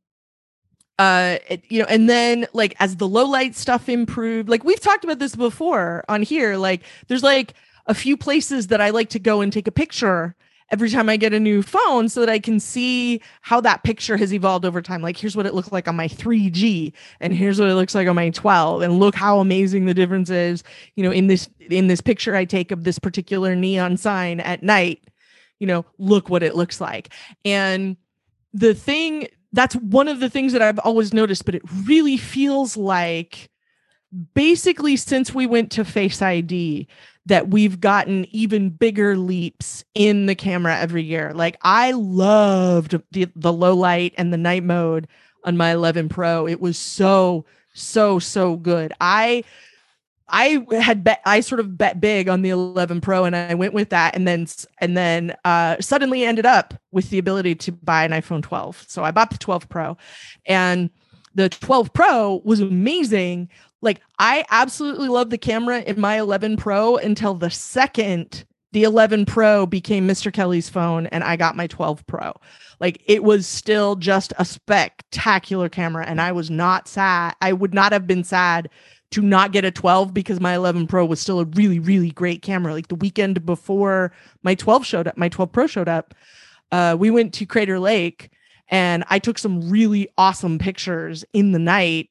uh 0.99 1.37
it- 1.47 1.63
you 1.69 1.79
know 1.79 1.85
and 1.89 2.09
then 2.09 2.45
like 2.53 2.75
as 2.79 2.97
the 2.97 3.07
low 3.07 3.25
light 3.25 3.55
stuff 3.55 3.87
improved 3.87 4.49
like 4.49 4.63
we've 4.65 4.81
talked 4.81 5.03
about 5.05 5.17
this 5.17 5.35
before 5.35 6.03
on 6.09 6.21
here 6.21 6.57
like 6.57 6.83
there's 7.07 7.23
like 7.23 7.53
a 7.89 7.93
few 7.95 8.15
places 8.15 8.67
that 8.67 8.79
I 8.79 8.91
like 8.91 9.09
to 9.09 9.19
go 9.19 9.41
and 9.41 9.51
take 9.51 9.67
a 9.67 9.71
picture 9.71 10.35
every 10.71 10.91
time 10.91 11.09
I 11.09 11.17
get 11.17 11.33
a 11.33 11.39
new 11.39 11.63
phone 11.63 12.07
so 12.07 12.19
that 12.19 12.29
I 12.29 12.37
can 12.37 12.59
see 12.59 13.19
how 13.41 13.59
that 13.61 13.83
picture 13.83 14.15
has 14.15 14.31
evolved 14.31 14.63
over 14.63 14.79
time. 14.79 15.01
Like 15.01 15.17
here's 15.17 15.35
what 15.35 15.47
it 15.47 15.55
looked 15.55 15.71
like 15.71 15.87
on 15.87 15.95
my 15.95 16.07
3G 16.07 16.93
and 17.19 17.33
here's 17.33 17.59
what 17.59 17.67
it 17.67 17.73
looks 17.73 17.95
like 17.95 18.07
on 18.07 18.15
my 18.15 18.29
12 18.29 18.83
and 18.83 18.99
look 18.99 19.15
how 19.15 19.39
amazing 19.39 19.85
the 19.85 19.95
difference 19.95 20.29
is, 20.29 20.63
you 20.95 21.03
know, 21.03 21.11
in 21.11 21.25
this 21.25 21.49
in 21.59 21.87
this 21.87 21.99
picture 21.99 22.35
I 22.35 22.45
take 22.45 22.69
of 22.71 22.83
this 22.83 22.99
particular 22.99 23.55
neon 23.55 23.97
sign 23.97 24.39
at 24.39 24.61
night. 24.61 25.03
You 25.57 25.65
know, 25.65 25.85
look 25.97 26.29
what 26.29 26.43
it 26.43 26.55
looks 26.55 26.79
like. 26.79 27.11
And 27.43 27.97
the 28.53 28.75
thing 28.75 29.27
that's 29.51 29.75
one 29.77 30.07
of 30.07 30.19
the 30.19 30.29
things 30.29 30.53
that 30.53 30.61
I've 30.61 30.79
always 30.79 31.11
noticed, 31.11 31.43
but 31.43 31.55
it 31.55 31.63
really 31.87 32.17
feels 32.17 32.77
like 32.77 33.49
basically 34.33 34.95
since 34.95 35.33
we 35.33 35.45
went 35.45 35.71
to 35.71 35.85
Face 35.85 36.21
ID 36.21 36.87
that 37.25 37.49
we've 37.49 37.79
gotten 37.79 38.25
even 38.31 38.69
bigger 38.69 39.15
leaps 39.15 39.83
in 39.93 40.25
the 40.25 40.35
camera 40.35 40.77
every 40.77 41.03
year. 41.03 41.31
Like 41.33 41.57
I 41.61 41.91
loved 41.91 42.99
the, 43.11 43.27
the 43.35 43.53
low 43.53 43.75
light 43.75 44.13
and 44.17 44.33
the 44.33 44.37
night 44.37 44.63
mode 44.63 45.07
on 45.43 45.55
my 45.55 45.71
11 45.71 46.09
Pro. 46.09 46.47
It 46.47 46.59
was 46.59 46.77
so 46.77 47.45
so 47.73 48.19
so 48.19 48.55
good. 48.55 48.93
I 48.99 49.43
I 50.27 50.65
had 50.79 51.03
bet 51.03 51.21
I 51.25 51.39
sort 51.41 51.59
of 51.59 51.77
bet 51.77 52.01
big 52.01 52.29
on 52.29 52.41
the 52.41 52.49
11 52.49 53.01
Pro 53.01 53.25
and 53.25 53.35
I 53.35 53.53
went 53.53 53.73
with 53.73 53.89
that 53.89 54.15
and 54.15 54.27
then 54.27 54.47
and 54.79 54.97
then 54.97 55.35
uh 55.45 55.77
suddenly 55.79 56.23
ended 56.23 56.45
up 56.45 56.73
with 56.91 57.09
the 57.11 57.19
ability 57.19 57.55
to 57.55 57.71
buy 57.71 58.03
an 58.05 58.11
iPhone 58.11 58.41
12. 58.41 58.85
So 58.87 59.03
I 59.03 59.11
bought 59.11 59.29
the 59.29 59.37
12 59.37 59.69
Pro 59.69 59.97
and 60.45 60.89
the 61.35 61.49
12 61.49 61.93
Pro 61.93 62.41
was 62.43 62.59
amazing. 62.59 63.49
Like 63.81 64.01
I 64.17 64.45
absolutely 64.49 65.07
love 65.07 65.29
the 65.29 65.37
camera 65.37 65.81
in 65.81 65.99
my 65.99 66.19
11 66.19 66.57
Pro 66.57 66.97
until 66.97 67.33
the 67.33 67.49
second 67.49 68.45
the 68.71 68.83
11 68.83 69.25
Pro 69.25 69.65
became 69.65 70.07
Mr. 70.07 70.31
Kelly's 70.31 70.69
phone 70.69 71.07
and 71.07 71.23
I 71.23 71.35
got 71.35 71.55
my 71.55 71.65
12 71.67 72.05
Pro. 72.05 72.33
Like 72.79 73.01
it 73.07 73.23
was 73.23 73.47
still 73.47 73.95
just 73.95 74.31
a 74.37 74.45
spectacular 74.45 75.69
camera 75.69 76.05
and 76.05 76.21
I 76.21 76.31
was 76.31 76.51
not 76.51 76.87
sad. 76.87 77.35
I 77.41 77.53
would 77.53 77.73
not 77.73 77.91
have 77.93 78.05
been 78.05 78.23
sad 78.23 78.69
to 79.11 79.21
not 79.21 79.51
get 79.51 79.65
a 79.65 79.71
12 79.71 80.13
because 80.13 80.39
my 80.39 80.53
11 80.53 80.85
Pro 80.85 81.03
was 81.03 81.19
still 81.19 81.39
a 81.39 81.45
really 81.45 81.79
really 81.79 82.11
great 82.11 82.41
camera. 82.41 82.73
Like 82.73 82.89
the 82.89 82.95
weekend 82.95 83.45
before 83.45 84.11
my 84.43 84.55
12 84.55 84.85
showed 84.85 85.07
up, 85.07 85.17
my 85.17 85.29
12 85.29 85.51
Pro 85.51 85.67
showed 85.67 85.89
up, 85.89 86.13
uh, 86.71 86.95
we 86.99 87.09
went 87.09 87.33
to 87.35 87.45
Crater 87.45 87.79
Lake 87.79 88.29
and 88.69 89.03
I 89.09 89.19
took 89.19 89.37
some 89.37 89.69
really 89.69 90.09
awesome 90.17 90.59
pictures 90.59 91.25
in 91.33 91.51
the 91.51 91.59
night 91.59 92.09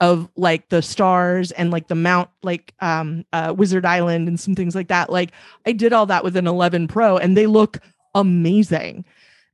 of 0.00 0.28
like 0.36 0.68
the 0.68 0.82
stars 0.82 1.50
and 1.52 1.70
like 1.70 1.88
the 1.88 1.94
mount 1.94 2.28
like 2.42 2.74
um 2.80 3.24
uh 3.32 3.54
Wizard 3.56 3.86
Island 3.86 4.28
and 4.28 4.38
some 4.38 4.54
things 4.54 4.74
like 4.74 4.88
that. 4.88 5.10
Like 5.10 5.32
I 5.66 5.72
did 5.72 5.92
all 5.92 6.06
that 6.06 6.24
with 6.24 6.36
an 6.36 6.46
11 6.46 6.88
Pro 6.88 7.16
and 7.16 7.36
they 7.36 7.46
look 7.46 7.78
amazing. 8.14 9.04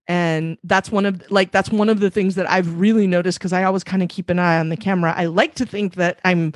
And 0.09 0.59
that's 0.65 0.91
one 0.91 1.07
of 1.07 1.23
like 1.31 1.53
that's 1.53 1.71
one 1.71 1.89
of 1.89 2.01
the 2.01 2.11
things 2.11 2.35
that 2.35 2.51
I've 2.51 2.81
really 2.81 3.07
noticed 3.07 3.39
because 3.39 3.53
I 3.53 3.65
always 3.65 3.85
kind 3.85 4.03
of 4.03 4.09
keep 4.09 4.29
an 4.29 4.39
eye 4.39 4.59
on 4.59 4.71
the 4.71 4.77
camera. 4.77 5.15
I 5.17 5.27
like 5.27 5.55
to 5.57 5.67
think 5.67 5.95
that 5.95 6.19
I'm 6.25 6.53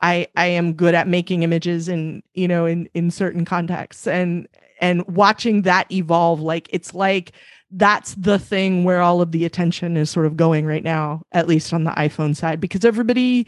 I 0.00 0.28
I 0.36 0.46
am 0.46 0.72
good 0.72 0.94
at 0.94 1.08
making 1.08 1.42
images 1.42 1.88
in 1.88 2.22
you 2.34 2.48
know 2.48 2.66
in 2.66 2.88
in 2.94 3.10
certain 3.10 3.44
contexts 3.44 4.06
and 4.06 4.48
and 4.80 5.06
watching 5.06 5.62
that 5.62 5.90
evolve 5.90 6.40
like 6.40 6.68
it's 6.70 6.94
like 6.94 7.32
that's 7.76 8.14
the 8.14 8.38
thing 8.38 8.84
where 8.84 9.00
all 9.00 9.20
of 9.20 9.32
the 9.32 9.44
attention 9.44 9.96
is 9.96 10.10
sort 10.10 10.26
of 10.26 10.36
going 10.36 10.64
right 10.64 10.84
now 10.84 11.22
at 11.32 11.48
least 11.48 11.72
on 11.72 11.84
the 11.84 11.90
iPhone 11.92 12.34
side 12.34 12.60
because 12.60 12.84
everybody 12.84 13.46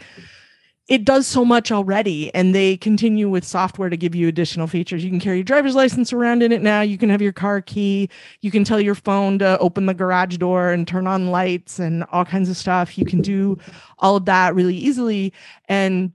it 0.88 1.04
does 1.04 1.26
so 1.26 1.44
much 1.44 1.72
already 1.72 2.32
and 2.32 2.54
they 2.54 2.76
continue 2.76 3.28
with 3.28 3.44
software 3.44 3.88
to 3.88 3.96
give 3.96 4.14
you 4.14 4.28
additional 4.28 4.68
features. 4.68 5.02
You 5.02 5.10
can 5.10 5.18
carry 5.18 5.38
your 5.38 5.44
driver's 5.44 5.74
license 5.74 6.12
around 6.12 6.44
in 6.44 6.52
it 6.52 6.62
now. 6.62 6.80
You 6.80 6.96
can 6.96 7.10
have 7.10 7.20
your 7.20 7.32
car 7.32 7.60
key. 7.60 8.08
You 8.40 8.52
can 8.52 8.62
tell 8.62 8.80
your 8.80 8.94
phone 8.94 9.40
to 9.40 9.58
open 9.58 9.86
the 9.86 9.94
garage 9.94 10.36
door 10.36 10.70
and 10.70 10.86
turn 10.86 11.08
on 11.08 11.32
lights 11.32 11.80
and 11.80 12.04
all 12.12 12.24
kinds 12.24 12.48
of 12.48 12.56
stuff. 12.56 12.96
You 12.96 13.04
can 13.04 13.20
do 13.20 13.58
all 13.98 14.14
of 14.14 14.26
that 14.26 14.54
really 14.54 14.76
easily. 14.76 15.32
And 15.68 16.12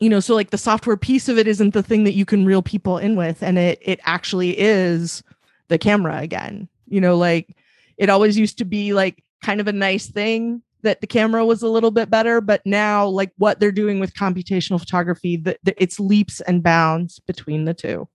you 0.00 0.08
know 0.08 0.20
so 0.20 0.34
like 0.34 0.50
the 0.50 0.58
software 0.58 0.96
piece 0.96 1.28
of 1.28 1.38
it 1.38 1.48
isn't 1.48 1.74
the 1.74 1.82
thing 1.82 2.04
that 2.04 2.14
you 2.14 2.24
can 2.24 2.44
reel 2.44 2.62
people 2.62 2.98
in 2.98 3.16
with 3.16 3.42
and 3.42 3.58
it 3.58 3.80
it 3.82 3.98
actually 4.04 4.56
is 4.56 5.24
the 5.66 5.78
camera 5.78 6.18
again 6.18 6.68
you 6.90 7.00
know 7.00 7.16
like 7.16 7.56
it 7.96 8.08
always 8.10 8.36
used 8.38 8.58
to 8.58 8.64
be 8.64 8.92
like 8.92 9.22
kind 9.42 9.60
of 9.60 9.68
a 9.68 9.72
nice 9.72 10.06
thing 10.06 10.62
that 10.82 11.00
the 11.00 11.06
camera 11.06 11.44
was 11.44 11.62
a 11.62 11.68
little 11.68 11.90
bit 11.90 12.08
better 12.10 12.40
but 12.40 12.60
now 12.64 13.06
like 13.06 13.32
what 13.38 13.58
they're 13.60 13.72
doing 13.72 13.98
with 14.00 14.14
computational 14.14 14.78
photography 14.78 15.36
that 15.36 15.58
it's 15.64 15.98
leaps 16.00 16.40
and 16.42 16.62
bounds 16.62 17.18
between 17.20 17.64
the 17.64 17.74
two 17.74 18.08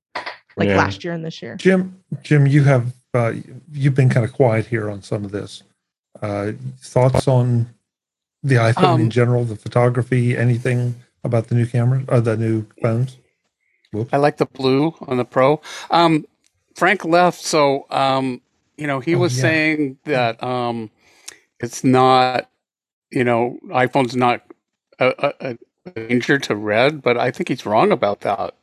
like 0.57 0.69
Yeah. 0.69 0.77
last 0.77 1.03
year 1.03 1.13
and 1.13 1.25
this 1.25 1.41
year 1.41 1.55
Jim, 1.55 1.97
Jim, 2.23 2.45
you 2.47 2.63
have 2.63 2.93
uh, 3.15 3.33
you've 3.71 3.93
been 3.95 4.09
kind 4.09 4.25
of 4.25 4.33
quiet 4.33 4.65
here 4.65 4.89
on 4.89 5.03
some 5.03 5.23
of 5.23 5.31
this. 5.31 5.61
Uh, 6.21 6.53
thoughts 6.81 7.27
on 7.27 7.67
the 8.41 8.55
iPhone 8.55 8.95
in 8.95 9.01
Um, 9.05 9.09
general, 9.11 9.43
the 9.45 9.55
photography, 9.55 10.35
anything 10.35 10.95
about 11.23 11.47
the 11.47 11.53
new 11.55 11.67
camera 11.67 12.03
or 12.07 12.21
the 12.21 12.35
new 12.35 12.65
phones? 12.81 13.17
I 14.11 14.17
like 14.17 14.37
the 14.37 14.47
blue 14.47 14.95
on 15.01 15.17
the 15.17 15.25
Pro. 15.25 15.61
Um, 15.91 16.25
Frank 16.75 17.05
left, 17.05 17.39
so 17.39 17.85
um, 17.91 18.41
you 18.77 18.87
know 18.87 18.99
he 18.99 19.15
Oh, 19.15 19.17
was 19.17 19.33
yeah. 19.33 19.33
saying 19.33 19.97
that 20.05 20.41
um, 20.43 20.91
it's 21.59 21.83
not, 21.83 22.49
you 23.11 23.23
know, 23.23 23.59
iPhone's 23.69 24.15
not 24.15 24.43
a, 24.99 25.33
a, 25.41 25.57
a 25.87 25.91
danger 26.07 26.39
to 26.39 26.55
red, 26.55 27.01
but 27.01 27.17
I 27.17 27.31
think 27.31 27.49
he's 27.49 27.65
wrong 27.65 27.91
about 27.91 28.21
that 28.21 28.55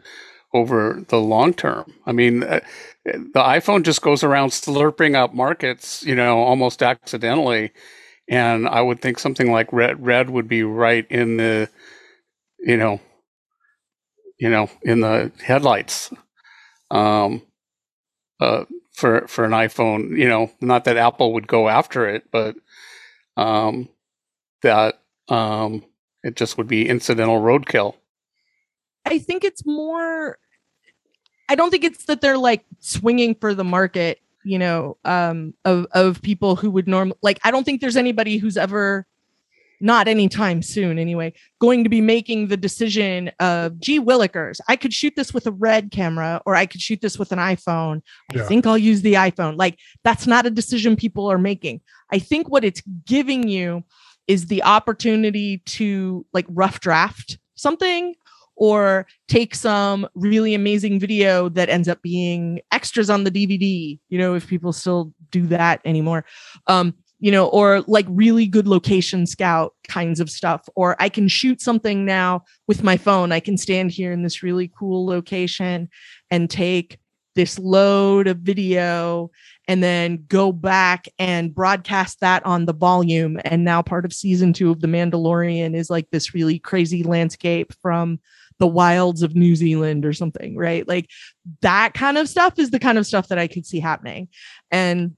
over 0.54 1.02
the 1.08 1.20
long 1.20 1.54
term. 1.54 1.94
I 2.06 2.12
mean, 2.12 2.44
uh, 2.44 2.60
the 3.04 3.32
iPhone 3.40 3.84
just 3.84 4.02
goes 4.02 4.24
around 4.24 4.50
slurping 4.50 5.16
up 5.16 5.34
markets, 5.34 6.04
you 6.04 6.14
know, 6.14 6.40
almost 6.40 6.82
accidentally, 6.82 7.72
and 8.28 8.68
I 8.68 8.82
would 8.82 9.02
think 9.02 9.18
something 9.18 9.52
like 9.52 9.72
red 9.72 10.04
red 10.04 10.30
would 10.30 10.48
be 10.48 10.64
right 10.64 11.06
in 11.10 11.38
the, 11.38 11.68
you 12.60 12.76
know, 12.76 13.00
you 14.38 14.48
know, 14.50 14.70
in 14.82 15.00
the 15.00 15.30
headlights. 15.42 16.12
Um, 16.90 17.42
uh, 18.40 18.64
for 19.00 19.26
for 19.26 19.44
an 19.44 19.52
iPhone, 19.52 20.16
you 20.16 20.28
know, 20.28 20.52
not 20.60 20.84
that 20.84 20.96
Apple 20.96 21.32
would 21.32 21.48
go 21.48 21.68
after 21.68 22.08
it, 22.08 22.30
but 22.30 22.54
um, 23.36 23.88
that 24.62 25.00
um, 25.28 25.84
it 26.22 26.36
just 26.36 26.58
would 26.58 26.68
be 26.68 26.88
incidental 26.88 27.40
roadkill. 27.40 27.94
I 29.06 29.18
think 29.18 29.42
it's 29.42 29.64
more 29.64 30.38
I 31.48 31.56
don't 31.56 31.70
think 31.70 31.84
it's 31.84 32.04
that 32.04 32.20
they're 32.20 32.38
like 32.38 32.64
swinging 32.78 33.34
for 33.34 33.54
the 33.54 33.64
market, 33.64 34.20
you 34.44 34.58
know, 34.58 34.98
um 35.04 35.54
of 35.64 35.86
of 35.92 36.22
people 36.22 36.54
who 36.54 36.70
would 36.70 36.86
norm 36.86 37.12
like 37.22 37.40
I 37.42 37.50
don't 37.50 37.64
think 37.64 37.80
there's 37.80 37.96
anybody 37.96 38.36
who's 38.36 38.56
ever 38.56 39.06
not 39.80 40.06
anytime 40.08 40.62
soon 40.62 40.98
anyway 40.98 41.32
going 41.60 41.82
to 41.84 41.90
be 41.90 42.00
making 42.00 42.48
the 42.48 42.56
decision 42.56 43.30
of 43.40 43.78
gee 43.80 43.98
willikers 44.00 44.60
i 44.68 44.76
could 44.76 44.92
shoot 44.92 45.14
this 45.16 45.32
with 45.32 45.46
a 45.46 45.52
red 45.52 45.90
camera 45.90 46.40
or 46.46 46.54
i 46.54 46.66
could 46.66 46.80
shoot 46.80 47.00
this 47.00 47.18
with 47.18 47.32
an 47.32 47.38
iphone 47.38 48.00
i 48.32 48.36
Yeah. 48.36 48.44
think 48.46 48.66
i'll 48.66 48.78
use 48.78 49.02
the 49.02 49.14
iphone 49.14 49.56
like 49.56 49.78
that's 50.04 50.26
not 50.26 50.46
a 50.46 50.50
decision 50.50 50.96
people 50.96 51.30
are 51.30 51.38
making 51.38 51.80
i 52.12 52.18
think 52.18 52.48
what 52.48 52.64
it's 52.64 52.82
giving 53.06 53.48
you 53.48 53.82
is 54.26 54.46
the 54.46 54.62
opportunity 54.62 55.58
to 55.66 56.24
like 56.32 56.46
rough 56.48 56.80
draft 56.80 57.38
something 57.54 58.14
or 58.56 59.06
take 59.26 59.54
some 59.54 60.06
really 60.14 60.54
amazing 60.54 61.00
video 61.00 61.48
that 61.48 61.70
ends 61.70 61.88
up 61.88 62.02
being 62.02 62.60
extras 62.72 63.08
on 63.08 63.24
the 63.24 63.30
DVD, 63.30 63.98
you 64.10 64.18
know, 64.18 64.34
if 64.34 64.46
people 64.46 64.70
still 64.74 65.14
do 65.30 65.46
that 65.46 65.80
anymore. 65.86 66.26
Um, 66.66 66.92
you 67.20 67.30
know, 67.30 67.46
or 67.48 67.82
like 67.86 68.06
really 68.08 68.46
good 68.46 68.66
location 68.66 69.26
scout 69.26 69.74
kinds 69.86 70.20
of 70.20 70.30
stuff. 70.30 70.68
Or 70.74 70.96
I 70.98 71.08
can 71.08 71.28
shoot 71.28 71.60
something 71.60 72.04
now 72.04 72.42
with 72.66 72.82
my 72.82 72.96
phone. 72.96 73.30
I 73.30 73.40
can 73.40 73.58
stand 73.58 73.90
here 73.90 74.10
in 74.10 74.22
this 74.22 74.42
really 74.42 74.72
cool 74.76 75.06
location 75.06 75.88
and 76.30 76.50
take 76.50 76.98
this 77.36 77.58
load 77.58 78.26
of 78.26 78.38
video 78.38 79.30
and 79.68 79.82
then 79.82 80.24
go 80.26 80.50
back 80.50 81.06
and 81.18 81.54
broadcast 81.54 82.20
that 82.20 82.44
on 82.44 82.64
the 82.64 82.72
volume. 82.72 83.38
And 83.44 83.64
now 83.64 83.82
part 83.82 84.04
of 84.04 84.12
season 84.12 84.52
two 84.52 84.70
of 84.70 84.80
The 84.80 84.88
Mandalorian 84.88 85.76
is 85.76 85.90
like 85.90 86.10
this 86.10 86.34
really 86.34 86.58
crazy 86.58 87.02
landscape 87.02 87.72
from 87.80 88.18
the 88.58 88.66
wilds 88.66 89.22
of 89.22 89.34
New 89.34 89.54
Zealand 89.54 90.04
or 90.04 90.12
something, 90.12 90.56
right? 90.56 90.86
Like 90.88 91.08
that 91.62 91.94
kind 91.94 92.18
of 92.18 92.28
stuff 92.28 92.58
is 92.58 92.70
the 92.70 92.78
kind 92.78 92.98
of 92.98 93.06
stuff 93.06 93.28
that 93.28 93.38
I 93.38 93.46
could 93.46 93.64
see 93.64 93.80
happening. 93.80 94.28
And 94.70 95.16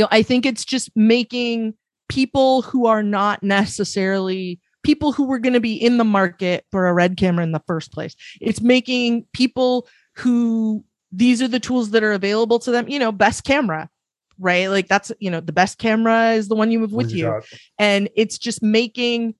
you 0.00 0.04
know, 0.04 0.08
I 0.10 0.22
think 0.22 0.46
it's 0.46 0.64
just 0.64 0.90
making 0.96 1.74
people 2.08 2.62
who 2.62 2.86
are 2.86 3.02
not 3.02 3.42
necessarily 3.42 4.58
people 4.82 5.12
who 5.12 5.24
were 5.24 5.38
going 5.38 5.52
to 5.52 5.60
be 5.60 5.74
in 5.74 5.98
the 5.98 6.04
market 6.04 6.64
for 6.70 6.88
a 6.88 6.94
red 6.94 7.18
camera 7.18 7.44
in 7.44 7.52
the 7.52 7.62
first 7.66 7.92
place. 7.92 8.16
It's 8.40 8.62
making 8.62 9.26
people 9.34 9.86
who 10.14 10.82
these 11.12 11.42
are 11.42 11.48
the 11.48 11.60
tools 11.60 11.90
that 11.90 12.02
are 12.02 12.12
available 12.12 12.58
to 12.60 12.70
them, 12.70 12.88
you 12.88 12.98
know, 12.98 13.12
best 13.12 13.44
camera, 13.44 13.90
right? 14.38 14.68
Like 14.70 14.88
that's, 14.88 15.12
you 15.20 15.30
know, 15.30 15.40
the 15.40 15.52
best 15.52 15.76
camera 15.76 16.30
is 16.30 16.48
the 16.48 16.54
one 16.54 16.70
you 16.70 16.80
have 16.80 16.92
with 16.92 17.12
you. 17.12 17.26
got? 17.26 17.44
And 17.78 18.08
it's 18.16 18.38
just 18.38 18.62
making 18.62 19.34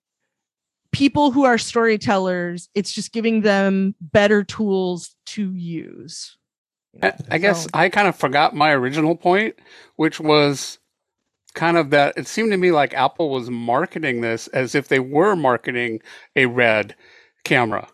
people 0.93 1.31
who 1.31 1.45
are 1.45 1.57
storytellers, 1.57 2.69
it's 2.75 2.93
just 2.93 3.13
giving 3.13 3.41
them 3.41 3.95
better 4.03 4.45
tools 4.45 5.17
to 5.25 5.55
use. 5.55 6.37
You 6.95 7.01
know? 7.01 7.09
I, 7.09 7.35
I 7.35 7.39
guess 7.39 7.65
So- 7.65 7.71
I 7.75 7.89
kind 7.89 8.09
of 8.09 8.17
forgot 8.17 8.55
my 8.55 8.71
original 8.73 9.17
point, 9.17 9.57
which 9.97 10.21
was 10.21 10.79
kind 11.55 11.77
of 11.77 11.91
that 11.91 12.15
it 12.17 12.27
seemed 12.29 12.53
to 12.53 12.57
me 12.57 12.71
like 12.71 12.95
Apple 12.95 13.29
was 13.31 13.51
marketing 13.51 14.21
this 14.21 14.47
as 14.49 14.75
if 14.75 14.89
they 14.89 15.01
were 15.01 15.35
marketing 15.35 16.01
a 16.37 16.47
red 16.47 16.95
camera. 17.45 17.89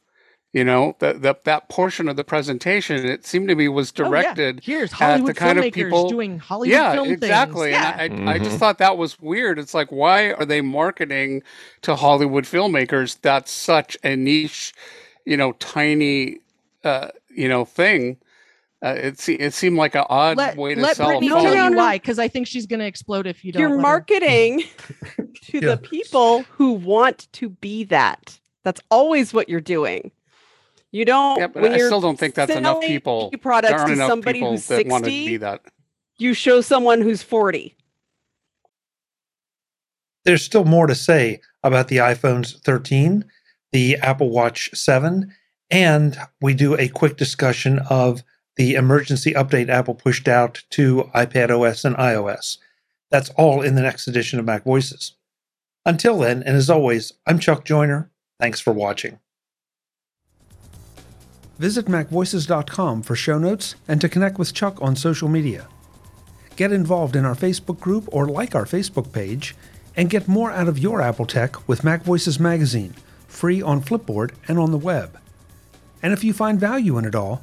You 0.52 0.64
know, 0.64 0.96
that 1.00 1.20
that 1.20 1.44
that 1.44 1.68
portion 1.68 2.08
of 2.08 2.16
the 2.16 2.24
presentation 2.24 3.04
it 3.04 3.26
seemed 3.26 3.48
to 3.48 3.54
me 3.54 3.68
was 3.68 3.92
Oh, 3.98 4.02
yeah. 4.04 4.08
directed 4.08 4.60
Here's 4.62 4.90
at 4.92 4.98
Hollywood 4.98 5.28
the 5.30 5.34
kind 5.34 5.58
of 5.58 5.64
filmmakers 5.66 5.72
people 5.74 6.08
doing 6.08 6.38
Hollywood 6.38 6.72
yeah, 6.72 6.92
film 6.94 7.08
exactly. 7.10 7.72
things. 7.72 7.82
Yeah. 7.82 7.96
And 8.00 8.28
I, 8.28 8.32
I, 8.32 8.34
I 8.36 8.38
just 8.38 8.56
Mhm. 8.56 8.58
thought 8.60 8.78
that 8.78 8.96
was 8.96 9.20
weird. 9.20 9.58
It's 9.58 9.74
like, 9.74 9.92
why 9.92 10.32
are 10.32 10.46
they 10.46 10.62
marketing 10.62 11.42
to 11.82 11.94
Hollywood 11.96 12.44
filmmakers? 12.44 13.20
That's 13.20 13.50
such 13.50 13.98
a 14.02 14.16
niche, 14.16 14.72
you 15.26 15.36
know, 15.36 15.52
tiny, 15.52 16.38
uh, 16.84 17.08
you 17.28 17.48
know, 17.50 17.66
thing. 17.66 18.16
Uh, 18.86 18.94
it 18.94 19.18
se- 19.18 19.34
it 19.34 19.52
seemed 19.52 19.76
like 19.76 19.94
an 19.96 20.04
odd 20.08 20.36
let, 20.36 20.56
way 20.56 20.74
to 20.74 20.80
let 20.80 20.96
sell 20.96 21.08
Brittany 21.08 21.26
a 21.26 21.30
tell 21.30 21.38
phone. 21.42 21.46
you 21.52 21.54
No, 21.58 21.64
no, 21.64 21.68
no. 21.70 21.76
why, 21.78 21.96
because 21.98 22.18
I 22.18 22.28
think 22.28 22.46
she's 22.46 22.66
going 22.66 22.80
to 22.80 22.86
explode 22.86 23.26
if 23.26 23.44
you 23.44 23.50
don't. 23.52 23.60
You're 23.60 23.78
marketing 23.80 24.62
to 25.16 25.58
Yeah. 25.58 25.60
the 25.60 25.76
people 25.78 26.42
who 26.44 26.72
want 26.72 27.26
to 27.32 27.48
be 27.48 27.84
that. 27.84 28.38
That's 28.62 28.80
always 28.90 29.32
what 29.34 29.48
you're 29.48 29.60
doing. 29.60 30.10
You 30.92 31.04
don't. 31.04 31.38
Yeah, 31.38 31.48
but 31.48 31.62
when 31.62 31.72
I 31.72 31.76
you're 31.78 31.88
still 31.88 32.00
don't 32.00 32.18
think 32.18 32.34
that's 32.34 32.52
enough 32.52 32.80
people. 32.80 33.30
There 33.30 33.38
Products 33.38 33.72
aren't 33.72 33.86
to 33.88 33.92
enough 33.94 34.08
somebody 34.08 34.38
people 34.38 34.52
who's 34.52 34.66
that 34.68 34.86
want 34.86 35.04
to 35.04 35.10
be 35.10 35.24
sixty. 35.24 35.36
that. 35.38 35.62
You 36.18 36.32
show 36.32 36.60
someone 36.60 37.00
who's 37.02 37.22
forty. 37.22 37.76
There's 40.24 40.42
still 40.44 40.64
more 40.64 40.86
to 40.86 40.94
say 40.94 41.40
about 41.62 41.88
the 41.88 41.98
iPhones 41.98 42.60
13, 42.62 43.24
the 43.72 43.96
Apple 43.96 44.30
Watch 44.30 44.70
7, 44.74 45.32
and 45.70 46.18
we 46.40 46.52
do 46.54 46.76
a 46.76 46.88
quick 46.88 47.16
discussion 47.16 47.78
of 47.90 48.22
the 48.56 48.74
emergency 48.74 49.32
update 49.32 49.68
Apple 49.68 49.94
pushed 49.94 50.28
out 50.28 50.62
to 50.70 51.10
iPad 51.14 51.50
OS 51.50 51.84
and 51.84 51.96
iOS. 51.96 52.58
That's 53.10 53.30
all 53.30 53.62
in 53.62 53.74
the 53.74 53.82
next 53.82 54.08
edition 54.08 54.38
of 54.38 54.44
Mac 54.44 54.64
Voices. 54.64 55.12
Until 55.84 56.18
then, 56.18 56.42
and 56.42 56.56
as 56.56 56.68
always, 56.68 57.12
I'm 57.26 57.38
Chuck 57.38 57.64
Joiner. 57.64 58.10
Thanks 58.40 58.60
for 58.60 58.72
watching. 58.72 59.20
Visit 61.58 61.86
MacVoices.com 61.86 63.02
for 63.02 63.16
show 63.16 63.38
notes 63.38 63.76
and 63.88 64.00
to 64.00 64.08
connect 64.08 64.38
with 64.38 64.52
Chuck 64.52 64.78
on 64.82 64.94
social 64.96 65.28
media. 65.28 65.68
Get 66.56 66.72
involved 66.72 67.16
in 67.16 67.24
our 67.24 67.34
Facebook 67.34 67.80
group 67.80 68.08
or 68.12 68.26
like 68.26 68.54
our 68.54 68.64
Facebook 68.64 69.12
page, 69.12 69.54
and 69.96 70.10
get 70.10 70.28
more 70.28 70.50
out 70.50 70.68
of 70.68 70.78
your 70.78 71.00
Apple 71.00 71.24
tech 71.24 71.66
with 71.66 71.84
Mac 71.84 72.02
Voices 72.02 72.38
Magazine, 72.38 72.94
free 73.26 73.62
on 73.62 73.80
Flipboard 73.80 74.32
and 74.48 74.58
on 74.58 74.70
the 74.70 74.76
web. 74.78 75.18
And 76.02 76.12
if 76.12 76.22
you 76.22 76.34
find 76.34 76.60
value 76.60 76.98
in 76.98 77.06
it 77.06 77.14
all, 77.14 77.42